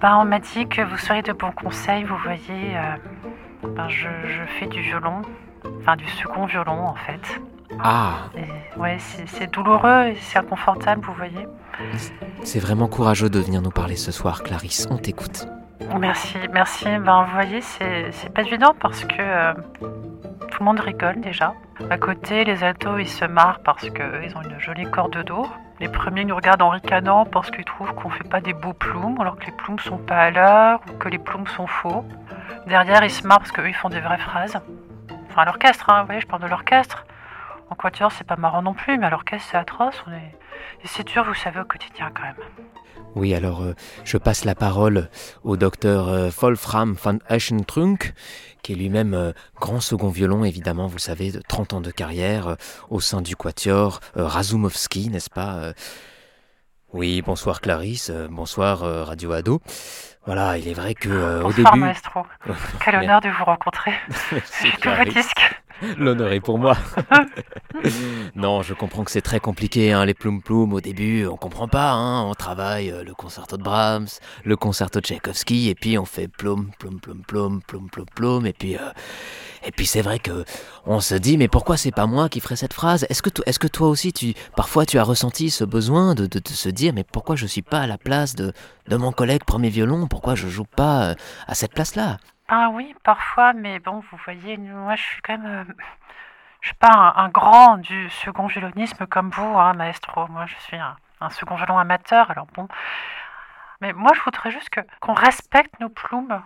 Ben, 0.00 0.18
on 0.18 0.26
m'a 0.26 0.38
dit 0.38 0.68
que 0.68 0.82
vous 0.82 0.96
seriez 0.96 1.22
de 1.22 1.32
bons 1.32 1.50
conseils. 1.50 2.04
Vous 2.04 2.16
voyez, 2.22 2.76
euh, 2.76 3.66
ben, 3.66 3.88
je, 3.88 4.06
je 4.24 4.44
fais 4.60 4.66
du 4.66 4.80
violon, 4.80 5.22
enfin 5.80 5.96
du 5.96 6.08
second 6.08 6.46
violon 6.46 6.86
en 6.86 6.94
fait. 6.94 7.40
Ah, 7.80 8.28
Et, 8.36 8.78
ouais, 8.78 8.98
c'est 9.26 9.50
douloureux 9.50 10.08
et 10.08 10.16
c'est 10.20 10.38
inconfortable, 10.38 11.02
vous 11.04 11.14
voyez. 11.14 11.46
c'est 12.42 12.60
vraiment 12.60 12.88
courageux 12.88 13.30
de 13.30 13.38
venir 13.38 13.62
nous 13.62 13.70
parler 13.70 13.96
ce 13.96 14.12
soir 14.12 14.42
Clarisse, 14.42 14.86
on 14.90 14.98
t'écoute. 14.98 15.46
Merci, 15.98 16.36
merci. 16.52 16.84
Ben, 16.84 17.24
vous 17.24 17.32
voyez, 17.32 17.60
c'est 17.60 18.32
pas 18.34 18.42
évident 18.42 18.74
parce 18.78 19.04
que 19.04 19.16
euh, 19.18 19.52
tout 19.80 20.58
le 20.60 20.64
monde 20.64 20.80
rigole 20.80 21.20
déjà. 21.20 21.54
À 21.90 21.98
côté, 21.98 22.44
les 22.44 22.62
ados, 22.64 23.00
ils 23.00 23.08
se 23.08 23.24
marrent 23.24 23.60
parce 23.60 23.82
qu'ils 23.90 24.36
ont 24.36 24.42
une 24.42 24.58
jolie 24.60 24.88
corde 24.90 25.24
d'eau. 25.24 25.46
Les 25.80 25.88
premiers 25.88 26.24
nous 26.24 26.36
regardent 26.36 26.62
en 26.62 26.68
ricanant 26.70 27.24
parce 27.24 27.50
qu'ils 27.50 27.64
trouvent 27.64 27.92
qu'on 27.94 28.10
fait 28.10 28.28
pas 28.28 28.40
des 28.40 28.52
beaux 28.52 28.72
ploums 28.72 29.20
alors 29.20 29.36
que 29.36 29.46
les 29.46 29.52
ploums 29.52 29.78
sont 29.80 29.98
pas 29.98 30.18
à 30.18 30.30
l'heure 30.30 30.80
ou 30.88 30.96
que 30.96 31.08
les 31.08 31.18
ploums 31.18 31.48
sont 31.48 31.66
faux. 31.66 32.04
Derrière, 32.66 33.02
ils 33.04 33.10
se 33.10 33.26
marrent 33.26 33.40
parce 33.40 33.52
qu'eux, 33.52 33.68
ils 33.68 33.74
font 33.74 33.88
des 33.88 34.00
vraies 34.00 34.18
phrases. 34.18 34.60
Enfin, 35.30 35.44
l'orchestre, 35.44 35.90
hein, 35.90 36.00
vous 36.00 36.06
voyez, 36.06 36.20
je 36.20 36.26
parle 36.26 36.42
de 36.42 36.48
l'orchestre. 36.48 37.04
En 37.72 37.74
quatuor, 37.74 38.12
c'est 38.12 38.26
pas 38.26 38.36
marrant 38.36 38.60
non 38.60 38.74
plus, 38.74 38.98
mais 38.98 39.06
à 39.06 39.10
l'orchestre, 39.10 39.48
c'est 39.50 39.56
atroce. 39.56 39.94
On 40.06 40.12
est... 40.12 40.36
Et 40.84 40.86
c'est 40.86 41.04
dur, 41.04 41.24
vous 41.24 41.32
savez, 41.32 41.58
au 41.58 41.64
quotidien 41.64 42.12
quand 42.14 42.22
même. 42.22 42.36
Oui, 43.14 43.34
alors 43.34 43.62
euh, 43.62 43.74
je 44.04 44.18
passe 44.18 44.44
la 44.44 44.54
parole 44.54 45.08
au 45.42 45.56
docteur 45.56 46.10
euh, 46.10 46.28
Wolfram 46.28 46.92
van 47.02 47.16
Eschentrunk, 47.30 48.12
qui 48.62 48.74
est 48.74 48.76
lui-même 48.76 49.14
euh, 49.14 49.32
grand 49.58 49.80
second 49.80 50.10
violon, 50.10 50.44
évidemment, 50.44 50.86
vous 50.86 50.96
le 50.96 51.00
savez, 51.00 51.32
de 51.32 51.40
30 51.40 51.72
ans 51.72 51.80
de 51.80 51.90
carrière 51.90 52.58
au 52.90 53.00
sein 53.00 53.22
du 53.22 53.36
quatuor 53.36 54.00
Razumovski, 54.16 55.08
n'est-ce 55.08 55.30
pas. 55.30 55.72
Oui, 56.92 57.22
bonsoir 57.22 57.62
Clarisse, 57.62 58.10
bonsoir 58.28 58.80
Radio 59.06 59.32
Ado. 59.32 59.62
Voilà, 60.24 60.56
il 60.56 60.68
est 60.68 60.74
vrai 60.74 60.94
que 60.94 61.08
euh, 61.08 61.40
au 61.40 61.48
Bonsoir, 61.48 61.72
début... 61.72 61.84
maestro. 61.84 62.24
Quel 62.84 62.94
honneur 62.94 63.20
de 63.20 63.28
vous 63.28 63.44
rencontrer. 63.44 63.92
J'ai 64.62 64.70
tous 64.80 64.90
vos 64.90 65.04
disques. 65.04 65.62
L'honneur 65.98 66.32
est 66.32 66.40
pour 66.40 66.58
moi. 66.58 66.76
non, 68.34 68.62
je 68.62 68.74
comprends 68.74 69.04
que 69.04 69.10
c'est 69.10 69.22
très 69.22 69.40
compliqué, 69.40 69.92
hein, 69.92 70.04
les 70.04 70.14
ploum 70.14 70.42
ploum 70.42 70.72
au 70.72 70.80
début, 70.80 71.26
on 71.26 71.36
comprend 71.36 71.68
pas, 71.68 71.92
hein, 71.92 72.22
on 72.24 72.34
travaille 72.34 72.90
euh, 72.90 73.02
le 73.02 73.14
concerto 73.14 73.56
de 73.56 73.62
Brahms, 73.62 74.08
le 74.44 74.56
concerto 74.56 75.00
de 75.00 75.04
Tchaïkovski, 75.04 75.68
et 75.68 75.74
puis 75.74 75.98
on 75.98 76.04
fait 76.04 76.28
ploum, 76.28 76.70
ploum, 76.78 77.00
ploum, 77.00 77.22
ploum, 77.26 77.62
ploum, 77.62 77.90
ploum, 77.90 78.06
ploum, 78.14 78.46
et 78.46 78.52
puis, 78.52 78.76
euh, 78.76 78.90
puis 79.76 79.86
c'est 79.86 80.02
vrai 80.02 80.18
que 80.18 80.44
on 80.86 81.00
se 81.00 81.14
dit, 81.14 81.36
mais 81.36 81.48
pourquoi 81.48 81.76
c'est 81.76 81.92
pas 81.92 82.06
moi 82.06 82.28
qui 82.28 82.40
ferais 82.40 82.56
cette 82.56 82.74
phrase? 82.74 83.06
Est-ce 83.08 83.22
que, 83.22 83.68
toi 83.68 83.88
aussi, 83.88 84.12
tu, 84.12 84.34
parfois 84.56 84.86
tu 84.86 84.98
as 84.98 85.04
ressenti 85.04 85.50
ce 85.50 85.64
besoin 85.64 86.14
de, 86.14 86.26
de, 86.26 86.40
se 86.48 86.68
dire, 86.68 86.92
mais 86.94 87.04
pourquoi 87.04 87.36
je 87.36 87.46
suis 87.46 87.62
pas 87.62 87.80
à 87.80 87.86
la 87.86 87.98
place 87.98 88.34
de, 88.34 88.52
de 88.88 88.96
mon 88.96 89.12
collègue 89.12 89.44
premier 89.44 89.68
violon? 89.68 90.06
Pourquoi 90.06 90.34
je 90.34 90.48
joue 90.48 90.64
pas 90.64 91.10
euh, 91.10 91.14
à 91.46 91.54
cette 91.54 91.72
place-là? 91.72 92.18
Ah 92.54 92.68
oui, 92.70 92.94
parfois, 93.02 93.54
mais 93.54 93.78
bon, 93.78 94.00
vous 94.00 94.18
voyez, 94.24 94.58
moi 94.58 94.94
je 94.94 95.02
suis 95.02 95.22
quand 95.22 95.38
même. 95.38 95.66
euh, 95.70 95.74
je 96.60 96.68
suis 96.68 96.76
pas 96.76 97.14
un, 97.16 97.28
grand 97.30 97.78
du 97.78 98.10
second 98.10 98.46
violonisme 98.46 99.06
comme 99.06 99.30
vous, 99.30 99.58
hein, 99.58 99.72
maestro. 99.72 100.28
Moi 100.28 100.44
je 100.44 100.54
suis 100.56 100.76
un, 100.76 101.30
second 101.30 101.54
violon 101.54 101.78
amateur, 101.78 102.30
alors 102.30 102.46
bon. 102.54 102.68
Mais 103.80 103.94
moi 103.94 104.10
je 104.14 104.20
voudrais 104.20 104.50
juste 104.50 104.68
qu'on 105.00 105.14
respecte 105.14 105.80
nos 105.80 105.88
plumes. 105.88 106.42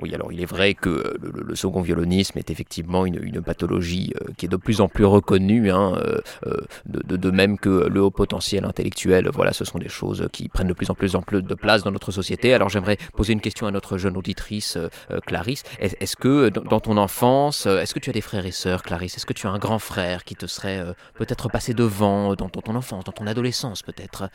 Oui, 0.00 0.14
alors 0.14 0.32
il 0.32 0.40
est 0.40 0.46
vrai 0.46 0.72
que 0.72 0.88
euh, 0.88 1.18
le, 1.20 1.54
second 1.54 1.82
violonisme 1.82 2.38
est 2.38 2.48
effectivement 2.50 3.04
une, 3.04 3.42
pathologie 3.42 4.14
euh, 4.22 4.32
qui 4.38 4.46
est 4.46 4.48
de 4.48 4.56
plus 4.56 4.80
en 4.80 4.88
plus 4.88 5.04
reconnue, 5.04 5.70
hein, 5.70 6.00
euh, 6.46 6.60
de, 6.86 7.30
même 7.30 7.58
que 7.58 7.88
le 7.88 8.00
haut 8.00 8.10
potentiel 8.10 8.64
intellectuel. 8.64 9.28
Voilà, 9.32 9.52
ce 9.52 9.66
sont 9.66 9.78
des 9.78 9.90
choses 9.90 10.28
qui 10.32 10.48
prennent 10.48 10.68
de 10.68 10.72
plus 10.72 10.88
en 10.90 10.94
plus, 10.94 11.12
de 11.42 11.54
place 11.54 11.82
dans 11.82 11.90
notre 11.90 12.10
société. 12.10 12.54
Alors 12.54 12.70
j'aimerais 12.70 12.96
poser 13.14 13.34
une 13.34 13.42
question 13.42 13.66
à 13.66 13.70
notre 13.70 13.98
jeune 13.98 14.16
auditrice, 14.16 14.78
Clarisse. 15.26 15.62
Est- 15.78 16.00
Est-ce 16.00 16.16
que 16.16 16.48
dans 16.48 16.80
ton 16.80 16.96
enfance, 16.96 17.66
est-ce 17.66 17.92
que 17.92 18.00
tu 18.00 18.08
as 18.08 18.14
des 18.14 18.22
frères 18.22 18.46
et 18.46 18.50
sœurs, 18.50 18.82
Clarisse? 18.82 19.16
Est-ce 19.16 19.26
que 19.26 19.34
tu 19.34 19.46
as 19.46 19.50
un 19.50 19.58
grand 19.58 19.78
frère 19.78 20.24
qui 20.24 20.36
te 20.36 20.46
serait 20.46 20.82
peut-être 21.14 21.50
passé 21.50 21.74
devant 21.74 22.34
dans 22.34 22.48
ton 22.48 22.74
enfance, 22.74 23.04
dans 23.04 23.12
ton 23.12 23.26
adolescence 23.26 23.82
peut-être? 23.82 24.30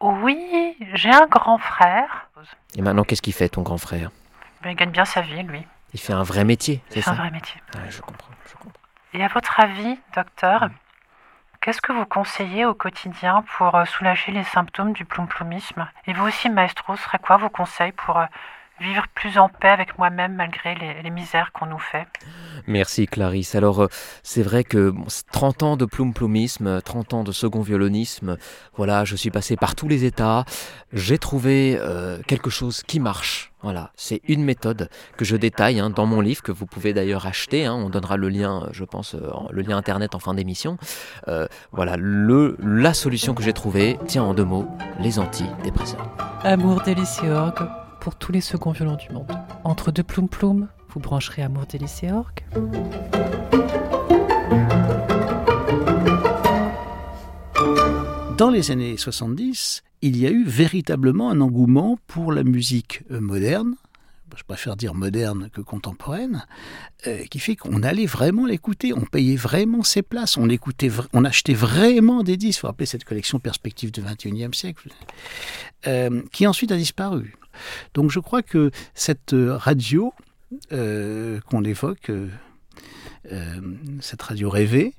Oui, 0.00 0.76
j'ai 0.94 1.10
un 1.10 1.26
grand 1.26 1.58
frère. 1.58 2.28
Et 2.74 2.82
maintenant, 2.82 3.04
qu'est-ce 3.04 3.22
qu'il 3.22 3.34
fait 3.34 3.48
ton 3.48 3.62
grand 3.62 3.78
frère? 3.78 4.10
Mais 4.64 4.72
il 4.72 4.76
gagne 4.76 4.90
bien 4.90 5.04
sa 5.04 5.20
vie, 5.20 5.42
lui. 5.42 5.66
Il 5.92 6.00
fait 6.00 6.12
un 6.12 6.22
vrai 6.22 6.44
métier, 6.44 6.82
c'est 6.88 7.02
ça 7.02 7.12
un 7.12 7.14
vrai 7.14 7.30
métier. 7.30 7.60
Ouais, 7.74 7.90
je 7.90 8.00
comprends. 8.00 8.32
je 8.46 8.54
comprends. 8.54 8.72
Et 9.12 9.24
à 9.24 9.28
votre 9.28 9.58
avis, 9.58 9.98
docteur, 10.14 10.68
qu'est-ce 11.60 11.80
que 11.82 11.92
vous 11.92 12.06
conseillez 12.06 12.64
au 12.64 12.74
quotidien 12.74 13.42
pour 13.56 13.74
euh, 13.74 13.84
soulager 13.84 14.30
les 14.32 14.44
symptômes 14.44 14.92
du 14.92 15.04
ploum-ploumisme 15.04 15.88
Et 16.06 16.12
vous 16.12 16.26
aussi, 16.26 16.48
maestro, 16.48 16.96
ce 16.96 17.02
serait 17.02 17.18
quoi 17.18 17.36
vos 17.38 17.50
conseils 17.50 17.92
pour 17.92 18.18
euh, 18.18 18.26
vivre 18.80 19.04
plus 19.14 19.38
en 19.38 19.48
paix 19.48 19.68
avec 19.68 19.98
moi-même 19.98 20.34
malgré 20.34 20.74
les, 20.74 21.02
les 21.02 21.10
misères 21.10 21.52
qu'on 21.52 21.66
nous 21.66 21.78
fait 21.78 22.06
Merci 22.66 23.06
Clarisse. 23.06 23.54
Alors 23.54 23.82
euh, 23.82 23.88
c'est 24.22 24.42
vrai 24.42 24.64
que 24.64 24.90
bon, 24.90 25.04
c'est 25.08 25.26
30 25.30 25.62
ans 25.62 25.76
de 25.76 25.84
ploum-ploumisme, 25.84 26.66
euh, 26.66 26.80
30 26.80 27.14
ans 27.14 27.24
de 27.24 27.32
second 27.32 27.60
violonisme, 27.60 28.36
voilà, 28.74 29.04
je 29.04 29.16
suis 29.16 29.30
passé 29.30 29.56
par 29.56 29.74
tous 29.74 29.88
les 29.88 30.04
états, 30.04 30.44
j'ai 30.92 31.18
trouvé 31.18 31.78
euh, 31.78 32.18
quelque 32.26 32.50
chose 32.50 32.82
qui 32.82 33.00
marche. 33.00 33.50
Voilà, 33.62 33.90
c'est 33.94 34.22
une 34.26 34.42
méthode 34.42 34.88
que 35.18 35.24
je 35.26 35.36
détaille 35.36 35.80
hein, 35.80 35.90
dans 35.90 36.06
mon 36.06 36.22
livre 36.22 36.42
que 36.42 36.50
vous 36.52 36.64
pouvez 36.64 36.94
d'ailleurs 36.94 37.26
acheter. 37.26 37.66
hein, 37.66 37.74
on 37.74 37.90
donnera 37.90 38.16
le 38.16 38.30
lien, 38.30 38.62
euh, 38.62 38.68
je 38.72 38.84
pense, 38.84 39.14
euh, 39.14 39.30
le 39.50 39.60
lien 39.60 39.76
internet 39.76 40.14
en 40.14 40.18
fin 40.18 40.32
d'émission. 40.32 40.78
Euh, 41.28 41.46
voilà, 41.70 41.96
le, 41.98 42.56
la 42.62 42.94
solution 42.94 43.34
que 43.34 43.42
j'ai 43.42 43.52
trouvée 43.52 43.98
tient 44.06 44.22
en 44.22 44.32
deux 44.32 44.44
mots 44.44 44.66
les 44.98 45.18
antidépresseurs. 45.18 46.08
Amour 46.42 46.82
et 46.88 47.30
orgue 47.30 47.68
pour 48.00 48.16
tous 48.16 48.32
les 48.32 48.40
seconds 48.40 48.72
violons 48.72 48.96
du 48.96 49.12
monde. 49.12 49.30
Entre 49.64 49.92
deux 49.92 50.02
ploum 50.02 50.28
ploum, 50.28 50.68
vous 50.88 51.00
brancherez 51.00 51.42
Amour 51.42 51.66
délice 51.66 52.02
et 52.02 52.10
orgue. 52.10 52.44
Dans 58.36 58.50
les 58.50 58.70
années 58.70 58.96
70, 58.96 59.82
il 60.02 60.16
y 60.16 60.26
a 60.26 60.30
eu 60.30 60.44
véritablement 60.44 61.30
un 61.30 61.40
engouement 61.42 61.98
pour 62.06 62.32
la 62.32 62.42
musique 62.42 63.02
euh, 63.10 63.20
moderne, 63.20 63.76
je 64.36 64.44
préfère 64.44 64.76
dire 64.76 64.94
moderne 64.94 65.50
que 65.52 65.60
contemporaine, 65.60 66.46
euh, 67.06 67.24
qui 67.26 67.38
fait 67.38 67.56
qu'on 67.56 67.82
allait 67.82 68.06
vraiment 68.06 68.46
l'écouter, 68.46 68.92
on 68.94 69.02
payait 69.02 69.36
vraiment 69.36 69.82
ses 69.82 70.02
places, 70.02 70.36
on 70.36 70.48
écoutait, 70.48 70.90
on 71.12 71.24
achetait 71.24 71.54
vraiment 71.54 72.22
des 72.22 72.36
disques. 72.36 72.58
Il 72.58 72.60
faut 72.60 72.66
rappeler 72.68 72.86
cette 72.86 73.04
collection 73.04 73.38
Perspective 73.38 73.90
du 73.90 74.00
XXIe 74.00 74.48
siècle, 74.52 74.88
euh, 75.86 76.22
qui 76.32 76.46
ensuite 76.46 76.72
a 76.72 76.76
disparu. 76.76 77.34
Donc 77.94 78.10
je 78.10 78.20
crois 78.20 78.42
que 78.42 78.70
cette 78.94 79.32
euh, 79.32 79.56
radio 79.56 80.12
euh, 80.72 81.40
qu'on 81.48 81.64
évoque, 81.64 82.10
euh, 82.10 82.28
cette 84.00 84.22
radio 84.22 84.50
rêvée, 84.50 84.94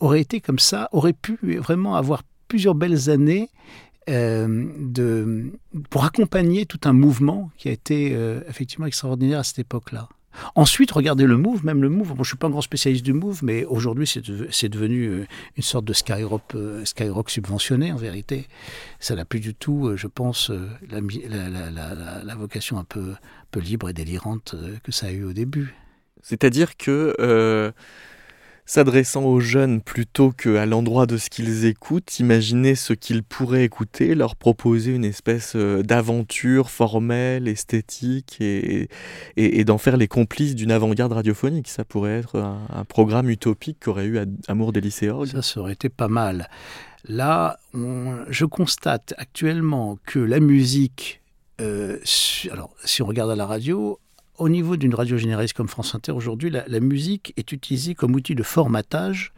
aurait 0.00 0.20
été 0.20 0.40
comme 0.40 0.58
ça, 0.58 0.88
aurait 0.90 1.12
pu 1.12 1.38
vraiment 1.58 1.94
avoir 1.94 2.22
plusieurs 2.48 2.74
belles 2.74 3.08
années 3.08 3.50
pour 5.90 6.04
accompagner 6.04 6.66
tout 6.66 6.80
un 6.84 6.92
mouvement 6.92 7.50
qui 7.56 7.68
a 7.68 7.72
été 7.72 8.10
effectivement 8.48 8.86
extraordinaire 8.86 9.38
à 9.40 9.44
cette 9.44 9.60
époque-là. 9.60 10.08
Ensuite, 10.54 10.90
regardez 10.90 11.24
le 11.26 11.36
move, 11.36 11.64
même 11.64 11.82
le 11.82 11.88
move. 11.88 12.08
Bon, 12.08 12.14
je 12.16 12.20
ne 12.20 12.24
suis 12.24 12.36
pas 12.36 12.46
un 12.46 12.50
grand 12.50 12.60
spécialiste 12.60 13.04
du 13.04 13.12
move, 13.12 13.40
mais 13.42 13.64
aujourd'hui, 13.64 14.06
c'est 14.06 14.20
de- 14.28 14.48
c'est 14.50 14.68
devenu 14.68 15.06
euh, 15.06 15.26
une 15.56 15.62
sorte 15.62 15.84
de 15.84 15.92
skyrock, 15.92 16.42
euh, 16.54 16.84
skyrock 16.84 17.30
subventionné, 17.30 17.92
en 17.92 17.96
vérité. 17.96 18.46
Ça 19.00 19.14
n'a 19.14 19.24
plus 19.24 19.40
du 19.40 19.54
tout, 19.54 19.88
euh, 19.88 19.96
je 19.96 20.06
pense, 20.06 20.50
la, 20.90 22.34
vocation 22.34 22.78
un 22.78 22.84
peu, 22.84 23.14
libre 23.56 23.88
et 23.88 23.94
délirante 23.94 24.54
que 24.84 24.92
ça 24.92 25.06
a 25.06 25.10
eu 25.10 25.24
au 25.24 25.32
début. 25.32 25.74
C'est-à-dire 26.22 26.76
que 26.76 27.72
s'adressant 28.66 29.24
aux 29.24 29.38
jeunes 29.38 29.80
plutôt 29.80 30.32
qu'à 30.32 30.66
l'endroit 30.66 31.06
de 31.06 31.16
ce 31.16 31.30
qu'ils 31.30 31.64
écoutent, 31.64 32.18
imaginer 32.18 32.74
ce 32.74 32.92
qu'ils 32.92 33.22
pourraient 33.22 33.64
écouter, 33.64 34.14
leur 34.16 34.34
proposer 34.34 34.92
une 34.92 35.04
espèce 35.04 35.54
euh, 35.54 35.82
d'aventure 35.82 36.68
formelle, 36.68 37.46
esthétique 37.46 38.38
et, 38.40 38.88
d'en 39.64 39.78
faire 39.78 39.96
les 39.96 40.08
complices 40.08 40.54
d'une 40.54 40.72
avant-garde 40.72 41.12
radiophonique. 41.12 41.68
Ça 41.68 41.84
pourrait 41.84 42.18
être 42.18 42.36
un, 42.38 42.84
programme 42.84 43.30
utopique 43.30 43.78
qu'aurait 43.80 44.06
eu 44.06 44.18
Amour 44.48 44.72
des 44.72 44.80
lycéorgues. 44.80 45.28
Ça, 45.28 45.42
ça 45.42 45.60
aurait 45.60 45.72
été 45.72 45.88
pas 45.88 46.08
mal. 46.08 46.48
Là, 47.08 47.58
je 47.72 48.44
constate 48.44 49.14
actuellement 49.16 49.98
que 50.06 50.18
la 50.18 50.40
musique, 50.40 51.22
euh, 51.60 51.98
alors 52.50 52.74
si 52.84 53.02
on 53.02 53.06
regarde 53.06 53.30
à 53.30 53.36
la 53.36 53.46
radio, 53.46 54.00
au 54.38 54.48
niveau 54.48 54.76
d'une 54.76 54.94
radio 54.94 55.16
généraliste 55.16 55.54
comme 55.54 55.68
France 55.68 55.94
Inter, 55.94 56.12
aujourd'hui, 56.12 56.50
la, 56.50 56.80
musique 56.80 57.32
est 57.36 57.52
utilisée 57.52 57.94
comme 57.94 58.14
outil 58.14 58.34
de 58.34 58.42
formatage. 58.42 59.32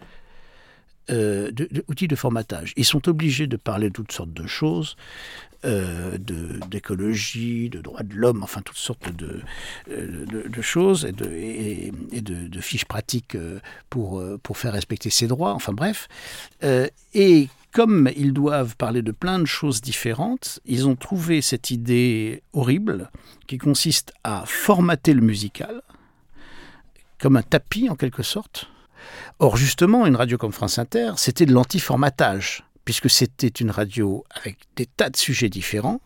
euh, 1.11 1.51
de, 1.51 2.16
formatage. 2.16 2.74
Ils 2.76 2.84
sont 2.84 3.09
obligés 3.09 3.46
de 3.46 3.57
parler 3.57 3.88
de 3.88 3.94
toutes 3.94 4.12
sortes 4.12 4.32
de 4.32 4.46
choses, 4.46 4.96
euh, 5.64 6.18
d'écologie, 6.70 7.68
de, 7.68 7.80
droits 7.80 8.03
de 8.03 8.14
l'homme, 8.14 8.42
enfin 8.42 8.62
toutes 8.62 8.76
sortes 8.76 9.11
de, 9.14 9.40
euh, 9.90 10.24
de, 10.26 10.62
choses 10.62 11.05
et 11.05 11.12
de, 12.20 12.61
fiches 12.61 12.84
pratiques 12.84 13.34
euh, 13.34 13.59
pour, 13.90 14.20
euh, 14.20 14.38
pour 14.40 14.57
faire 14.57 14.72
respecter 14.72 15.11
ses 15.11 15.26
droits, 15.26 15.55
enfin 15.55 15.72
bref. 15.72 16.09
Et 17.14 17.49
comme 17.72 18.10
ils 18.16 18.32
doivent 18.32 18.76
parler 18.76 19.02
de 19.02 19.12
plein 19.12 19.38
de 19.38 19.44
choses 19.44 19.80
différentes, 19.80 20.60
ils 20.64 20.88
ont 20.88 20.96
trouvé 20.96 21.42
cette 21.42 21.70
idée 21.70 22.42
horrible 22.52 23.10
qui 23.46 23.58
consiste 23.58 24.12
à 24.24 24.44
formater 24.46 25.12
le 25.12 25.20
musical 25.20 25.82
comme 27.20 27.36
un 27.36 27.42
tapis 27.42 27.88
en 27.88 27.96
quelque 27.96 28.22
sorte. 28.22 28.68
Or 29.38 29.56
justement, 29.56 30.06
une 30.06 30.16
radio 30.16 30.38
comme 30.38 30.52
France 30.52 30.78
Inter, 30.78 31.12
c'était 31.16 31.46
de 31.46 31.52
l'anti-formatage, 31.52 32.64
puisque 32.84 33.10
c'était 33.10 33.48
une 33.48 33.70
radio 33.70 34.24
avec 34.30 34.58
des 34.76 34.86
tas 34.86 35.10
de 35.10 35.16
sujets 35.16 35.48
différents. 35.48 36.00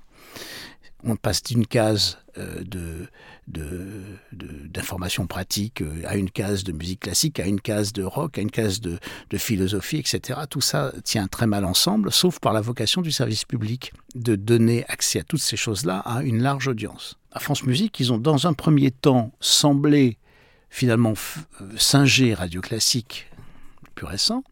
On 1.04 1.16
passe 1.16 1.42
d'une 1.42 1.66
case 1.66 2.18
euh, 2.38 2.62
de, 2.64 3.08
de, 3.48 3.90
de- 4.32 4.66
d'information 4.68 5.26
pratique 5.26 5.82
euh, 5.82 6.02
à 6.06 6.16
une 6.16 6.30
case 6.30 6.64
de 6.64 6.72
musique 6.72 7.00
classique, 7.00 7.40
à 7.40 7.46
une 7.46 7.60
case 7.60 7.92
de 7.92 8.02
rock, 8.04 8.38
à 8.38 8.40
une 8.40 8.50
case 8.50 8.80
de, 8.80 8.98
philosophie, 9.36 9.98
etc. 9.98 10.40
Tout 10.48 10.60
ça 10.60 10.92
tient 11.04 11.26
très 11.26 11.46
mal 11.46 11.64
ensemble, 11.64 12.12
sauf 12.12 12.38
par 12.38 12.52
la 12.52 12.60
vocation 12.60 13.02
du 13.02 13.10
service 13.10 13.44
public 13.44 13.92
de 14.14 14.36
donner 14.36 14.84
accès 14.88 15.20
à 15.20 15.24
toutes 15.24 15.40
ces 15.42 15.56
choses-là 15.56 15.98
à 15.98 16.22
une 16.22 16.42
large 16.42 16.68
audience. 16.68 17.18
À 17.32 17.40
France 17.40 17.64
Musique, 17.64 17.98
ils 18.00 18.12
ont 18.12 18.18
dans 18.18 18.46
un 18.46 18.52
premier 18.52 18.90
temps 18.90 19.32
semblé 19.40 20.18
finalement 20.70 21.14
euh, 21.60 21.64
singer 21.76 22.34
Radio 22.34 22.60
Classique 22.60 23.28
plus 23.94 24.06
récent. 24.06 24.44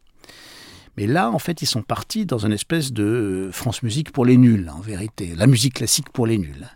Mais 0.97 1.07
là, 1.07 1.31
en 1.31 1.39
fait, 1.39 1.63
ils 1.63 1.67
sont 1.67 1.83
partis 1.83 2.27
dans 2.27 2.45
une 2.45 2.53
espèce 2.53 2.93
de 2.93 3.05
euh, 3.05 3.53
France 3.53 3.83
Musique 3.83 4.13
pour 4.13 4.25
les 4.25 4.37
nuls, 4.37 4.71
en 4.71 4.81
vérité. 4.81 5.35
La 5.37 5.47
musique 5.47 5.75
classique 5.75 6.11
pour 6.11 6.27
les 6.27 6.39
nuls. 6.39 6.69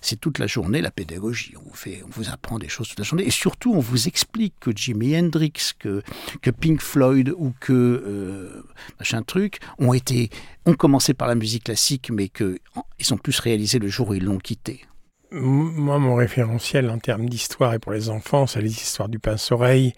C'est 0.00 0.20
toute 0.20 0.38
la 0.38 0.46
journée 0.46 0.80
la 0.80 0.90
pédagogie. 0.90 1.54
On 1.56 2.10
vous, 2.10 2.30
apprend 2.30 2.58
des 2.58 2.68
choses 2.68 2.88
toute 2.88 2.98
la 2.98 3.04
journée. 3.04 3.26
Et 3.26 3.30
surtout, 3.30 3.72
on 3.74 3.80
vous 3.80 4.08
explique 4.08 4.54
que 4.60 4.70
Jimi 4.74 5.16
Hendrix, 5.16 5.72
que, 5.78 6.02
que 6.42 6.50
Pink 6.50 6.80
Floyd 6.80 7.32
ou 7.36 7.52
que 7.58 7.72
euh, 7.72 8.62
machin 8.98 9.22
truc 9.22 9.60
ont 9.78 9.92
été, 9.92 10.30
ont 10.66 10.74
commencé 10.74 11.14
par 11.14 11.28
la 11.28 11.34
musique 11.34 11.64
classique, 11.64 12.10
mais 12.12 12.28
qu'ils 12.28 12.58
sont 13.00 13.16
plus 13.16 13.38
réalisés 13.38 13.78
le 13.78 13.88
jour 13.88 14.10
où 14.10 14.14
ils 14.14 14.24
l'ont 14.24 14.38
quitté. 14.38 14.82
Moi, 15.30 15.98
mon 15.98 16.14
référentiel 16.14 16.90
en 16.90 16.98
termes 16.98 17.26
d'histoire 17.26 17.72
et 17.72 17.78
pour 17.78 17.92
les 17.92 18.10
enfants, 18.10 18.46
c'est 18.46 18.60
les 18.60 18.70
histoires 18.70 19.08
du 19.08 19.18
pince-oreille 19.18 19.94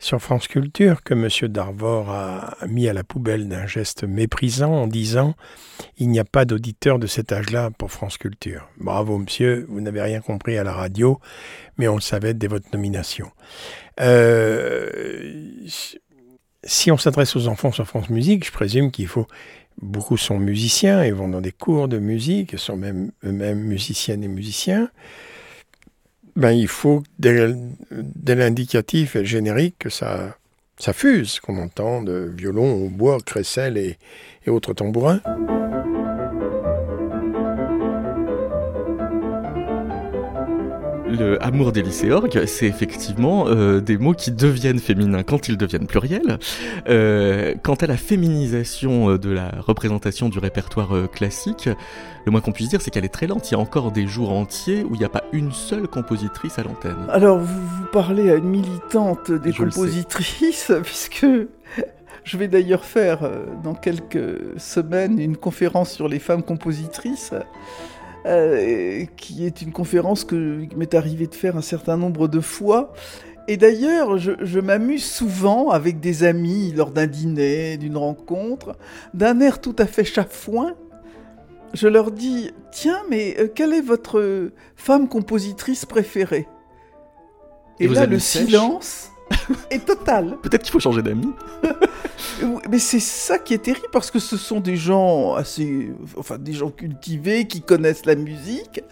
sur 0.00 0.20
France 0.20 0.48
Culture 0.48 1.02
que 1.02 1.12
M. 1.12 1.28
Darvor 1.52 2.10
a 2.10 2.56
mis 2.66 2.88
à 2.88 2.94
la 2.94 3.04
poubelle 3.04 3.48
d'un 3.48 3.66
geste 3.66 4.02
méprisant 4.02 4.72
en 4.72 4.86
disant 4.86 5.34
Il 5.98 6.08
n'y 6.08 6.18
a 6.18 6.24
pas 6.24 6.46
d'auditeur 6.46 6.98
de 6.98 7.06
cet 7.06 7.32
âge-là 7.32 7.70
pour 7.76 7.92
France 7.92 8.16
Culture. 8.16 8.66
Bravo, 8.78 9.18
monsieur, 9.18 9.66
vous 9.68 9.82
n'avez 9.82 10.00
rien 10.00 10.20
compris 10.22 10.56
à 10.56 10.64
la 10.64 10.72
radio, 10.72 11.20
mais 11.76 11.86
on 11.86 11.96
le 11.96 12.00
savait 12.00 12.32
dès 12.32 12.46
votre 12.46 12.66
nomination. 12.72 13.30
Euh, 14.00 14.88
si 16.64 16.90
on 16.90 16.96
s'adresse 16.96 17.36
aux 17.36 17.46
enfants 17.46 17.70
sur 17.70 17.86
France 17.86 18.08
Musique, 18.08 18.46
je 18.46 18.52
présume 18.52 18.90
qu'il 18.90 19.06
faut. 19.06 19.26
Beaucoup 19.82 20.16
sont 20.16 20.38
musiciens 20.38 21.02
et 21.02 21.10
vont 21.10 21.28
dans 21.28 21.40
des 21.40 21.52
cours 21.52 21.88
de 21.88 21.98
musique, 21.98 22.58
sont 22.58 22.76
même 22.76 23.12
eux-mêmes 23.24 23.60
musiciennes 23.60 24.24
et 24.24 24.28
musiciens 24.28 24.90
ben, 26.40 26.52
il 26.52 26.68
faut, 26.68 27.02
dès, 27.18 27.54
l'indicatif 28.34 29.14
et 29.14 29.20
le 29.20 29.24
générique, 29.26 29.76
que 29.78 29.90
ça, 29.90 30.36
ça 30.78 30.94
fuse, 30.94 31.38
qu'on 31.38 31.58
entende 31.58 32.08
violon, 32.34 32.88
bois, 32.88 33.18
crécelle 33.24 33.76
et 33.76 33.98
autres 34.48 34.72
tambourins. 34.72 35.20
Le 41.10 41.42
amour 41.42 41.72
des 41.72 41.82
lycéorgues, 41.82 42.44
c'est 42.46 42.66
effectivement 42.66 43.48
euh, 43.48 43.80
des 43.80 43.98
mots 43.98 44.14
qui 44.14 44.30
deviennent 44.30 44.78
féminins 44.78 45.22
quand 45.22 45.48
ils 45.48 45.56
deviennent 45.56 45.86
pluriels. 45.86 46.38
Euh, 46.88 47.54
quant 47.62 47.74
à 47.74 47.86
la 47.86 47.96
féminisation 47.96 49.10
euh, 49.10 49.18
de 49.18 49.30
la 49.30 49.50
représentation 49.58 50.28
du 50.28 50.38
répertoire 50.38 51.10
classique, 51.10 51.68
le 52.24 52.30
moins 52.30 52.40
qu'on 52.40 52.52
puisse 52.52 52.68
dire, 52.68 52.80
c'est 52.80 52.90
qu'elle 52.90 53.04
est 53.04 53.08
très 53.08 53.26
lente. 53.26 53.50
Il 53.50 53.54
y 53.54 53.56
a 53.56 53.60
encore 53.60 53.90
des 53.90 54.06
jours 54.06 54.30
entiers 54.30 54.84
où 54.84 54.94
il 54.94 54.98
n'y 54.98 55.04
a 55.04 55.08
pas 55.08 55.24
une 55.32 55.52
seule 55.52 55.88
compositrice 55.88 56.58
à 56.58 56.62
l'antenne. 56.62 57.06
Alors, 57.08 57.38
vous, 57.38 57.60
vous, 57.60 57.86
parlez 57.92 58.30
à 58.30 58.36
une 58.36 58.48
militante 58.48 59.32
des 59.32 59.52
compositrices, 59.52 60.72
puisque 60.84 61.26
je 62.22 62.36
vais 62.36 62.48
d'ailleurs 62.48 62.84
faire 62.84 63.28
dans 63.64 63.74
quelques 63.74 64.38
semaines 64.58 65.18
une 65.18 65.36
conférence 65.36 65.90
sur 65.90 66.08
les 66.08 66.18
femmes 66.18 66.42
compositrices. 66.42 67.32
Euh, 68.26 69.06
qui 69.16 69.46
est 69.46 69.62
une 69.62 69.72
conférence 69.72 70.24
que 70.24 70.66
m'est 70.76 70.92
arrivé 70.92 71.26
de 71.26 71.34
faire 71.34 71.56
un 71.56 71.62
certain 71.62 71.96
nombre 71.96 72.28
de 72.28 72.40
fois. 72.40 72.92
Et 73.48 73.56
d'ailleurs, 73.56 74.18
je, 74.18 74.60
m'amuse 74.60 75.04
souvent 75.04 75.70
avec 75.70 76.00
des 76.00 76.22
amis 76.22 76.72
lors 76.72 76.90
d'un 76.90 77.06
dîner, 77.06 77.78
d'une 77.78 77.96
rencontre, 77.96 78.76
d'un 79.14 79.40
air 79.40 79.60
tout 79.60 79.74
à 79.78 79.86
fait 79.86 80.04
chafouin. 80.04 80.74
Je 81.72 81.88
leur 81.88 82.10
dis 82.10 82.50
Tiens, 82.72 83.00
mais 83.08 83.36
euh, 83.38 83.48
quelle 83.48 83.72
est 83.72 83.80
votre 83.80 84.50
femme 84.76 85.08
compositrice 85.08 85.86
préférée? 85.86 86.46
Et, 87.78 87.88
là, 87.88 88.04
le 88.04 88.18
silence 88.18 89.09
est 89.70 89.84
total. 89.84 90.38
Peut-être 90.42 90.62
qu'il 90.62 90.72
faut 90.72 90.80
changer 90.80 91.02
d'amis. 91.02 91.32
Mais 92.70 92.78
c'est 92.78 93.00
ça 93.00 93.38
qui 93.38 93.54
est 93.54 93.62
terrible 93.64 93.88
parce 93.92 94.10
que 94.10 94.18
ce 94.18 94.36
sont 94.36 94.60
des 94.60 94.76
gens 94.76 95.34
assez, 95.34 95.92
enfin 96.16 96.38
des 96.38 96.52
gens 96.52 96.70
cultivés 96.70 97.46
qui 97.46 97.62
connaissent 97.62 98.06
la 98.06 98.14
musique. 98.14 98.82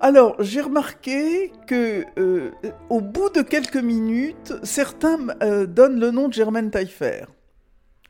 Alors 0.00 0.34
j'ai 0.40 0.60
remarqué 0.60 1.52
que 1.66 2.04
euh, 2.18 2.50
au 2.90 3.00
bout 3.00 3.30
de 3.30 3.42
quelques 3.42 3.76
minutes, 3.76 4.54
certains 4.62 5.18
euh, 5.42 5.66
donnent 5.66 6.00
le 6.00 6.10
nom 6.10 6.28
de 6.28 6.32
Germaine 6.32 6.70
Taillefer. 6.70 7.24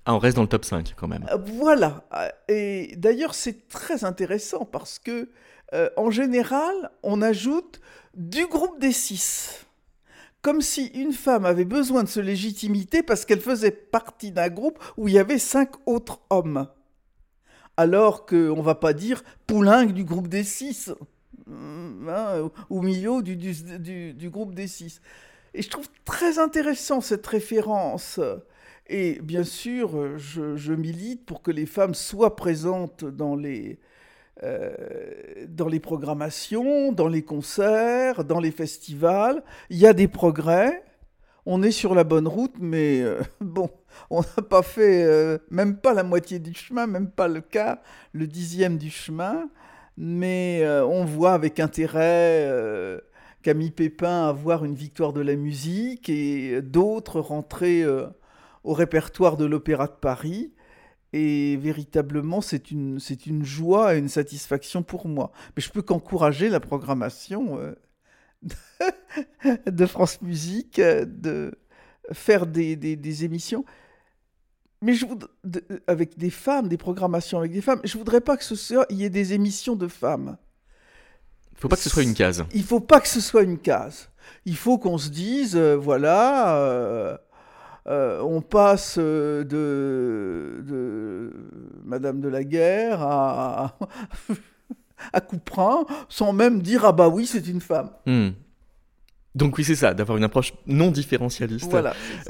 Ah, 0.05 0.15
on 0.15 0.19
reste 0.19 0.37
dans 0.37 0.43
le 0.43 0.49
top 0.49 0.65
5 0.65 0.95
quand 0.97 1.07
même. 1.07 1.25
Euh, 1.31 1.37
voilà. 1.37 2.05
Et 2.49 2.95
d'ailleurs, 2.97 3.35
c'est 3.35 3.69
très 3.69 4.05
intéressant 4.05 4.65
parce 4.65 4.99
que, 4.99 5.29
en 5.97 6.11
général, 6.11 6.91
on 7.03 7.23
ajoute 7.23 7.81
du 8.15 8.47
groupe 8.47 8.79
des 8.79 8.93
six 8.93 9.65
comme 10.43 10.61
si 10.61 10.87
une 10.89 11.13
femme 11.13 11.47
avait 11.47 11.65
besoin 11.65 12.03
de 12.03 12.09
se 12.09 12.21
légitimité 12.21 13.03
parce 13.03 13.25
qu'elle 13.25 13.41
faisait 13.41 13.71
partie 13.71 14.33
d'un 14.33 14.49
groupe 14.49 14.83
où 14.97 15.09
il 15.09 15.15
y 15.15 15.19
avait 15.19 15.39
cinq 15.39 15.71
autres 15.87 16.21
hommes. 16.31 16.69
Alors 17.77 18.27
qu'on 18.27 18.57
ne 18.57 18.63
va 18.63 18.75
pas 18.75 18.93
dire 18.93 19.23
Poulingue 19.47 19.93
du 19.93 20.05
groupe 20.05 20.29
des 20.29 20.45
six, 20.45 20.93
hein, 21.49 22.51
ou 22.69 22.83
Millot 22.83 23.23
du, 23.23 23.37
du, 23.37 24.31
groupe 24.31 24.55
des 24.55 24.67
six. 24.67 25.01
Et 25.55 25.63
je 25.63 25.71
trouve 25.71 25.89
très 26.05 26.39
intéressant 26.39 27.01
cette 27.01 27.27
référence. 27.27 28.21
Et 28.89 29.21
bien 29.23 29.45
sûr, 29.45 30.19
je 30.19 30.73
milite 30.75 31.25
pour 31.25 31.41
que 31.41 31.51
les 31.51 31.67
femmes 31.67 31.95
soient 31.95 32.37
présentes 32.37 33.05
dans 33.05 33.37
les, 33.37 33.79
euh, 34.43 34.73
dans 35.47 35.69
les 35.69 35.79
programmations, 35.79 36.91
dans 36.93 37.07
les 37.07 37.23
concerts, 37.23 38.25
dans 38.25 38.41
les 38.41 38.51
festivals. 38.51 39.45
Il 39.69 39.77
y 39.77 39.87
a 39.87 39.93
des 39.93 40.09
progrès. 40.09 40.83
On 41.45 41.63
est 41.63 41.71
sur 41.71 41.95
la 41.95 42.03
bonne 42.03 42.27
route, 42.27 42.55
mais 42.59 43.03
euh, 43.03 43.21
bon, 43.41 43.69
on 44.11 44.21
n'a 44.21 44.43
pas 44.43 44.63
fait 44.63 45.05
euh, 45.05 45.39
même 45.51 45.77
pas 45.77 45.93
la 45.93 46.03
moitié 46.03 46.39
du 46.39 46.55
chemin, 46.55 46.87
même 46.87 47.11
pas 47.11 47.29
le 47.29 47.41
quart, 47.41 47.79
le 48.13 48.27
dixième 48.27 48.79
du 48.79 48.91
chemin. 48.91 49.49
Mais 49.99 50.67
on 50.67 51.05
voit 51.05 51.35
avec 51.35 51.61
intérêt 51.61 52.51
Camille 53.43 53.73
Pépin 53.73 54.27
avoir 54.27 54.65
une 54.65 54.75
victoire 54.75 55.13
de 55.13 55.21
la 55.21 55.37
musique 55.37 56.09
et 56.09 56.63
d'autres 56.63 57.21
rentrer 57.21 57.85
au 58.65 58.73
répertoire 58.73 59.37
de 59.37 59.45
l'Opéra 59.45 59.89
de 59.89 59.93
Paris. 59.93 60.55
Et 61.13 61.57
véritablement, 61.57 62.41
c'est 62.41 62.71
une, 62.71 62.99
c'est 62.99 63.27
une 63.27 63.45
joie 63.45 63.95
et 63.95 63.99
une 63.99 64.09
satisfaction 64.09 64.83
pour 64.83 65.07
moi. 65.09 65.31
Mais 65.57 65.63
je 65.63 65.71
peux 65.71 65.83
qu'encourager 65.83 66.49
la 66.49 66.61
programmation 66.61 67.59
euh, 67.59 67.75
de, 69.67 69.87
France 69.87 70.23
Musique, 70.23 70.79
euh, 70.79 71.05
de 71.05 71.53
faire 72.13 72.47
des, 72.47 72.77
des, 72.77 73.25
émissions. 73.25 73.65
Mais 74.81 74.95
je 74.95 75.07
avec 75.87 76.19
des 76.19 76.31
femmes, 76.31 76.69
des 76.69 76.79
programmations 76.79 77.39
avec 77.39 77.53
des 77.53 77.61
femmes. 77.61 77.81
Je 77.85 77.97
voudrais 77.99 78.21
pas 78.21 78.37
que 78.37 78.45
ce 78.45 78.57
soit, 78.57 78.87
il 78.91 78.97
y 78.97 79.05
ait 79.05 79.11
des 79.11 79.33
émissions 79.35 79.77
de 79.77 79.89
femmes. 79.89 80.39
Il 81.53 81.59
faut 81.59 81.69
pas 81.69 81.77
que 81.77 81.83
ce 81.83 81.91
soit 81.91 82.03
une 82.03 82.15
case. 82.15 82.45
Il 82.55 82.65
faut 82.65 82.81
pas 82.81 83.01
que 83.01 83.07
ce 83.07 83.21
soit 83.21 83.43
une 83.43 83.59
case. 83.59 84.09
Il 84.45 84.57
faut 84.57 84.79
qu'on 84.79 84.99
se 84.99 85.11
dise, 85.11 85.57
euh, 85.57 85.77
voilà 85.77 86.57
euh, 86.57 87.17
on 87.87 88.41
passe 88.41 88.97
euh, 88.99 89.45
de, 89.45 91.33
Madame 91.85 92.21
de 92.21 92.29
la 92.29 92.45
Guerre 92.45 93.03
à, 93.03 93.79
à 95.13 95.21
Couperin 95.21 95.85
sans 96.09 96.33
même 96.33 96.63
dire 96.63 96.85
ah 96.85 96.93
bah 96.93 97.09
oui 97.09 97.27
c'est 97.27 97.47
une 97.47 97.61
femme. 97.61 97.91
Hmm. 98.07 98.31
Donc 99.35 99.57
oui 99.57 99.65
c'est 99.65 99.75
ça, 99.75 99.95
d'avoir 99.95 100.19
une 100.19 100.25
approche 100.25 100.53
non 100.67 100.91
différentialiste, 100.91 101.75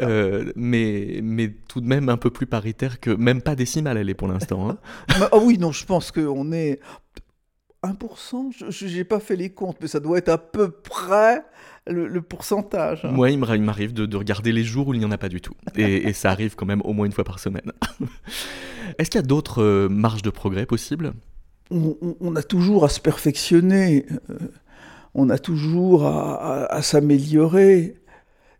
euh, 0.01 0.53
mais, 0.55 1.19
mais 1.23 1.53
tout 1.69 1.81
de 1.81 1.87
même 1.87 2.09
un 2.09 2.17
peu 2.17 2.31
plus 2.31 2.47
paritaire 2.47 3.01
que 3.01 3.11
même 3.11 3.43
pas 3.43 3.57
décimale 3.57 3.99
elle 3.99 4.09
est 4.09 4.15
pour 4.15 4.29
l'instant. 4.29 4.71
Hein. 4.71 4.79
ah 5.33 5.39
oui 5.39 5.59
non 5.59 5.73
je 5.73 5.85
pense 5.85 6.13
qu'on 6.13 6.53
est 6.53 6.79
1%, 7.83 8.71
je 8.71 8.87
n'ai 8.87 9.05
pas 9.05 9.19
fait 9.19 9.35
les 9.35 9.51
comptes, 9.51 9.79
mais 9.81 9.89
ça 9.89 9.99
doit 9.99 10.19
être 10.19 10.29
à 10.29 10.39
peu 10.39 10.71
près 10.71 11.43
le, 11.87 12.22
pourcentage. 12.22 13.05
Moi, 13.05 13.30
il 13.30 13.39
m'arrive 13.39 13.93
de, 13.93 14.16
regarder 14.16 14.53
les 14.53 14.64
jours 14.64 14.89
où 14.89 14.95
il 14.95 15.01
n'y 15.01 15.05
en 15.05 15.11
a 15.11 15.18
pas 15.18 15.28
du 15.28 15.41
tout. 15.41 15.55
Et, 15.76 16.12
ça 16.12 16.30
arrive 16.30 16.55
quand 16.55 16.66
même 16.66 16.83
au 16.83 16.93
moins 16.93 17.07
une 17.07 17.12
fois 17.12 17.24
par 17.24 17.39
semaine. 17.39 17.72
Est-ce 18.99 19.11
qu'il 19.11 19.20
y 19.20 19.24
a 19.24 19.26
d'autres 19.26 19.62
euh, 19.62 19.89
marges 19.89 20.22
de 20.22 20.30
progrès 20.30 20.66
possibles? 20.66 21.12
On, 21.70 22.37
a 22.37 22.43
toujours 22.43 22.85
à 22.85 22.91
se 22.91 23.01
perfectionner, 23.01 24.05
euh, 24.28 24.37
on 25.14 25.30
a 25.30 25.39
toujours 25.39 26.05
à, 26.07 26.83
s'améliorer. 26.83 27.97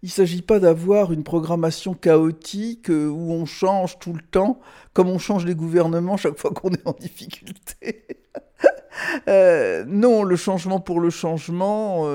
Il 0.02 0.06
ne 0.06 0.10
s'agit 0.10 0.40
pas 0.40 0.58
d'avoir 0.58 1.12
une 1.12 1.22
programmation 1.22 1.92
chaotique 1.92 2.88
euh, 2.88 3.08
où 3.08 3.32
on 3.32 3.44
change 3.44 3.98
tout 3.98 4.14
le 4.14 4.22
temps, 4.22 4.60
comme 4.94 5.08
on 5.10 5.18
change 5.18 5.44
les 5.44 5.54
gouvernements 5.54 6.16
chaque 6.16 6.38
fois 6.38 6.52
qu'on 6.52 6.70
est 6.70 6.88
en 6.88 6.96
difficulté. 6.98 8.06
non, 9.86 10.22
le 10.22 10.36
changement 10.36 10.80
pour 10.80 10.98
le 10.98 11.10
changement, 11.10 12.06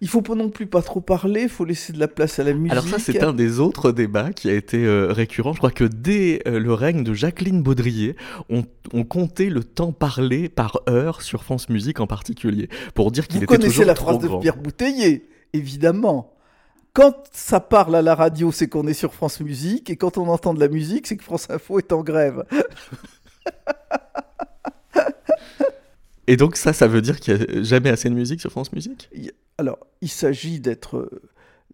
il 0.00 0.08
faut 0.08 0.22
pas 0.22 0.34
non 0.34 0.50
plus 0.50 0.66
pas 0.66 0.82
trop 0.82 1.00
parler, 1.00 1.42
il 1.42 1.48
faut 1.48 1.64
laisser 1.64 1.92
de 1.92 1.98
la 1.98 2.08
place 2.08 2.38
à 2.38 2.44
la 2.44 2.52
musique. 2.52 2.72
Alors 2.72 2.86
ça, 2.86 2.98
c'est 2.98 3.22
un 3.22 3.32
des 3.32 3.60
autres 3.60 3.92
débats 3.92 4.32
qui 4.32 4.48
a 4.48 4.54
été 4.54 4.84
euh, 4.84 5.12
récurrent. 5.12 5.52
Je 5.52 5.58
crois 5.58 5.70
que 5.70 5.84
dès 5.84 6.42
euh, 6.46 6.58
le 6.58 6.74
règne 6.74 7.04
de 7.04 7.14
Jacqueline 7.14 7.62
Baudrier, 7.62 8.16
on, 8.48 8.64
comptait 9.04 9.50
le 9.50 9.62
temps 9.64 9.92
parlé 9.92 10.48
par 10.48 10.80
heure 10.88 11.22
sur 11.22 11.44
France 11.44 11.68
Musique 11.68 12.00
en 12.00 12.06
particulier, 12.06 12.68
pour 12.94 13.10
dire 13.10 13.28
qu'il 13.28 13.42
était 13.42 13.46
toujours 13.46 13.60
trop 13.60 13.66
Vous 13.66 13.72
connaissez 13.72 13.84
la 13.84 13.94
phrase 13.94 14.18
de 14.18 14.40
Pierre 14.40 14.56
Bouteiller, 14.56 15.28
évidemment. 15.52 16.32
quand 16.92 17.14
ça 17.32 17.60
parle 17.60 17.96
à 17.96 18.02
la 18.02 18.14
radio, 18.14 18.50
c'est 18.52 18.68
qu'on 18.68 18.86
est 18.86 18.94
sur 18.94 19.14
France 19.14 19.40
Musique, 19.40 19.90
et 19.90 19.96
quand 19.96 20.18
on 20.18 20.28
entend 20.28 20.54
de 20.54 20.60
la 20.60 20.68
musique, 20.68 21.06
c'est 21.06 21.16
que 21.16 21.24
France 21.24 21.48
Info 21.50 21.78
est 21.78 21.92
en 21.92 22.02
grève. 22.02 22.44
Et 26.26 26.36
donc 26.36 26.56
ça, 26.56 26.72
ça 26.72 26.86
veut 26.86 27.02
dire 27.02 27.20
qu'il 27.20 27.34
n'y 27.34 27.42
a 27.42 27.62
jamais 27.62 27.90
assez 27.90 28.08
de 28.08 28.14
musique 28.14 28.40
sur 28.40 28.50
France 28.50 28.72
Musique? 28.72 29.10
Alors, 29.58 29.78
il 30.00 30.08
s'agit 30.08 30.60
d'être 30.60 31.10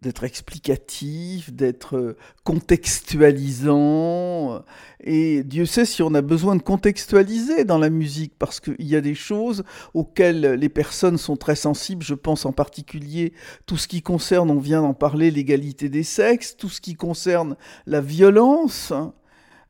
d'être 0.02 0.24
explicatif, 0.24 1.52
d'être 1.52 2.16
contextualisant. 2.44 4.64
Et 5.00 5.42
Dieu 5.44 5.66
sait 5.66 5.84
si 5.84 6.02
on 6.02 6.14
a 6.14 6.22
besoin 6.22 6.56
de 6.56 6.62
contextualiser 6.62 7.64
dans 7.64 7.76
la 7.78 7.90
musique, 7.90 8.32
parce 8.38 8.60
qu'il 8.60 8.76
y 8.78 8.96
a 8.96 9.02
des 9.02 9.14
choses 9.14 9.62
auxquelles 9.94 10.54
les 10.54 10.70
personnes 10.70 11.18
sont 11.18 11.36
très 11.36 11.56
sensibles. 11.56 12.02
Je 12.02 12.14
pense 12.14 12.46
en 12.46 12.52
particulier 12.52 13.34
tout 13.66 13.76
ce 13.76 13.88
qui 13.88 14.00
concerne, 14.02 14.50
on 14.50 14.58
vient 14.58 14.80
d'en 14.82 14.94
parler, 14.94 15.30
l'égalité 15.30 15.90
des 15.90 16.02
sexes, 16.02 16.56
tout 16.56 16.70
ce 16.70 16.80
qui 16.80 16.94
concerne 16.94 17.56
la 17.86 18.00
violence. 18.00 18.92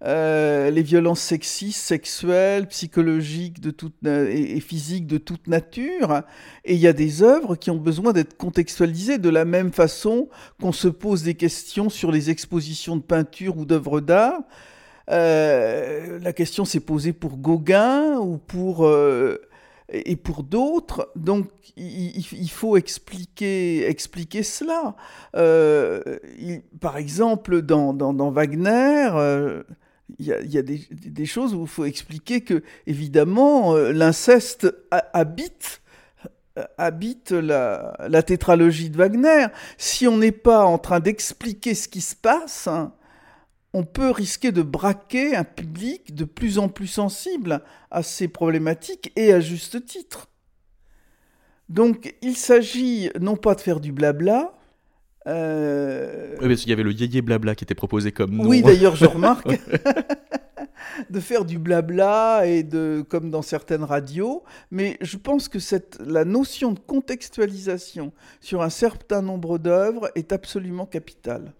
Euh, 0.03 0.71
les 0.71 0.83
violences 0.83 1.21
sexistes, 1.21 1.83
sexuelles, 1.83 2.67
psychologiques 2.69 3.59
et, 4.03 4.61
physiques 4.61 5.07
de 5.07 5.19
toute 5.19 5.47
nature. 5.47 6.23
Et 6.65 6.75
il 6.75 6.81
y 6.81 6.87
a 6.87 6.95
des 6.95 7.23
œuvres 7.23 7.55
qui 7.55 7.71
ont 7.71 7.77
besoin 7.77 8.15
d'être 8.15 8.37
contextualisées 8.39 9.19
de 9.19 9.29
la 9.29 9.45
même 9.45 9.73
façon 9.73 10.29
qu'on 10.61 10.73
se 10.73 10.89
pose 10.89 11.23
des 11.23 11.35
questions 11.35 11.91
sur 11.91 12.13
les 12.13 12.31
expositions 12.31 12.97
de 12.97 13.03
peinture 13.03 13.59
ou 13.59 13.67
d'œuvres 13.67 14.01
d'art. 14.01 14.41
Euh, 15.11 16.19
la 16.23 16.33
question 16.33 16.65
s'est 16.65 16.81
posée 16.81 17.13
pour 17.13 17.37
Gauguin 17.37 18.17
ou 18.21 18.39
pour 18.39 18.87
euh, 18.87 19.39
et 19.91 20.17
pour 20.17 20.45
d'autres. 20.45 21.11
Donc 21.15 21.49
il, 21.77 22.51
faut 22.51 22.79
expliquer, 22.79 23.87
expliquer 23.87 24.45
cela. 24.45 24.97
par 26.81 26.97
exemple, 26.97 27.61
dans, 27.61 27.93
dans 27.93 28.31
Wagner, 28.31 29.11
il 30.19 30.27
y 30.27 30.59
a, 30.59 30.63
des, 30.63 31.27
choses 31.27 31.55
où 31.55 31.63
il 31.63 31.69
faut 31.69 31.85
expliquer 31.85 32.41
que, 32.43 32.63
évidemment, 32.87 33.75
euh, 33.75 33.93
l'inceste 33.93 34.75
habite 34.91 35.81
euh, 36.59 36.65
habite 36.79 37.31
la, 37.31 38.23
tétralogie 38.23 38.91
de 38.91 38.97
Wagner. 38.97 39.47
Si 39.79 40.09
on 40.09 40.19
n'est 40.19 40.33
pas 40.33 40.65
en 40.65 40.79
train 40.79 41.01
d'expliquer 41.01 41.75
ce 41.75 41.89
qui 41.89 42.01
se 42.01 42.17
passe, 42.17 42.67
hein, 42.67 42.93
on 43.73 43.85
peut 43.85 44.11
risquer 44.11 44.51
de 44.51 44.63
braquer 44.63 45.37
un 45.37 45.45
public 45.45 46.15
de 46.15 46.25
plus 46.25 46.59
en 46.59 46.69
plus 46.69 46.89
sensible 46.89 47.63
à 47.91 48.03
ces 48.03 48.27
problématiques 48.27 49.13
et 49.15 49.33
à 49.33 49.41
juste 49.41 49.87
titre. 49.87 50.29
Donc 51.69 52.17
il 52.21 52.37
s'agit 52.37 53.11
non 53.21 53.37
pas 53.37 53.55
de 53.55 53.61
faire 53.61 53.79
du 53.79 53.93
blabla, 53.93 54.53
euh... 55.27 56.37
Oui, 56.41 56.49
parce 56.49 56.61
qu'il 56.63 56.71
y 56.71 56.73
avait 56.73 56.83
le 56.83 56.93
yéyé 56.93 57.23
blabla 57.23 57.55
qui 57.55 57.65
était 57.65 57.75
proposé 57.75 58.13
comme 58.13 58.37
nom. 58.37 58.47
Oui, 58.47 58.63
d'ailleurs, 58.63 58.97
je 58.97 59.05
remarque 59.07 59.49
de 61.11 61.21
faire 61.21 61.45
du 61.45 61.59
blabla 61.59 62.47
et 62.47 62.63
de 62.63 63.05
comme 63.09 63.31
dans 63.31 63.43
certaines 63.43 63.85
radios, 63.85 64.45
mais 64.71 64.97
je 65.01 65.17
pense 65.17 65.49
que 65.49 65.59
cette 65.59 65.99
la 66.05 66.25
notion 66.25 66.73
de 66.73 66.79
contextualisation 66.79 68.13
sur 68.41 68.63
un 68.63 68.71
certain 68.71 69.23
nombre 69.23 69.59
d'œuvres 69.59 70.11
est 70.15 70.33
absolument 70.33 70.87
capitale. 70.87 71.53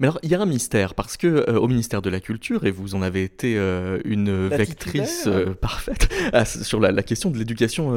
Mais 0.00 0.08
alors, 0.08 0.18
il 0.22 0.30
y 0.30 0.34
a 0.34 0.40
un 0.40 0.46
mystère 0.46 0.94
parce 0.94 1.16
que 1.16 1.26
euh, 1.26 1.58
au 1.58 1.68
ministère 1.68 2.02
de 2.02 2.10
la 2.10 2.20
Culture 2.20 2.64
et 2.66 2.70
vous 2.70 2.94
en 2.94 3.02
avez 3.02 3.22
été 3.22 3.56
euh, 3.56 4.00
une 4.04 4.48
vectrice 4.48 5.24
euh, 5.26 5.54
parfaite 5.54 6.12
sur 6.46 6.80
la, 6.80 7.02
question 7.02 7.30
de 7.30 7.38
l'éducation 7.38 7.92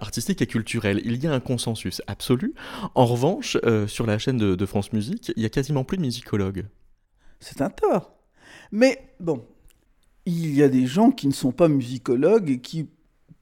artistique 0.00 0.42
et 0.42 0.46
culturelle, 0.46 1.00
il 1.04 1.22
y 1.22 1.26
a 1.26 1.32
un 1.32 1.40
consensus 1.40 2.02
absolu. 2.06 2.54
En 2.94 3.06
revanche, 3.06 3.56
sur 3.86 4.06
la 4.06 4.18
chaîne 4.18 4.36
de, 4.36 4.54
de 4.54 4.66
France 4.66 4.92
Musique, 4.92 5.32
il 5.36 5.42
y 5.42 5.46
a 5.46 5.48
quasiment 5.48 5.84
plus 5.84 5.96
de 5.96 6.02
musicologues. 6.02 6.66
C'est 7.40 7.62
un 7.62 7.70
tort. 7.70 8.12
Mais 8.72 8.98
bon, 9.20 9.44
il 10.28 10.54
y 10.54 10.62
a 10.62 10.68
des 10.68 10.86
gens 10.86 11.10
qui 11.10 11.26
ne 11.26 11.32
sont 11.32 11.52
pas 11.52 11.68
musicologues 11.68 12.50
et 12.50 12.60
qui 12.60 12.88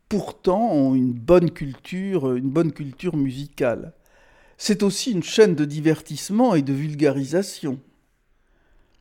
pourtant 0.09 0.71
ont 0.71 0.95
une 0.95 1.13
bonne 1.13 1.51
culture, 1.51 2.35
une 2.35 2.51
bonne 2.51 2.73
culture 2.73 3.17
musicale. 3.17 3.93
C'est 4.57 4.85
aussi 4.85 5.11
une 5.11 5.23
chaîne 5.23 5.57
de 5.57 5.65
divertissement 5.65 6.55
et 6.55 6.63
de 6.63 6.73
vulgarisation. 6.73 7.81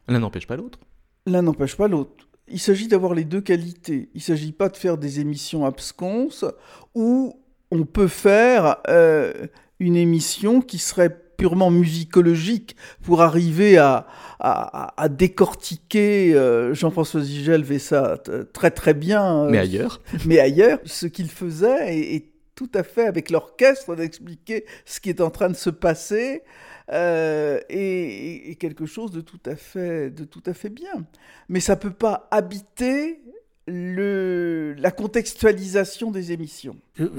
L'un 0.08 0.20
n'empêche 0.20 0.48
pas 0.48 0.56
l'autre. 0.56 0.80
L'un 1.28 1.44
n'empêche 1.44 1.76
pas 1.76 1.88
l'autre. 1.88 2.28
Il 2.48 2.60
s'agit 2.60 2.88
d'avoir 2.88 3.14
les 3.14 3.24
deux 3.24 3.42
qualités. 3.42 4.10
Il 4.14 4.18
ne 4.18 4.24
s'agit 4.24 4.52
pas 4.52 4.70
de 4.70 4.78
faire 4.78 4.98
des 4.98 5.20
émissions 5.20 5.66
absconses 5.66 6.46
où 6.96 7.40
on 7.72 7.86
peut 7.86 8.08
faire 8.08 8.78
euh, 8.88 9.48
une 9.80 9.96
émission 9.96 10.62
qui 10.62 10.80
serait 10.80 11.24
purement 11.38 11.72
musicologique 11.72 12.76
pour 13.04 13.22
arriver 13.22 13.78
à, 13.78 14.08
à, 14.40 15.10
décortiquer. 15.10 16.34
Euh, 16.34 16.74
Jean-François 16.74 17.22
Zigel 17.22 17.64
fait 17.64 17.80
ça 17.80 18.18
très 18.54 18.72
très 18.72 18.94
bien. 18.94 19.46
Euh, 19.46 19.50
mais 19.50 19.60
ailleurs. 19.60 20.02
mais 20.26 20.40
ailleurs, 20.40 20.80
ce 20.86 21.08
qu'il 21.08 21.30
faisait 21.30 21.98
est, 22.16 22.26
tout 22.56 22.72
à 22.74 22.84
fait 22.84 23.06
avec 23.06 23.32
l'orchestre 23.32 23.98
d'expliquer 23.98 24.64
ce 24.86 25.02
qui 25.02 25.10
est 25.10 25.20
en 25.20 25.30
train 25.30 25.50
de 25.50 25.58
se 25.58 25.70
passer. 25.70 26.42
Euh, 26.94 27.60
et, 27.70 28.56
quelque 28.62 28.86
chose 28.86 29.12
de 29.12 29.20
tout 29.20 29.42
à 29.46 29.58
fait, 29.58 30.10
de 30.10 30.24
tout 30.24 30.44
à 30.46 30.54
fait 30.54 30.70
bien. 30.70 31.06
Mais 31.50 31.60
ça 31.60 31.76
peut 31.76 31.92
pas 31.92 32.30
habiter 32.32 33.20
le, 33.68 34.74
la 34.78 34.92
contextualisation 34.92 36.12
des 36.12 36.32
émissions. 36.32 36.78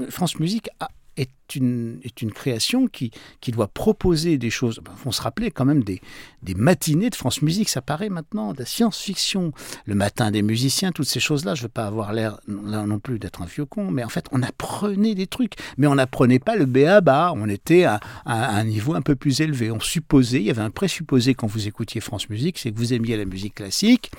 France 0.09 0.39
Musique 0.39 0.69
a, 0.79 0.87
est 1.17 1.55
une, 1.55 1.99
est 2.03 2.21
une 2.21 2.31
création 2.31 2.87
qui, 2.87 3.11
qui 3.41 3.51
doit 3.51 3.67
proposer 3.67 4.37
des 4.37 4.49
choses. 4.49 4.81
Faut 4.97 5.11
se 5.11 5.21
rappeler 5.21 5.51
quand 5.51 5.65
même 5.65 5.83
des, 5.83 6.01
des 6.43 6.53
matinées 6.53 7.09
de 7.09 7.15
France 7.15 7.41
Musique, 7.41 7.69
ça 7.69 7.81
paraît 7.81 8.09
maintenant, 8.09 8.53
de 8.53 8.59
la 8.59 8.65
science-fiction, 8.65 9.51
le 9.85 9.95
matin 9.95 10.31
des 10.31 10.41
musiciens, 10.41 10.91
toutes 10.91 11.07
ces 11.07 11.19
choses-là. 11.19 11.55
Je 11.55 11.61
ne 11.61 11.63
veux 11.63 11.71
pas 11.71 11.85
avoir 11.85 12.13
l'air 12.13 12.39
non 12.47 12.99
plus 12.99 13.19
d'être 13.19 13.41
un 13.41 13.45
vieux 13.45 13.65
con, 13.65 13.91
mais 13.91 14.03
en 14.03 14.09
fait, 14.09 14.25
on 14.31 14.41
apprenait 14.43 15.15
des 15.15 15.27
trucs. 15.27 15.53
Mais 15.77 15.87
on 15.87 15.95
n'apprenait 15.95 16.39
pas 16.39 16.55
le 16.55 16.65
béaba, 16.65 17.33
on 17.35 17.49
était 17.49 17.83
à, 17.83 17.99
à, 18.25 18.55
un 18.55 18.63
niveau 18.63 18.93
un 18.93 19.01
peu 19.01 19.15
plus 19.15 19.41
élevé. 19.41 19.71
On 19.71 19.79
supposait, 19.79 20.39
il 20.39 20.45
y 20.45 20.51
avait 20.51 20.61
un 20.61 20.69
présupposé 20.69 21.33
quand 21.33 21.47
vous 21.47 21.67
écoutiez 21.67 22.01
France 22.01 22.29
Musique, 22.29 22.57
c'est 22.57 22.71
que 22.71 22.77
vous 22.77 22.93
aimiez 22.93 23.17
la 23.17 23.25
musique 23.25 23.55
classique 23.55 24.11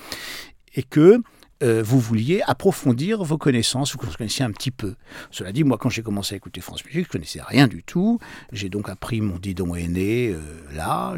et 0.74 0.82
que 0.82 1.20
euh, 1.62 1.82
vous 1.82 1.98
vouliez 1.98 2.42
approfondir 2.46 3.24
vos 3.24 3.38
connaissances, 3.38 3.92
vous 3.92 3.98
connaissiez 3.98 4.44
un 4.44 4.50
petit 4.52 4.70
peu. 4.70 4.94
Cela 5.30 5.52
dit, 5.52 5.64
moi, 5.64 5.76
quand 5.78 5.88
j'ai 5.88 6.02
commencé 6.02 6.34
à 6.34 6.36
écouter 6.36 6.60
France 6.60 6.84
Musique, 6.84 7.06
je 7.06 7.10
connaissais 7.10 7.40
rien 7.44 7.66
du 7.66 7.82
tout. 7.82 8.18
J'ai 8.52 8.68
donc 8.68 8.88
appris 8.88 9.20
mon 9.20 9.38
didon 9.38 9.74
aîné 9.74 10.28
euh, 10.28 10.40
là. 10.72 11.14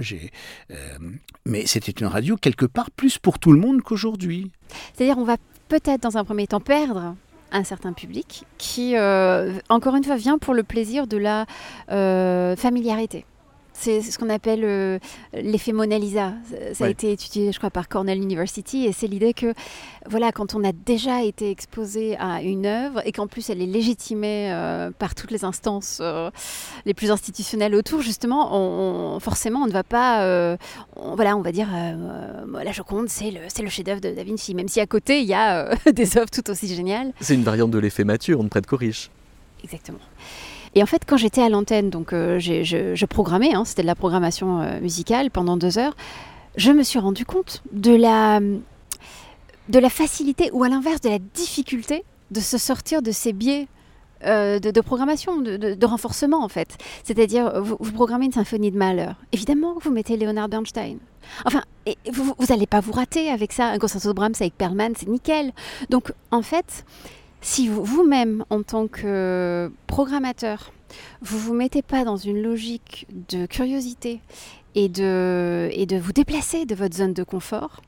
Euh, 0.70 0.74
mais 1.44 1.66
c'était 1.66 1.92
une 1.92 2.06
radio 2.06 2.36
quelque 2.36 2.66
part 2.66 2.90
plus 2.90 3.18
pour 3.18 3.38
tout 3.38 3.52
le 3.52 3.58
monde 3.58 3.82
qu'aujourd'hui. 3.82 4.50
C'est-à-dire, 4.94 5.18
on 5.18 5.24
va 5.24 5.36
peut-être 5.68 6.02
dans 6.02 6.16
un 6.16 6.24
premier 6.24 6.46
temps 6.46 6.60
perdre 6.60 7.14
un 7.52 7.64
certain 7.64 7.92
public 7.92 8.44
qui, 8.58 8.94
encore 9.68 9.96
une 9.96 10.04
fois, 10.04 10.16
vient 10.16 10.38
pour 10.38 10.54
le 10.54 10.62
plaisir 10.62 11.08
de 11.08 11.16
la 11.16 11.46
familiarité. 12.56 13.24
C'est 13.72 14.02
ce 14.02 14.18
qu'on 14.18 14.28
appelle 14.28 14.64
euh, 14.64 14.98
l'effet 15.32 15.72
Mona 15.72 15.98
Lisa. 15.98 16.34
Ça 16.74 16.84
a 16.84 16.88
été 16.88 17.12
étudié, 17.12 17.52
je 17.52 17.58
crois, 17.58 17.70
par 17.70 17.88
Cornell 17.88 18.18
University. 18.18 18.84
Et 18.84 18.92
c'est 18.92 19.06
l'idée 19.06 19.32
que, 19.32 19.54
voilà, 20.06 20.32
quand 20.32 20.54
on 20.54 20.64
a 20.64 20.72
déjà 20.72 21.22
été 21.22 21.50
exposé 21.50 22.16
à 22.18 22.42
une 22.42 22.66
œuvre 22.66 23.00
et 23.06 23.12
qu'en 23.12 23.26
plus 23.26 23.48
elle 23.48 23.62
est 23.62 23.66
légitimée 23.66 24.52
euh, 24.52 24.90
par 24.90 25.14
toutes 25.14 25.30
les 25.30 25.44
instances 25.44 25.98
euh, 26.00 26.30
les 26.84 26.94
plus 26.94 27.10
institutionnelles 27.10 27.74
autour, 27.74 28.02
justement, 28.02 28.50
on, 28.52 29.18
forcément, 29.20 29.60
on 29.60 29.66
ne 29.66 29.72
va 29.72 29.84
pas. 29.84 30.56
voilà, 30.96 31.36
on 31.36 31.42
va 31.42 31.52
dire, 31.52 31.68
la 31.70 32.72
Joconde, 32.72 33.08
c'est 33.08 33.30
le, 33.30 33.40
le 33.62 33.70
chef-d'œuvre 33.70 34.00
de 34.00 34.10
Da 34.10 34.24
Vinci. 34.24 34.54
Même 34.54 34.68
si 34.68 34.80
à 34.80 34.86
côté, 34.86 35.20
il 35.20 35.26
y 35.26 35.34
a 35.34 35.74
des 35.92 36.18
œuvres 36.18 36.30
tout 36.30 36.48
aussi 36.50 36.74
géniales. 36.74 37.12
C'est 37.20 37.34
une 37.34 37.44
variante 37.44 37.70
de 37.70 37.78
l'effet 37.78 38.04
mature, 38.04 38.40
on 38.40 38.44
ne 38.44 38.48
prête 38.48 38.66
qu'aux 38.66 38.76
riches. 38.76 39.10
Exactement. 39.62 39.98
Et 40.74 40.82
en 40.82 40.86
fait, 40.86 41.02
quand 41.06 41.16
j'étais 41.16 41.42
à 41.42 41.48
l'antenne, 41.48 41.90
donc 41.90 42.12
euh, 42.12 42.38
je, 42.38 43.04
programmais, 43.06 43.54
hein, 43.54 43.64
c'était 43.64 43.82
de 43.82 43.86
la 43.86 43.96
programmation 43.96 44.60
euh, 44.60 44.80
musicale 44.80 45.30
pendant 45.30 45.56
deux 45.56 45.78
heures, 45.78 45.96
je 46.56 46.70
me 46.70 46.82
suis 46.82 46.98
rendu 46.98 47.24
compte 47.24 47.62
de 47.72 47.94
la, 47.94 48.40
de 48.40 49.78
la 49.78 49.90
facilité, 49.90 50.50
ou 50.52 50.62
à 50.62 50.68
l'inverse, 50.68 51.00
de 51.00 51.08
la 51.08 51.18
difficulté 51.18 52.04
de 52.30 52.40
se 52.40 52.58
sortir 52.58 53.02
de 53.02 53.10
ces 53.10 53.32
biais 53.32 53.66
euh, 54.24 54.58
de, 54.58 54.80
programmation, 54.80 55.38
de, 55.40 55.86
renforcement 55.86 56.44
en 56.44 56.48
fait. 56.48 56.76
C'est-à-dire, 57.02 57.60
vous, 57.62 57.92
programmez 57.92 58.26
une 58.26 58.32
symphonie 58.32 58.70
de 58.70 58.76
malheur. 58.76 59.14
Évidemment, 59.32 59.74
vous 59.80 59.90
mettez 59.90 60.16
Leonard 60.16 60.48
Bernstein. 60.48 60.98
Enfin, 61.46 61.62
vous 62.12 62.34
n'allez 62.48 62.66
pas 62.66 62.80
vous 62.80 62.92
rater 62.92 63.30
avec 63.30 63.52
ça. 63.52 63.66
Un 63.68 63.78
concerto 63.78 64.08
de 64.08 64.14
Brahms 64.14 64.34
avec 64.38 64.56
Perlman, 64.56 64.92
c'est 64.96 65.08
nickel. 65.08 65.52
Donc, 65.88 66.12
en 66.30 66.42
fait, 66.42 66.84
si 67.40 67.68
vous-même, 67.68 68.44
en 68.50 68.62
tant 68.62 68.86
que 68.86 69.70
programmateur, 69.86 70.72
vous 71.22 71.38
vous 71.38 71.54
mettez 71.54 71.82
pas 71.82 72.04
dans 72.04 72.16
une 72.16 72.42
logique 72.42 73.06
de 73.30 73.46
curiosité 73.46 74.20
et 74.74 74.88
de, 74.88 75.68
et 75.72 75.86
de 75.86 75.96
vous 75.96 76.12
déplacer 76.12 76.66
de 76.66 76.74
votre 76.74 76.96
zone 76.96 77.14
de 77.14 77.22
confort, 77.22 77.80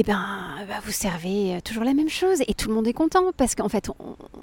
eh 0.00 0.04
ben, 0.04 0.24
bah, 0.68 0.76
vous 0.84 0.92
servez 0.92 1.58
toujours 1.64 1.82
la 1.82 1.92
même 1.92 2.08
chose 2.08 2.40
et 2.46 2.54
tout 2.54 2.68
le 2.68 2.74
monde 2.74 2.86
est 2.86 2.92
content 2.92 3.32
parce 3.36 3.56
qu'en 3.56 3.68
fait, 3.68 3.90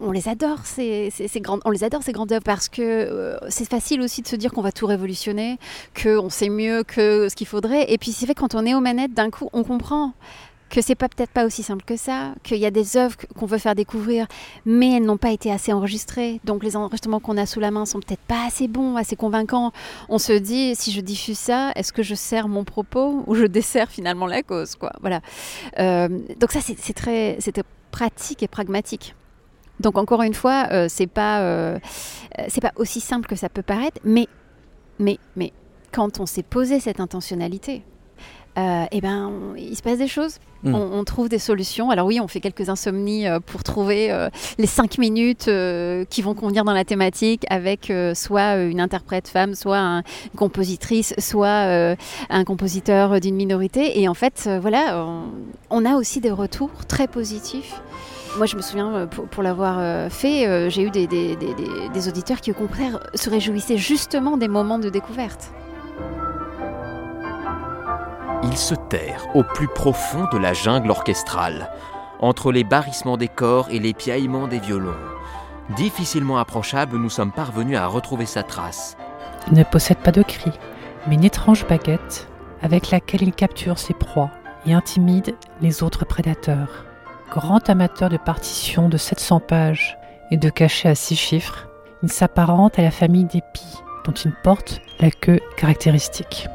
on, 0.01 0.11
les 0.11 0.27
adore 0.27 0.65
ces, 0.65 1.09
grandes, 1.37 1.61
on 1.63 1.71
les 1.71 1.85
adore 1.85 2.03
ces 2.03 2.11
grandes 2.11 2.33
œuvres 2.33 2.43
parce 2.43 2.67
que 2.67 2.81
euh, 2.81 3.37
c'est 3.47 3.69
facile 3.69 4.01
aussi 4.01 4.21
de 4.21 4.27
se 4.27 4.35
dire 4.35 4.51
qu'on 4.51 4.61
va 4.61 4.73
tout 4.73 4.85
révolutionner, 4.85 5.57
qu'on 6.01 6.29
sait 6.29 6.49
mieux 6.49 6.83
que 6.83 7.29
ce 7.29 7.35
qu'il 7.35 7.47
faudrait. 7.47 7.89
Et 7.93 7.97
puis 7.97 8.11
c'est 8.11 8.25
fait 8.25 8.35
quand 8.35 8.53
on 8.53 8.65
est 8.65 8.75
aux 8.75 8.81
manettes, 8.81 9.13
d'un 9.13 9.29
coup, 9.29 9.49
on 9.53 9.63
comprend 9.63 10.11
que 10.75 10.81
c'est 10.81 10.95
pas 10.95 11.07
peut-être 11.07 11.31
pas 11.31 11.45
aussi 11.45 11.63
simple 11.63 11.85
que 11.85 11.95
ça, 11.95 12.35
qu'il 12.43 12.57
y 12.57 12.65
a 12.65 12.71
des 12.71 12.97
œuvres 12.97 13.15
qu'on 13.37 13.45
veut 13.45 13.59
faire 13.59 13.75
découvrir, 13.75 14.27
mais 14.65 14.97
elles 14.97 15.05
n'ont 15.05 15.15
pas 15.15 15.31
été 15.31 15.49
assez 15.49 15.71
enregistrées. 15.71 16.41
Donc 16.43 16.65
les 16.65 16.75
enregistrements 16.75 17.21
qu'on 17.21 17.37
a 17.37 17.45
sous 17.45 17.61
la 17.61 17.71
main 17.71 17.85
sont 17.85 18.01
peut-être 18.01 18.21
pas 18.27 18.45
assez 18.45 18.67
bons, 18.67 18.97
assez 18.97 19.15
convaincants. 19.15 19.71
On 20.09 20.17
se 20.17 20.33
dit, 20.33 20.75
si 20.75 20.91
je 20.91 20.99
diffuse 20.99 21.39
ça, 21.39 21.71
est-ce 21.75 21.93
que 21.93 22.03
je 22.03 22.13
sers 22.13 22.49
mon 22.49 22.65
propos 22.65 23.23
ou 23.25 23.35
je 23.35 23.45
desserre 23.45 23.89
finalement 23.89 24.27
la 24.27 24.43
cause. 24.43 24.75
Voilà. 24.99 25.21
Euh, 25.79 26.09
donc 26.41 26.51
ça, 26.51 26.59
c'est 26.59 26.93
très, 26.93 27.37
c'était 27.39 27.63
pratique 27.91 28.43
et 28.43 28.49
pragmatique. 28.49 29.15
Donc 29.79 29.97
encore 29.97 30.23
une 30.23 30.33
fois, 30.33 30.67
euh, 30.71 30.87
c'est 30.89 31.07
pas, 31.07 31.39
euh, 31.39 31.79
c'est 32.49 32.61
pas 32.61 32.73
aussi 32.75 32.99
simple 32.99 33.27
que 33.27 33.37
ça 33.37 33.47
peut 33.47 33.63
paraître, 33.63 34.01
mais, 34.03 34.27
mais, 34.99 35.19
mais 35.37 35.53
quand 35.93 36.19
on 36.19 36.25
s'est 36.25 36.43
posé 36.43 36.81
cette 36.81 36.99
intentionnalité, 36.99 37.83
euh, 38.57 38.85
eh 38.91 39.01
ben, 39.01 39.31
il 39.57 39.75
se 39.75 39.81
passe 39.81 39.97
des 39.97 40.07
choses. 40.07 40.37
Hmm. 40.63 40.73
On, 40.73 41.03
trouve 41.03 41.29
des 41.29 41.39
solutions. 41.39 41.91
Alors 41.91 42.07
oui, 42.07 42.19
on 42.19 42.27
fait 42.27 42.39
quelques 42.39 42.69
insomnies 42.69 43.27
euh, 43.27 43.39
pour 43.39 43.63
trouver 43.63 44.11
euh, 44.11 44.29
les 44.57 44.65
cinq 44.65 44.97
minutes 44.97 45.49
qui 46.09 46.21
vont 46.21 46.33
convenir 46.33 46.63
dans 46.63 46.73
la 46.73 46.85
thématique 46.85 47.45
avec 47.49 47.91
soit 48.15 48.55
une 48.55 48.79
interprète 48.79 49.27
femme, 49.27 49.53
soit 49.53 49.77
une 49.77 50.03
compositrice, 50.35 51.13
soit 51.19 51.95
un 52.29 52.43
compositeur 52.45 53.19
d'une 53.19 53.35
minorité. 53.35 53.99
Et 53.99 54.07
en 54.07 54.13
fait, 54.13 54.49
voilà, 54.61 55.05
on, 55.69 55.85
a 55.85 55.95
aussi 55.95 56.19
des 56.21 56.31
retours 56.31 56.71
très 56.87 57.07
positifs. 57.07 57.81
Moi, 58.37 58.45
je 58.47 58.55
me 58.55 58.61
souviens, 58.61 59.07
pour, 59.07 59.43
l'avoir 59.43 60.11
fait, 60.11 60.69
j'ai 60.69 60.83
eu 60.83 60.89
des, 60.89 61.07
des 61.07 62.07
auditeurs 62.07 62.41
qui, 62.41 62.51
au 62.51 62.55
contraire, 62.55 62.99
se 63.13 63.29
réjouissaient 63.29 63.77
justement 63.77 64.37
des 64.37 64.47
moments 64.47 64.79
de 64.79 64.89
découverte. 64.89 65.51
Il 68.43 68.57
se 68.57 68.75
terre 68.75 69.25
au 69.33 69.43
plus 69.43 69.67
profond 69.67 70.27
de 70.31 70.37
la 70.37 70.53
jungle 70.53 70.91
orchestrale, 70.91 71.71
entre 72.19 72.51
les 72.51 72.63
barrissements 72.63 73.17
des 73.17 73.27
corps 73.27 73.67
et 73.69 73.79
les 73.79 73.93
piaillements 73.93 74.47
des 74.47 74.59
violons. 74.59 74.95
Difficilement 75.75 76.37
approchable, 76.37 76.97
nous 76.97 77.09
sommes 77.09 77.31
parvenus 77.31 77.77
à 77.77 77.87
retrouver 77.87 78.25
sa 78.25 78.43
trace. 78.43 78.97
Il 79.47 79.57
ne 79.57 79.63
possède 79.63 79.97
pas 79.97 80.11
de 80.11 80.21
cri, 80.21 80.51
mais 81.07 81.15
une 81.15 81.23
étrange 81.23 81.65
baguette 81.67 82.27
avec 82.61 82.91
laquelle 82.91 83.23
il 83.23 83.33
capture 83.33 83.79
ses 83.79 83.93
proies 83.93 84.31
et 84.65 84.73
intimide 84.73 85.35
les 85.61 85.83
autres 85.83 86.05
prédateurs. 86.05 86.85
Grand 87.31 87.69
amateur 87.69 88.09
de 88.09 88.17
partitions 88.17 88.89
de 88.89 88.97
700 88.97 89.39
pages 89.39 89.97
et 90.31 90.37
de 90.37 90.49
cachets 90.49 90.89
à 90.89 90.95
6 90.95 91.15
chiffres, 91.15 91.67
il 92.03 92.11
s'apparente 92.11 92.77
à 92.79 92.83
la 92.83 92.91
famille 92.91 93.25
des 93.25 93.41
pies, 93.53 93.79
dont 94.05 94.13
il 94.13 94.31
porte 94.43 94.81
la 94.99 95.09
queue 95.09 95.39
caractéristique. 95.57 96.47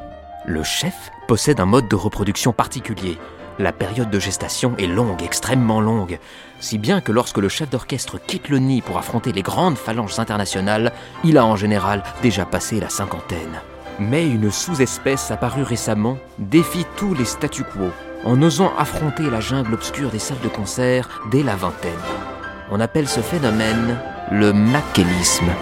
Le 0.50 0.64
chef 0.64 1.12
possède 1.28 1.60
un 1.60 1.64
mode 1.64 1.86
de 1.86 1.94
reproduction 1.94 2.52
particulier. 2.52 3.18
La 3.60 3.70
période 3.70 4.10
de 4.10 4.18
gestation 4.18 4.74
est 4.78 4.88
longue, 4.88 5.22
extrêmement 5.22 5.80
longue, 5.80 6.18
si 6.58 6.76
bien 6.76 7.00
que 7.00 7.12
lorsque 7.12 7.38
le 7.38 7.48
chef 7.48 7.70
d'orchestre 7.70 8.18
quitte 8.18 8.48
le 8.48 8.58
nid 8.58 8.82
pour 8.82 8.98
affronter 8.98 9.30
les 9.30 9.42
grandes 9.42 9.78
phalanges 9.78 10.18
internationales, 10.18 10.90
il 11.22 11.38
a 11.38 11.46
en 11.46 11.54
général 11.54 12.02
déjà 12.20 12.46
passé 12.46 12.80
la 12.80 12.88
cinquantaine. 12.88 13.60
Mais 14.00 14.26
une 14.26 14.50
sous-espèce 14.50 15.30
apparue 15.30 15.62
récemment 15.62 16.18
défie 16.40 16.86
tous 16.96 17.14
les 17.14 17.26
statu 17.26 17.62
quo 17.62 17.92
en 18.24 18.42
osant 18.42 18.72
affronter 18.76 19.30
la 19.30 19.38
jungle 19.38 19.74
obscure 19.74 20.10
des 20.10 20.18
salles 20.18 20.40
de 20.42 20.48
concert 20.48 21.22
dès 21.30 21.44
la 21.44 21.54
vingtaine. 21.54 21.92
On 22.72 22.80
appelle 22.80 23.08
ce 23.08 23.20
phénomène 23.20 24.00
le 24.32 24.52
maquélisme. 24.52 25.52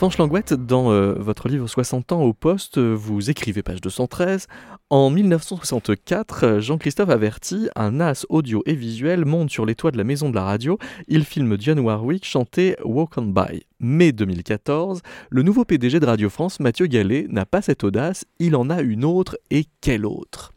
Franche 0.00 0.16
Langouette, 0.16 0.54
dans 0.54 0.90
euh, 0.92 1.12
votre 1.12 1.46
livre 1.50 1.66
60 1.66 2.12
ans 2.12 2.22
au 2.22 2.32
poste, 2.32 2.78
vous 2.78 3.28
écrivez 3.28 3.62
page 3.62 3.82
213. 3.82 4.46
En 4.88 5.10
1964, 5.10 6.58
Jean-Christophe 6.58 7.10
Averti, 7.10 7.68
un 7.76 8.00
as 8.00 8.24
audio 8.30 8.62
et 8.64 8.74
visuel, 8.74 9.26
monte 9.26 9.50
sur 9.50 9.66
les 9.66 9.74
toits 9.74 9.90
de 9.90 9.98
la 9.98 10.04
maison 10.04 10.30
de 10.30 10.36
la 10.36 10.44
radio. 10.44 10.78
Il 11.06 11.26
filme 11.26 11.58
Dionne 11.58 11.80
Warwick 11.80 12.24
chanter 12.24 12.76
Walk 12.82 13.18
on 13.18 13.24
By. 13.24 13.66
Mai 13.78 14.12
2014, 14.12 15.02
le 15.28 15.42
nouveau 15.42 15.66
PDG 15.66 16.00
de 16.00 16.06
Radio 16.06 16.30
France, 16.30 16.60
Mathieu 16.60 16.86
Gallet, 16.86 17.26
n'a 17.28 17.44
pas 17.44 17.60
cette 17.60 17.84
audace, 17.84 18.24
il 18.38 18.56
en 18.56 18.70
a 18.70 18.80
une 18.80 19.04
autre, 19.04 19.36
et 19.50 19.66
quelle 19.82 20.06
autre? 20.06 20.54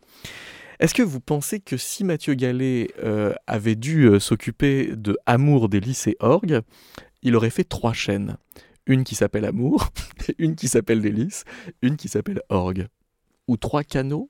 Est-ce 0.79 0.93
que 0.93 1.03
vous 1.03 1.19
pensez 1.19 1.59
que 1.59 1.75
si 1.75 2.05
Mathieu 2.05 2.35
Gallet 2.35 2.91
euh, 3.03 3.33
avait 3.45 3.75
dû 3.75 4.05
euh, 4.05 4.19
s'occuper 4.21 4.93
de 4.95 5.17
Amour 5.25 5.67
des 5.67 5.81
lycées 5.81 6.15
Orgue, 6.21 6.61
il 7.23 7.35
aurait 7.35 7.49
fait 7.49 7.65
trois 7.65 7.91
chaînes? 7.91 8.37
Une 8.85 9.03
qui 9.03 9.15
s'appelle 9.15 9.45
Amour, 9.45 9.89
une 10.37 10.55
qui 10.55 10.67
s'appelle 10.67 11.01
Délice, 11.01 11.43
une 11.81 11.97
qui 11.97 12.09
s'appelle 12.09 12.41
Orgue. 12.49 12.87
Ou 13.47 13.57
trois 13.57 13.83
canaux? 13.83 14.29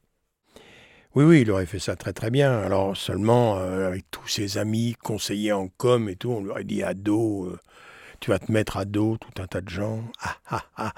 Oui, 1.16 1.24
oui, 1.26 1.41
il 1.41 1.51
aurait 1.51 1.68
fait 1.68 1.80
ça 1.80 1.95
très 1.95 2.14
très 2.14 2.32
bien. 2.32 2.51
Alors 2.51 2.97
seulement, 2.97 3.58
euh, 3.60 3.88
avec 3.88 4.10
tous 4.10 4.28
ses 4.28 4.58
amis, 4.58 4.95
conseillers 5.01 5.51
en 5.51 5.68
com 5.68 6.10
et 6.10 6.16
tout, 6.16 6.32
on 6.32 6.41
lui 6.41 6.49
aurait 6.49 6.64
dit 6.64 6.82
à 6.82 6.95
dos, 6.95 7.45
euh, 7.45 7.60
tu 8.20 8.32
vas 8.32 8.39
te 8.39 8.51
mettre 8.51 8.78
à 8.78 8.86
dos 8.86 9.18
tout 9.18 9.41
un 9.41 9.45
tas 9.45 9.62
de 9.62 9.70
gens. 9.70 10.04
Ah, 10.20 10.38
ah, 10.49 10.64
ah. 10.78 10.93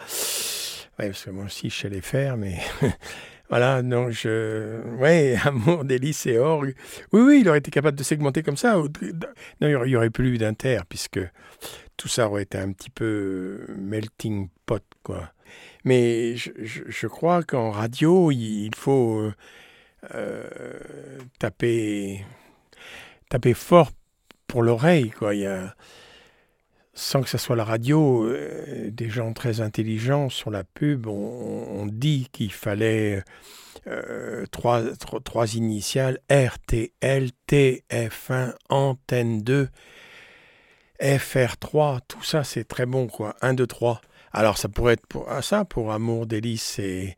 Ouais, 0.97 1.07
parce 1.07 1.25
que 1.25 1.31
moi 1.31 1.45
aussi, 1.45 1.69
je 1.69 1.75
sais 1.75 2.01
faire, 2.01 2.37
mais 2.37 2.57
voilà, 3.49 3.81
donc 3.81 4.11
je... 4.11 4.79
Ouais, 4.97 5.35
amour, 5.43 5.83
délice 5.83 6.25
et 6.27 6.37
orgue. 6.37 6.75
Oui, 7.11 7.21
oui, 7.21 7.39
il 7.41 7.49
aurait 7.49 7.57
été 7.57 7.69
capable 7.69 7.97
de 7.97 8.03
segmenter 8.03 8.41
comme 8.41 8.55
ça. 8.55 8.75
Non, 8.77 9.83
il 9.83 9.89
y 9.89 9.95
aurait 9.97 10.09
plus 10.09 10.37
d'inter, 10.37 10.79
puisque 10.87 11.19
tout 11.97 12.07
ça 12.07 12.27
aurait 12.27 12.43
été 12.43 12.57
un 12.57 12.71
petit 12.71 12.89
peu 12.89 13.65
melting 13.77 14.49
pot, 14.65 14.83
quoi. 15.03 15.31
Mais 15.83 16.35
je, 16.35 17.07
crois 17.07 17.43
qu'en 17.43 17.71
radio, 17.71 18.31
il, 18.31 18.73
faut 18.75 19.31
euh, 20.13 20.79
taper, 21.39 22.25
taper 23.29 23.53
fort 23.53 23.91
pour 24.47 24.63
l'oreille, 24.63 25.11
quoi. 25.11 25.35
Il 25.35 25.41
y 25.41 25.45
a, 25.45 25.75
sans 26.95 27.21
que 27.21 27.29
ce 27.29 27.37
soit 27.37 27.57
la 27.57 27.65
radio, 27.65 28.25
euh, 28.25 28.89
des 28.89 29.09
gens 29.09 29.33
très 29.33 29.59
intelligents 29.59 30.29
sur 30.29 30.49
la 30.49 30.63
pub 30.63 31.07
ont, 31.07 31.85
dit 31.85 32.29
qu'il 32.31 32.53
fallait 32.53 33.23
euh, 33.85 34.45
trois, 34.49 34.81
trois, 35.23 35.55
initiales 35.55 36.19
RTL, 36.31 37.29
TF1, 37.47 38.55
Antenne 38.69 39.43
2 39.43 39.69
FR3, 41.01 41.99
tout 42.07 42.23
ça 42.23 42.43
c'est 42.43 42.63
très 42.65 42.85
bon 42.85 43.07
quoi. 43.07 43.35
1, 43.41 43.53
2, 43.53 43.67
3. 43.67 44.01
Alors 44.31 44.57
ça 44.57 44.69
pourrait 44.69 44.93
être 44.93 45.07
pour 45.07 45.29
ah, 45.29 45.41
ça, 45.41 45.65
pour 45.65 45.91
Amour, 45.91 46.25
Délice 46.25 46.79
et, 46.79 47.15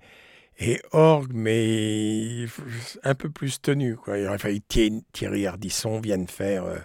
et 0.59 0.81
Orgue, 0.91 1.31
mais 1.33 2.45
un 3.03 3.15
peu 3.15 3.29
plus 3.29 3.61
tenu 3.61 3.95
quoi. 3.95 4.17
Il 4.17 4.27
aurait 4.27 4.37
fallu 4.37 4.61
Thierry 4.61 5.47
Ardisson 5.47 5.99
vienne 5.99 6.27
faire 6.27 6.65
euh, 6.65 6.77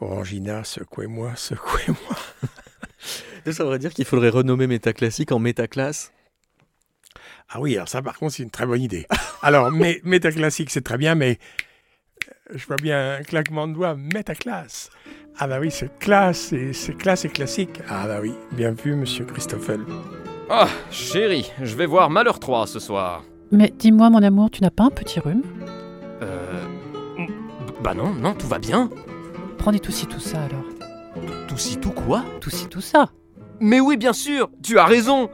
Orangina, 0.00 0.64
secouez-moi, 0.64 1.34
secouez-moi. 1.36 2.16
ça 3.52 3.64
voudrait 3.64 3.78
dire 3.78 3.92
qu'il 3.92 4.04
faudrait 4.04 4.28
renommer 4.28 4.66
Métaclassique 4.66 5.32
en 5.32 5.38
Métaclasse? 5.38 6.12
Ah 7.48 7.60
oui, 7.60 7.74
alors 7.76 7.88
ça 7.88 8.02
par 8.02 8.18
contre 8.18 8.34
c'est 8.34 8.42
une 8.42 8.50
très 8.50 8.66
bonne 8.66 8.82
idée. 8.82 9.06
Alors 9.42 9.70
Métaclassique 9.72 10.70
c'est 10.70 10.82
très 10.82 10.98
bien, 10.98 11.14
mais 11.14 11.38
je 12.54 12.66
vois 12.66 12.76
bien 12.76 13.16
un 13.18 13.22
claquement 13.22 13.68
de 13.68 13.74
doigts, 13.74 13.94
Métaclasse. 13.94 14.90
Ah 15.38 15.46
bah 15.46 15.58
oui, 15.60 15.70
c'est 15.70 15.98
classe, 15.98 16.54
c'est 16.72 16.96
classe 16.96 17.24
et 17.24 17.28
classique. 17.28 17.80
Ah 17.88 18.06
bah 18.06 18.18
oui, 18.20 18.32
bien 18.52 18.72
vu, 18.72 18.94
monsieur 18.94 19.24
Christoffel. 19.24 19.80
Ah, 20.50 20.68
chérie, 20.90 21.50
je 21.62 21.76
vais 21.76 21.86
voir 21.86 22.10
Malheur 22.10 22.40
3 22.40 22.66
ce 22.66 22.78
soir. 22.80 23.22
Mais 23.50 23.72
dis-moi, 23.76 24.10
mon 24.10 24.22
amour, 24.22 24.50
tu 24.50 24.62
n'as 24.62 24.70
pas 24.70 24.84
un 24.84 24.90
petit 24.90 25.20
rhume? 25.20 25.42
Euh... 26.22 26.64
Bah 27.82 27.94
non, 27.94 28.12
non, 28.12 28.34
tout 28.34 28.48
va 28.48 28.58
bien. 28.58 28.90
Prends 29.58 29.72
des 29.72 29.80
tout 29.80 29.92
ci 29.92 30.06
tout 30.06 30.20
ça 30.20 30.38
alors. 30.42 30.64
Tout 31.46 31.58
ci 31.58 31.78
tout 31.78 31.90
quoi? 31.90 32.24
Tout 32.40 32.50
ci 32.50 32.66
tout 32.68 32.80
ça. 32.80 33.10
Mais 33.60 33.80
oui, 33.80 33.96
bien 33.96 34.12
sûr, 34.12 34.50
tu 34.62 34.78
as 34.78 34.84
raison 34.84 35.30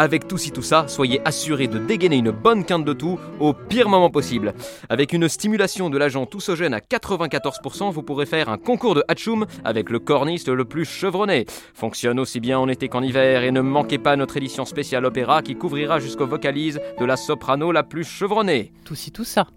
avec 0.00 0.26
tout 0.26 0.38
ci 0.38 0.50
tout 0.50 0.62
ça, 0.62 0.88
soyez 0.88 1.20
assurés 1.26 1.68
de 1.68 1.78
dégainer 1.78 2.16
une 2.16 2.30
bonne 2.30 2.64
quinte 2.64 2.86
de 2.86 2.94
tout 2.94 3.20
au 3.38 3.52
pire 3.52 3.90
moment 3.90 4.08
possible. 4.08 4.54
Avec 4.88 5.12
une 5.12 5.28
stimulation 5.28 5.90
de 5.90 5.98
l'agent 5.98 6.24
toussogène 6.24 6.72
à 6.72 6.78
94%, 6.78 7.92
vous 7.92 8.02
pourrez 8.02 8.24
faire 8.24 8.48
un 8.48 8.56
concours 8.56 8.94
de 8.94 9.04
hatchoum 9.08 9.44
avec 9.62 9.90
le 9.90 9.98
corniste 9.98 10.48
le 10.48 10.64
plus 10.64 10.86
chevronné. 10.86 11.44
Fonctionne 11.74 12.18
aussi 12.18 12.40
bien 12.40 12.58
en 12.58 12.68
été 12.68 12.88
qu'en 12.88 13.02
hiver 13.02 13.44
et 13.44 13.50
ne 13.50 13.60
manquez 13.60 13.98
pas 13.98 14.16
notre 14.16 14.38
édition 14.38 14.64
spéciale 14.64 15.04
opéra 15.04 15.42
qui 15.42 15.54
couvrira 15.54 16.00
jusqu'aux 16.00 16.26
vocalises 16.26 16.80
de 16.98 17.04
la 17.04 17.18
soprano 17.18 17.70
la 17.70 17.82
plus 17.82 18.04
chevronnée. 18.04 18.72
Tout 18.86 18.94
ci 18.94 19.12
tout 19.12 19.24
ça. 19.24 19.48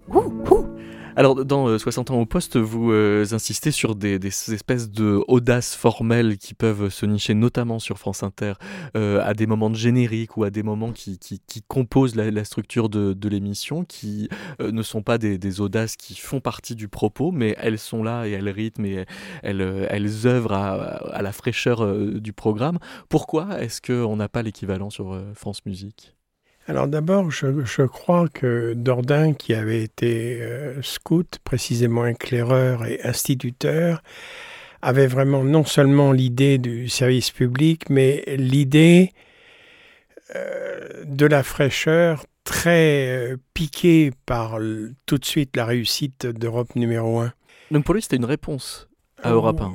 Alors, 1.16 1.46
dans 1.46 1.78
60 1.78 2.10
ans 2.12 2.20
au 2.20 2.26
poste, 2.26 2.58
vous 2.58 2.92
insistez 3.34 3.72
sur 3.72 3.96
des, 3.96 4.20
espèces 4.26 4.90
de 4.90 5.22
formelles 5.62 6.38
qui 6.38 6.54
peuvent 6.56 6.90
se 6.90 7.06
nicher 7.06 7.36
notamment 7.36 7.78
sur 7.80 8.00
France 8.00 8.24
Inter 8.24 8.54
à 8.96 9.34
des 9.34 9.46
moments 9.46 9.70
de 9.70 9.76
générique 9.76 10.38
ou 10.38 10.44
à 10.44 10.50
des 10.50 10.64
moments 10.64 10.92
qui, 10.92 11.20
composent 11.68 12.16
la, 12.16 12.44
structure 12.44 12.90
de, 12.90 13.28
l'émission, 13.28 13.84
qui 13.84 14.30
ne 14.60 14.82
sont 14.82 15.04
pas 15.04 15.18
des, 15.18 15.62
audaces 15.62 15.96
qui 15.96 16.16
font 16.16 16.40
partie 16.40 16.76
du 16.76 16.88
propos, 16.88 17.32
mais 17.32 17.56
elles 17.60 17.80
sont 17.80 18.04
là 18.04 18.26
et 18.26 18.32
elles 18.32 18.50
rythment 18.50 18.86
et 18.86 19.06
elles, 19.44 19.88
elles 19.90 20.28
œuvrent 20.28 20.54
à, 20.54 20.74
à 20.74 21.22
la 21.22 21.32
fraîcheur 21.32 21.96
du 22.20 22.34
programme. 22.34 22.80
Pourquoi 23.10 23.62
est-ce 23.62 23.82
qu'on 23.82 24.16
n'a 24.16 24.30
pas 24.30 24.42
l'équivalent 24.42 24.90
sur 24.90 25.20
France 25.36 25.66
Musique? 25.66 26.16
Alors 26.68 26.88
d'abord, 26.88 27.30
je, 27.30 27.86
crois 27.86 28.30
que 28.30 28.74
Dordain, 28.74 29.34
qui 29.34 29.54
avait 29.54 29.84
été 29.84 30.42
euh, 30.42 30.82
scout, 30.82 31.40
précisément 31.44 32.06
éclaireur 32.06 32.86
et 32.86 33.02
instituteur, 33.04 34.02
avait 34.82 35.08
vraiment 35.08 35.44
non 35.44 35.66
seulement 35.66 36.14
l'idée 36.14 36.58
du 36.58 36.88
service 36.88 37.32
public, 37.32 37.90
mais 37.90 38.24
l'idée 38.38 39.12
euh, 40.36 41.04
de 41.06 41.26
la 41.26 41.44
fraîcheur 41.44 42.26
très 42.46 43.08
euh, 43.10 43.38
piquée 43.54 44.12
par 44.26 44.58
tout 45.06 45.18
de 45.18 45.26
suite 45.26 45.58
la 45.58 45.66
réussite 45.66 46.28
d'Europe 46.28 46.76
numéro 46.76 47.20
un. 47.20 47.34
Donc 47.72 47.84
pour 47.84 47.94
lui, 47.94 48.02
c'était 48.02 48.18
une 48.18 48.26
réponse 48.26 48.88
à 49.22 49.32
Europe 49.32 49.60
1 49.62 49.74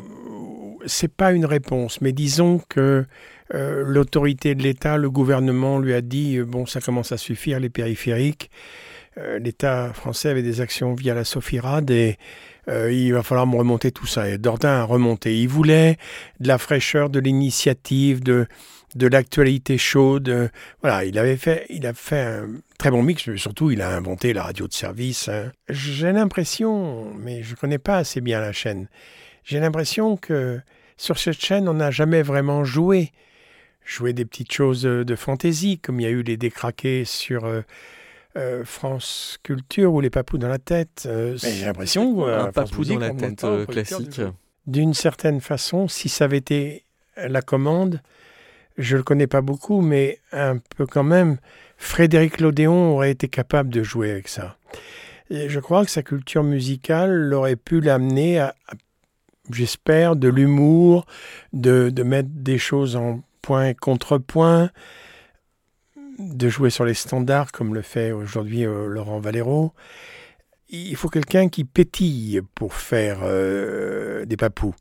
C'est 0.86 1.12
pas 1.12 1.32
une 1.32 1.46
réponse, 1.46 2.00
mais 2.00 2.12
disons 2.12 2.62
que 2.70 3.04
euh, 3.54 3.82
l'autorité 3.86 4.54
de 4.54 4.62
l'État, 4.62 4.96
le 4.96 5.10
gouvernement 5.10 5.78
lui 5.78 5.94
a 5.94 6.00
dit 6.00 6.36
euh, 6.36 6.44
bon, 6.44 6.66
ça 6.66 6.80
commence 6.80 7.12
à 7.12 7.16
suffire, 7.16 7.60
les 7.60 7.70
périphériques. 7.70 8.50
Euh, 9.16 9.38
L'État 9.38 9.92
français 9.94 10.28
avait 10.28 10.42
des 10.42 10.60
actions 10.60 10.94
via 10.94 11.14
la 11.14 11.24
Sophirade 11.24 11.90
et 11.90 12.18
il 12.70 13.14
va 13.14 13.22
falloir 13.22 13.46
me 13.46 13.56
remonter 13.56 13.92
tout 13.92 14.06
ça. 14.06 14.28
Et 14.28 14.36
Dordain 14.36 14.80
a 14.80 14.82
remonté. 14.82 15.40
Il 15.40 15.48
voulait 15.48 15.96
de 16.38 16.48
la 16.48 16.58
fraîcheur, 16.58 17.08
de 17.08 17.18
l'initiative, 17.18 18.22
de, 18.22 18.46
de 18.94 19.06
l'actualité 19.06 19.78
chaude. 19.78 20.50
Voilà, 20.82 21.06
il 21.06 21.18
avait 21.18 21.38
fait, 21.38 21.64
il 21.70 21.86
a 21.86 21.94
fait 21.94 22.20
un 22.20 22.48
très 22.78 22.90
bon 22.90 23.02
mix, 23.02 23.34
surtout 23.36 23.70
il 23.70 23.80
a 23.80 23.96
inventé 23.96 24.34
la 24.34 24.42
radio 24.42 24.68
de 24.68 24.74
service. 24.74 25.30
Hein. 25.30 25.50
J'ai 25.70 26.12
l'impression, 26.12 27.06
mais 27.18 27.42
je 27.42 27.52
ne 27.52 27.56
connais 27.56 27.78
pas 27.78 27.96
assez 27.96 28.20
bien 28.20 28.38
la 28.38 28.52
chaîne, 28.52 28.88
j'ai 29.44 29.60
l'impression 29.60 30.18
que 30.18 30.60
sur 30.98 31.18
cette 31.18 31.40
chaîne, 31.40 31.70
on 31.70 31.74
n'a 31.74 31.90
jamais 31.90 32.20
vraiment 32.20 32.64
joué 32.64 33.12
jouer 33.88 34.12
des 34.12 34.24
petites 34.24 34.52
choses 34.52 34.86
euh, 34.86 35.04
de 35.04 35.16
fantaisie, 35.16 35.78
comme 35.78 35.98
il 35.98 36.04
y 36.04 36.06
a 36.06 36.10
eu 36.10 36.22
les 36.22 36.36
décraqués 36.36 37.04
sur 37.04 37.46
euh, 37.46 37.62
euh, 38.36 38.64
France 38.64 39.38
Culture 39.42 39.92
ou 39.94 40.00
les 40.00 40.10
papous 40.10 40.38
dans 40.38 40.48
la 40.48 40.58
tête. 40.58 41.08
J'ai 41.36 41.64
l'impression. 41.64 42.26
Un 42.26 42.52
papou 42.52 42.84
dans 42.84 42.98
la 42.98 43.10
tête 43.10 43.44
classique. 43.66 44.20
D'une 44.66 44.92
certaine 44.92 45.40
façon, 45.40 45.88
si 45.88 46.10
ça 46.10 46.26
avait 46.26 46.36
été 46.36 46.84
la 47.16 47.40
commande, 47.40 48.02
je 48.76 48.94
ne 48.94 48.98
le 48.98 49.02
connais 49.02 49.26
pas 49.26 49.40
beaucoup, 49.40 49.80
mais 49.80 50.20
un 50.30 50.58
peu 50.58 50.86
quand 50.86 51.02
même, 51.02 51.38
Frédéric 51.78 52.40
Lodéon 52.40 52.92
aurait 52.92 53.10
été 53.10 53.28
capable 53.28 53.70
de 53.70 53.82
jouer 53.82 54.10
avec 54.10 54.28
ça. 54.28 54.58
Et 55.30 55.48
je 55.48 55.58
crois 55.58 55.86
que 55.86 55.90
sa 55.90 56.02
culture 56.02 56.44
musicale 56.44 57.10
l'aurait 57.10 57.56
pu 57.56 57.80
l'amener 57.80 58.38
à, 58.38 58.54
j'espère, 59.50 60.16
de 60.16 60.28
l'humour, 60.28 61.06
de, 61.54 61.88
de, 61.88 62.02
mettre 62.02 62.28
des 62.30 62.58
choses 62.58 62.94
en 62.94 63.22
point 63.48 63.68
et 63.68 63.74
contrepoint, 63.74 64.70
de 66.18 66.48
jouer 66.50 66.68
sur 66.68 66.84
les 66.84 66.92
standards 66.92 67.50
comme 67.50 67.74
le 67.74 67.80
fait 67.80 68.12
aujourd'hui 68.12 68.66
euh, 68.66 68.86
Laurent 68.88 69.20
Valero. 69.20 69.72
Il 70.68 70.94
faut 70.96 71.08
quelqu'un 71.08 71.48
qui 71.48 71.64
pétille 71.64 72.42
pour 72.54 72.74
faire 72.74 73.20
euh, 73.22 74.26
des 74.26 74.36
papous. 74.36 74.74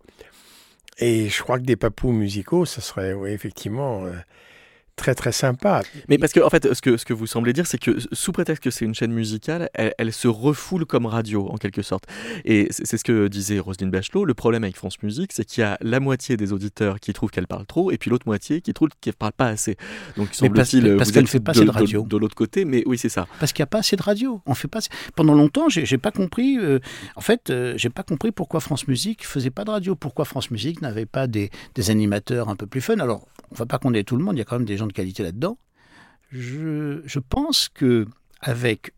Et 0.98 1.30
je 1.30 1.42
crois 1.44 1.60
que 1.60 1.64
des 1.64 1.78
papous 1.78 2.12
musicaux, 2.12 2.66
ça 2.66 2.82
serait 2.82 3.14
oui, 3.14 3.30
effectivement 3.30 4.04
euh, 4.04 4.12
très 4.98 5.16
très 5.16 5.32
sympa. 5.32 5.84
Mais 6.10 6.18
parce 6.18 6.34
que 6.34 6.42
en 6.42 6.50
fait, 6.50 6.74
ce 6.74 6.82
que, 6.82 6.98
ce 6.98 7.06
que 7.06 7.14
vous 7.14 7.28
semblez 7.28 7.54
dire, 7.54 7.66
c'est 7.66 7.78
que 7.78 7.98
sous 8.12 8.34
prétexte 8.34 8.62
que 8.64 8.72
c'est 8.72 8.84
une 8.84 8.96
chaîne 8.96 9.14
musicale, 9.14 9.70
elle, 9.74 10.12
se 10.12 10.28
refoule 10.28 10.86
comme 10.86 11.06
radio 11.06 11.48
en 11.50 11.56
quelque 11.56 11.84
sorte. 11.84 12.06
Et 12.44 12.68
c'est 12.72 12.98
ce 12.98 13.04
que 13.04 13.28
disait 13.28 13.60
Roselyne 13.60 13.92
Bachelot. 13.92 14.26
Le 14.26 14.34
problème 14.34 14.64
avec 14.64 14.76
France 14.76 15.02
Musique, 15.04 15.32
c'est 15.34 15.46
qu'il 15.46 15.62
y 15.62 15.64
a 15.64 15.78
la 15.82 16.00
moitié 16.00 16.36
des 16.36 16.52
auditeurs 16.52 17.00
qui 17.00 17.14
trouvent 17.14 17.30
qu'elle 17.30 17.48
parle 17.48 17.66
trop, 17.66 17.92
et 17.92 17.98
puis 17.98 18.10
l'autre 18.10 18.26
moitié 18.26 18.60
qui 18.62 18.74
trouvent 18.74 18.90
qu'elle 19.00 19.14
parle 19.14 19.34
pas 19.34 19.48
assez. 19.48 19.78
Donc 20.18 20.34
semble-t-il, 20.34 20.98
parce, 20.98 21.12
qu'elle 21.12 21.28
fait 21.28 21.40
pas 21.40 21.52
assez 21.52 21.64
de 21.64 21.70
radio. 21.70 22.02
De, 22.02 22.18
l'autre 22.18 22.36
côté, 22.36 22.66
mais 22.66 22.84
oui, 22.88 22.98
c'est 22.98 23.10
ça. 23.10 23.28
Parce 23.40 23.54
qu'il 23.54 23.62
n'y 23.62 23.68
a 23.68 23.68
pas 23.68 23.80
assez 23.80 23.96
de 23.96 24.04
radio. 24.04 24.42
On 24.48 24.56
fait 24.56 24.68
pas. 24.68 24.80
Pendant 25.16 25.36
longtemps, 25.36 25.70
j'ai 25.70 25.98
pas 26.00 26.12
compris. 26.12 26.58
Euh, 26.58 26.80
en 27.16 27.22
fait, 27.22 27.52
euh, 27.52 27.76
j'ai 27.78 27.90
pas 27.90 28.04
compris 28.04 28.32
pourquoi 28.32 28.60
France 28.60 28.88
Musique 28.88 29.26
faisait 29.26 29.52
pas 29.52 29.64
de 29.64 29.70
radio. 29.70 29.96
Pourquoi 29.96 30.26
France 30.26 30.50
Musique 30.50 30.82
n'avait 30.82 31.06
pas 31.06 31.28
des, 31.28 31.52
des 31.76 31.92
animateurs 31.92 32.50
un 32.50 32.56
peu 32.56 32.66
plus 32.66 32.82
fun. 32.82 32.98
Alors, 33.00 33.28
on 33.52 33.54
ne 33.54 33.60
va 33.60 33.66
pas 33.66 33.78
condamner 33.78 34.04
tout 34.04 34.18
le 34.18 34.24
monde. 34.24 34.36
Il 34.36 34.40
y 34.40 34.42
a 34.42 34.46
quand 34.46 34.58
même 34.58 34.66
des 34.66 34.78
gens 34.78 34.87
de 34.88 34.94
qualité 34.94 35.24
là-dedans. 35.24 35.58
Je, 36.32 37.20
pense 37.20 37.70
que 37.70 38.08
avec 38.42 38.94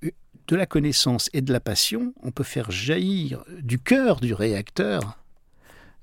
de 0.48 0.56
la 0.56 0.66
connaissance 0.66 1.30
et 1.34 1.42
de 1.42 1.54
la 1.54 1.60
passion, 1.60 2.14
on 2.24 2.32
peut 2.32 2.44
faire 2.44 2.72
jaillir 2.72 3.44
du 3.62 3.80
cœur 3.80 4.20
du 4.20 4.34
réacteur 4.34 5.20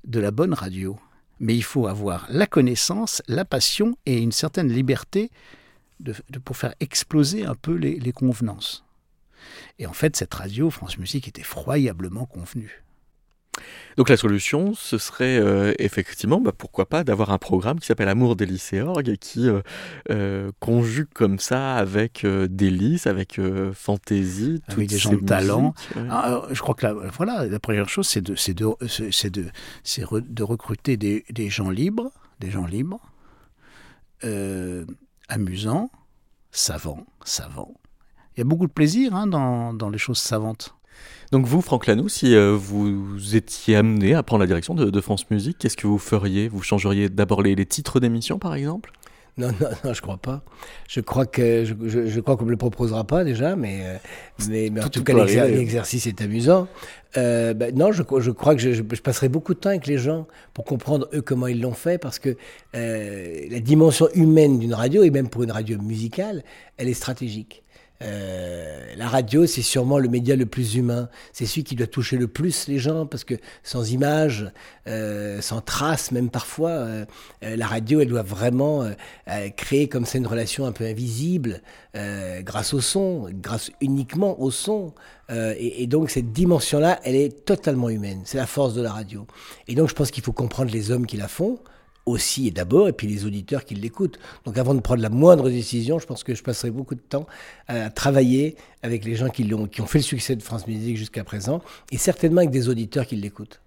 de 0.05 0.19
la 0.19 0.31
bonne 0.31 0.53
radio. 0.53 0.97
Mais 1.39 1.55
il 1.55 1.63
faut 1.63 1.87
avoir 1.87 2.25
la 2.29 2.47
connaissance, 2.47 3.21
la 3.27 3.45
passion 3.45 3.97
et 4.05 4.19
une 4.19 4.31
certaine 4.31 4.71
liberté 4.71 5.29
pour 6.45 6.57
faire 6.57 6.73
exploser 6.79 7.45
un 7.45 7.55
peu 7.55 7.75
les, 7.75 7.99
les 7.99 8.11
convenances. 8.11 8.85
Et 9.79 9.85
en 9.85 9.93
fait, 9.93 10.15
cette 10.15 10.33
radio, 10.33 10.69
France 10.69 10.97
Musique, 10.97 11.27
est 11.27 11.39
effroyablement 11.39 12.25
convenue. 12.25 12.83
Donc 13.97 14.09
la 14.09 14.17
solution, 14.17 14.73
ce 14.75 14.97
serait 14.99 15.39
euh, 15.39 15.73
effectivement, 15.79 16.39
bah, 16.39 16.51
pourquoi 16.55 16.87
pas, 16.87 17.03
d'avoir 17.03 17.31
un 17.31 17.39
programme 17.39 17.79
qui 17.79 17.87
s'appelle 17.87 18.09
Amour 18.09 18.35
des 18.35 18.45
lycées-org 18.45 19.09
et 19.09 19.17
qui 19.17 19.49
euh, 19.49 19.61
euh, 20.11 20.51
conjugue 20.59 21.07
comme 21.13 21.39
ça 21.39 21.75
avec 21.75 22.25
délice, 22.25 23.07
avec 23.07 23.39
fantaisie, 23.73 24.61
avec 24.67 24.87
des 24.87 24.97
gens 24.97 25.13
de 25.13 25.17
talent. 25.17 25.73
Ah, 26.09 26.43
je 26.51 26.61
crois 26.61 26.75
que 26.75 26.85
la, 26.85 26.93
voilà, 26.93 27.47
la 27.47 27.59
première 27.59 27.89
chose, 27.89 28.07
c'est 28.07 28.21
de, 28.21 28.33
de, 28.33 29.29
de, 29.29 30.19
de 30.19 30.43
recruter 30.43 30.95
des, 30.97 31.25
des, 31.31 31.49
gens 31.49 31.71
libres, 31.71 32.11
des 32.39 32.51
gens 32.51 32.67
libres, 32.67 33.01
amusants, 35.27 35.89
savants, 36.51 37.05
savants. 37.25 37.73
Il 38.35 38.41
y 38.41 38.41
a 38.41 38.45
beaucoup 38.45 38.67
de 38.67 38.71
plaisir 38.71 39.15
hein, 39.15 39.25
dans, 39.25 39.73
dans 39.73 39.89
les 39.89 39.97
choses 39.97 40.19
savantes. 40.19 40.76
Donc 41.31 41.45
vous, 41.45 41.61
Franck 41.61 41.87
Lanou, 41.87 42.07
si 42.07 42.35
euh, 42.35 42.55
vous 42.55 43.35
étiez 43.35 43.75
amené 43.75 44.13
à 44.13 44.23
prendre 44.23 44.41
la 44.41 44.47
direction 44.47 44.73
de, 44.73 45.01
France 45.01 45.29
Musique, 45.29 45.57
qu'est-ce 45.57 45.77
que 45.77 45.87
vous 45.87 45.97
feriez? 45.97 46.47
Vous 46.47 46.61
changeriez 46.61 47.09
d'abord 47.09 47.41
les, 47.41 47.65
titres 47.65 47.99
d'émission, 47.99 48.39
par 48.39 48.55
exemple? 48.55 48.91
Non, 49.37 49.49
non, 49.59 49.67
non, 49.83 49.93
je 49.93 50.01
crois 50.01 50.17
pas. 50.17 50.41
Je 50.87 50.99
crois 50.99 51.25
que 51.25 51.63
je, 51.63 52.07
je, 52.07 52.19
crois 52.21 52.37
qu'on 52.37 52.45
me 52.45 52.51
le 52.51 52.57
proposera 52.57 53.03
pas 53.03 53.23
déjà, 53.23 53.55
mais 53.55 53.81
euh, 53.83 53.97
mais, 54.49 54.71
en 54.81 54.89
tout, 54.89 55.03
cas 55.03 55.13
l'exercice 55.13 56.07
est 56.07 56.21
amusant. 56.21 56.67
Euh, 57.17 57.53
ben, 57.53 57.75
non, 57.75 57.91
je, 57.91 58.01
je, 58.19 58.31
crois 58.31 58.55
que 58.55 58.61
je, 58.61 58.71
je, 58.71 58.81
passerai 58.81 59.29
beaucoup 59.29 59.53
de 59.53 59.59
temps 59.59 59.69
avec 59.69 59.85
les 59.85 59.99
gens 59.99 60.25
pour 60.55 60.65
comprendre 60.65 61.07
eux 61.13 61.21
comment 61.21 61.45
ils 61.45 61.61
l'ont 61.61 61.73
fait, 61.73 61.99
parce 61.99 62.19
que 62.19 62.35
la 62.73 63.59
dimension 63.59 64.07
humaine 64.15 64.59
d'une 64.59 64.73
radio 64.73 65.03
et 65.03 65.11
même 65.11 65.29
pour 65.29 65.43
une 65.43 65.51
radio 65.51 65.77
musicale, 65.77 66.43
elle 66.77 66.87
est 66.87 66.93
stratégique. 66.93 67.63
Euh, 68.03 68.93
la 68.95 69.07
radio, 69.07 69.45
c'est 69.45 69.61
sûrement 69.61 69.97
le 69.97 70.07
média 70.09 70.35
le 70.35 70.45
plus 70.45 70.75
humain. 70.75 71.09
C'est 71.33 71.45
celui 71.45 71.63
qui 71.63 71.75
doit 71.75 71.87
toucher 71.87 72.17
le 72.17 72.27
plus 72.27 72.67
les 72.67 72.79
gens, 72.79 73.05
parce 73.05 73.23
que 73.23 73.35
sans 73.63 73.91
images, 73.91 74.51
euh, 74.87 75.41
sans 75.41 75.61
traces, 75.61 76.11
même 76.11 76.29
parfois, 76.29 76.69
euh, 76.69 77.05
la 77.41 77.67
radio, 77.67 78.01
elle 78.01 78.09
doit 78.09 78.23
vraiment 78.23 78.87
créer 79.55 79.87
comme 79.87 80.05
ça 80.05 80.17
une 80.17 80.27
relation 80.27 80.65
un 80.65 80.71
peu 80.71 80.85
invisible, 80.85 81.61
grâce 82.41 82.73
au 82.73 82.81
son, 82.81 83.29
grâce 83.31 83.71
uniquement 83.81 84.39
au 84.41 84.51
son. 84.51 84.93
Et, 85.29 85.83
et, 85.83 85.87
donc 85.87 86.09
cette 86.09 86.31
dimension-là, 86.31 86.99
elle 87.03 87.15
est 87.15 87.45
totalement 87.45 87.89
humaine. 87.89 88.21
C'est 88.25 88.37
la 88.37 88.45
force 88.45 88.73
de 88.73 88.81
la 88.81 88.91
radio. 88.91 89.25
Et 89.67 89.75
donc 89.75 89.89
je 89.89 89.93
pense 89.93 90.11
qu'il 90.11 90.23
faut 90.23 90.31
comprendre 90.31 90.71
les 90.71 90.91
hommes 90.91 91.05
qui 91.05 91.17
la 91.17 91.27
font 91.27 91.59
aussi 92.07 92.47
et 92.47 92.51
d'abord, 92.51 92.87
et 92.87 92.93
puis 92.93 93.07
les 93.07 93.25
auditeurs 93.25 93.65
qui 93.65 93.75
l'écoutent. 93.75 94.17
Donc 94.45 94.57
avant 94.57 94.73
de 94.73 94.79
prendre 94.79 95.01
la 95.01 95.09
moindre 95.09 95.49
décision, 95.49 95.99
je 95.99 96.07
pense 96.07 96.23
que 96.23 96.33
je 96.33 96.41
passerai 96.41 96.71
beaucoup 96.71 96.95
de 96.95 97.01
temps 97.01 97.27
à 97.67 97.89
travailler 97.89 98.55
avec 98.81 99.05
les 99.05 99.15
gens 99.15 99.29
qui, 99.29 99.53
ont, 99.53 99.67
qui 99.67 99.81
ont 99.81 99.85
fait 99.85 99.99
le 99.99 100.03
succès 100.03 100.35
de 100.35 100.41
France 100.41 100.65
Musique 100.67 100.97
jusqu'à 100.97 101.23
présent, 101.23 101.61
et 101.91 101.97
certainement 101.97 102.39
avec 102.39 102.51
des 102.51 102.69
auditeurs 102.69 103.05
qui 103.05 103.15
l'écoutent. 103.15 103.61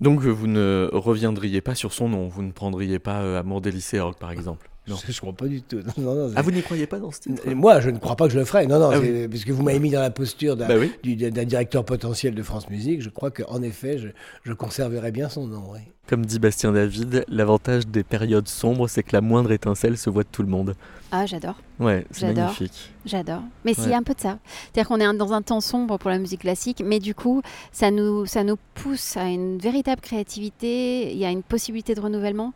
Donc 0.00 0.20
vous 0.20 0.46
ne 0.46 0.90
reviendriez 0.92 1.62
pas 1.62 1.74
sur 1.74 1.92
son 1.92 2.08
nom, 2.08 2.28
vous 2.28 2.42
ne 2.42 2.52
prendriez 2.52 2.98
pas 2.98 3.22
euh, 3.22 3.40
Amour 3.40 3.62
des 3.62 3.70
lycéologues 3.70 4.18
par 4.18 4.30
exemple? 4.30 4.68
Non. 4.88 4.96
Je 5.04 5.10
ne 5.12 5.16
crois 5.16 5.32
pas 5.32 5.46
du 5.46 5.62
tout. 5.62 5.78
Non, 5.98 6.14
non, 6.14 6.32
ah, 6.36 6.42
vous 6.42 6.50
n'y 6.52 6.62
croyez 6.62 6.86
pas 6.86 6.98
dans 6.98 7.10
ce 7.10 7.20
titre 7.20 7.42
Moi, 7.50 7.80
je 7.80 7.90
ne 7.90 7.98
crois 7.98 8.14
pas 8.16 8.26
que 8.26 8.32
je 8.32 8.38
le 8.38 8.44
ferai. 8.44 8.66
Non, 8.66 8.78
non, 8.78 8.90
Ah 8.92 8.98
oui. 9.00 9.26
parce 9.28 9.44
que 9.44 9.52
vous 9.52 9.62
m'avez 9.62 9.80
mis 9.80 9.90
dans 9.90 10.00
la 10.00 10.10
posture 10.10 10.56
d'un 10.56 10.68
Bah 10.68 10.74
oui. 10.78 10.92
du- 11.02 11.16
d'un 11.16 11.44
directeur 11.44 11.84
potentiel 11.84 12.34
de 12.34 12.42
France 12.42 12.68
Musique. 12.70 13.02
Je 13.02 13.08
crois 13.10 13.30
qu'en 13.30 13.62
effet, 13.62 13.98
je, 13.98 14.08
je 14.44 14.52
conserverai 14.52 15.10
bien 15.10 15.28
son 15.28 15.46
nom. 15.46 15.64
oui. 15.72 15.80
Comme 16.08 16.24
dit 16.24 16.38
Bastien 16.38 16.70
David, 16.70 17.24
l'avantage 17.26 17.88
des 17.88 18.04
périodes 18.04 18.46
sombres, 18.46 18.86
c'est 18.86 19.02
que 19.02 19.10
la 19.12 19.20
moindre 19.20 19.50
étincelle 19.50 19.98
se 19.98 20.08
voit 20.08 20.22
de 20.22 20.28
tout 20.30 20.42
le 20.42 20.48
monde. 20.48 20.76
Ah, 21.10 21.26
j'adore. 21.26 21.56
Ouais, 21.80 22.06
c'est 22.12 22.20
J'adore. 22.28 22.44
magnifique. 22.44 22.92
J'adore. 23.04 23.42
Mais 23.64 23.76
Ouais. 23.76 23.84
c'est 23.84 23.92
un 23.94 24.04
peu 24.04 24.14
de 24.14 24.20
ça. 24.20 24.38
C'est-à-dire 24.72 24.86
qu'on 24.86 25.00
est 25.00 25.16
dans 25.18 25.32
un 25.32 25.42
temps 25.42 25.60
sombre 25.60 25.98
pour 25.98 26.10
la 26.10 26.18
musique 26.18 26.42
classique, 26.42 26.80
mais 26.84 27.00
du 27.00 27.12
coup, 27.16 27.42
ça 27.72 27.90
nous, 27.90 28.24
ça 28.24 28.44
nous 28.44 28.54
pousse 28.74 29.16
à 29.16 29.24
une 29.24 29.58
véritable 29.58 30.00
créativité, 30.00 31.10
il 31.12 31.18
y 31.18 31.24
a 31.24 31.30
une 31.30 31.42
possibilité 31.42 31.96
de 31.96 32.00
renouvellement. 32.00 32.52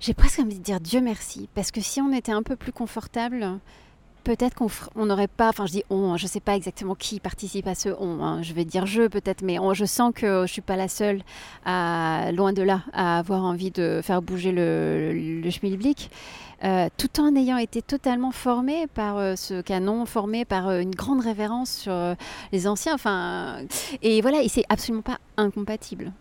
J'ai 0.00 0.14
presque 0.14 0.38
envie 0.38 0.58
de 0.58 0.62
dire 0.62 0.80
Dieu 0.80 1.00
merci, 1.00 1.48
parce 1.54 1.70
que 1.70 1.80
si 1.80 2.00
on 2.00 2.12
était 2.12 2.32
un 2.32 2.42
peu 2.42 2.54
plus 2.54 2.72
confortable, 2.72 3.58
peut-être 4.22 4.54
qu'on 4.54 5.06
n'aurait 5.06 5.26
pas, 5.26 5.48
enfin 5.48 5.66
je 5.66 5.72
dis 5.72 5.82
on, 5.90 6.12
hein, 6.12 6.16
je 6.16 6.24
ne 6.24 6.28
sais 6.28 6.40
pas 6.40 6.54
exactement 6.54 6.94
qui 6.94 7.18
participe 7.18 7.66
à 7.66 7.74
ce 7.74 7.88
on, 7.98 8.22
hein, 8.22 8.42
je 8.42 8.52
vais 8.52 8.64
dire 8.64 8.86
je 8.86 9.08
peut-être, 9.08 9.42
mais 9.42 9.56
je 9.72 9.84
sens 9.84 10.12
que 10.14 10.26
je 10.26 10.42
ne 10.42 10.46
suis 10.46 10.62
pas 10.62 10.76
la 10.76 10.88
seule, 10.88 11.22
loin 11.66 12.52
de 12.52 12.62
là, 12.62 12.82
à 12.92 13.18
avoir 13.18 13.42
envie 13.42 13.70
de 13.70 14.00
faire 14.02 14.22
bouger 14.22 14.52
le, 14.52 15.12
le, 15.12 15.40
le 15.40 15.50
schmilblick. 15.50 16.10
Euh, 16.64 16.88
tout 16.96 17.20
en 17.20 17.36
ayant 17.36 17.56
été 17.56 17.82
totalement 17.82 18.32
formé 18.32 18.88
par 18.88 19.16
euh, 19.16 19.36
ce 19.36 19.60
canon, 19.60 20.06
formé 20.06 20.44
par 20.44 20.68
euh, 20.68 20.80
une 20.80 20.90
grande 20.90 21.20
révérence 21.20 21.70
sur 21.70 22.16
les 22.50 22.66
anciens. 22.66 22.94
Enfin, 22.94 23.60
et 24.02 24.20
voilà, 24.20 24.42
et 24.42 24.48
c'est 24.48 24.64
absolument 24.68 25.02
pas 25.02 25.18
incompatible. 25.36 26.12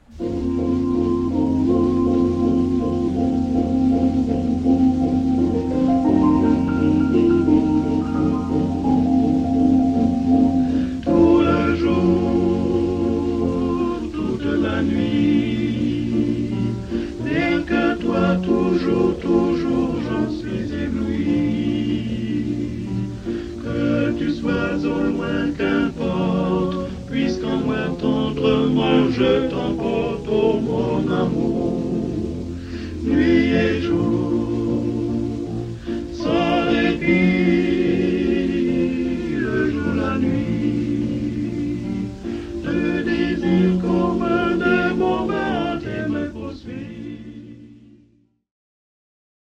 au 24.85 24.99
loin, 24.99 25.51
qu'importe, 25.57 26.89
puisqu'en 27.09 27.57
moi 27.57 27.75
tendrement 27.99 29.09
je 29.11 29.49
t'emporte, 29.49 30.27
ô 30.27 30.53
oh, 30.53 30.59
mon 30.59 31.11
amour. 31.11 31.56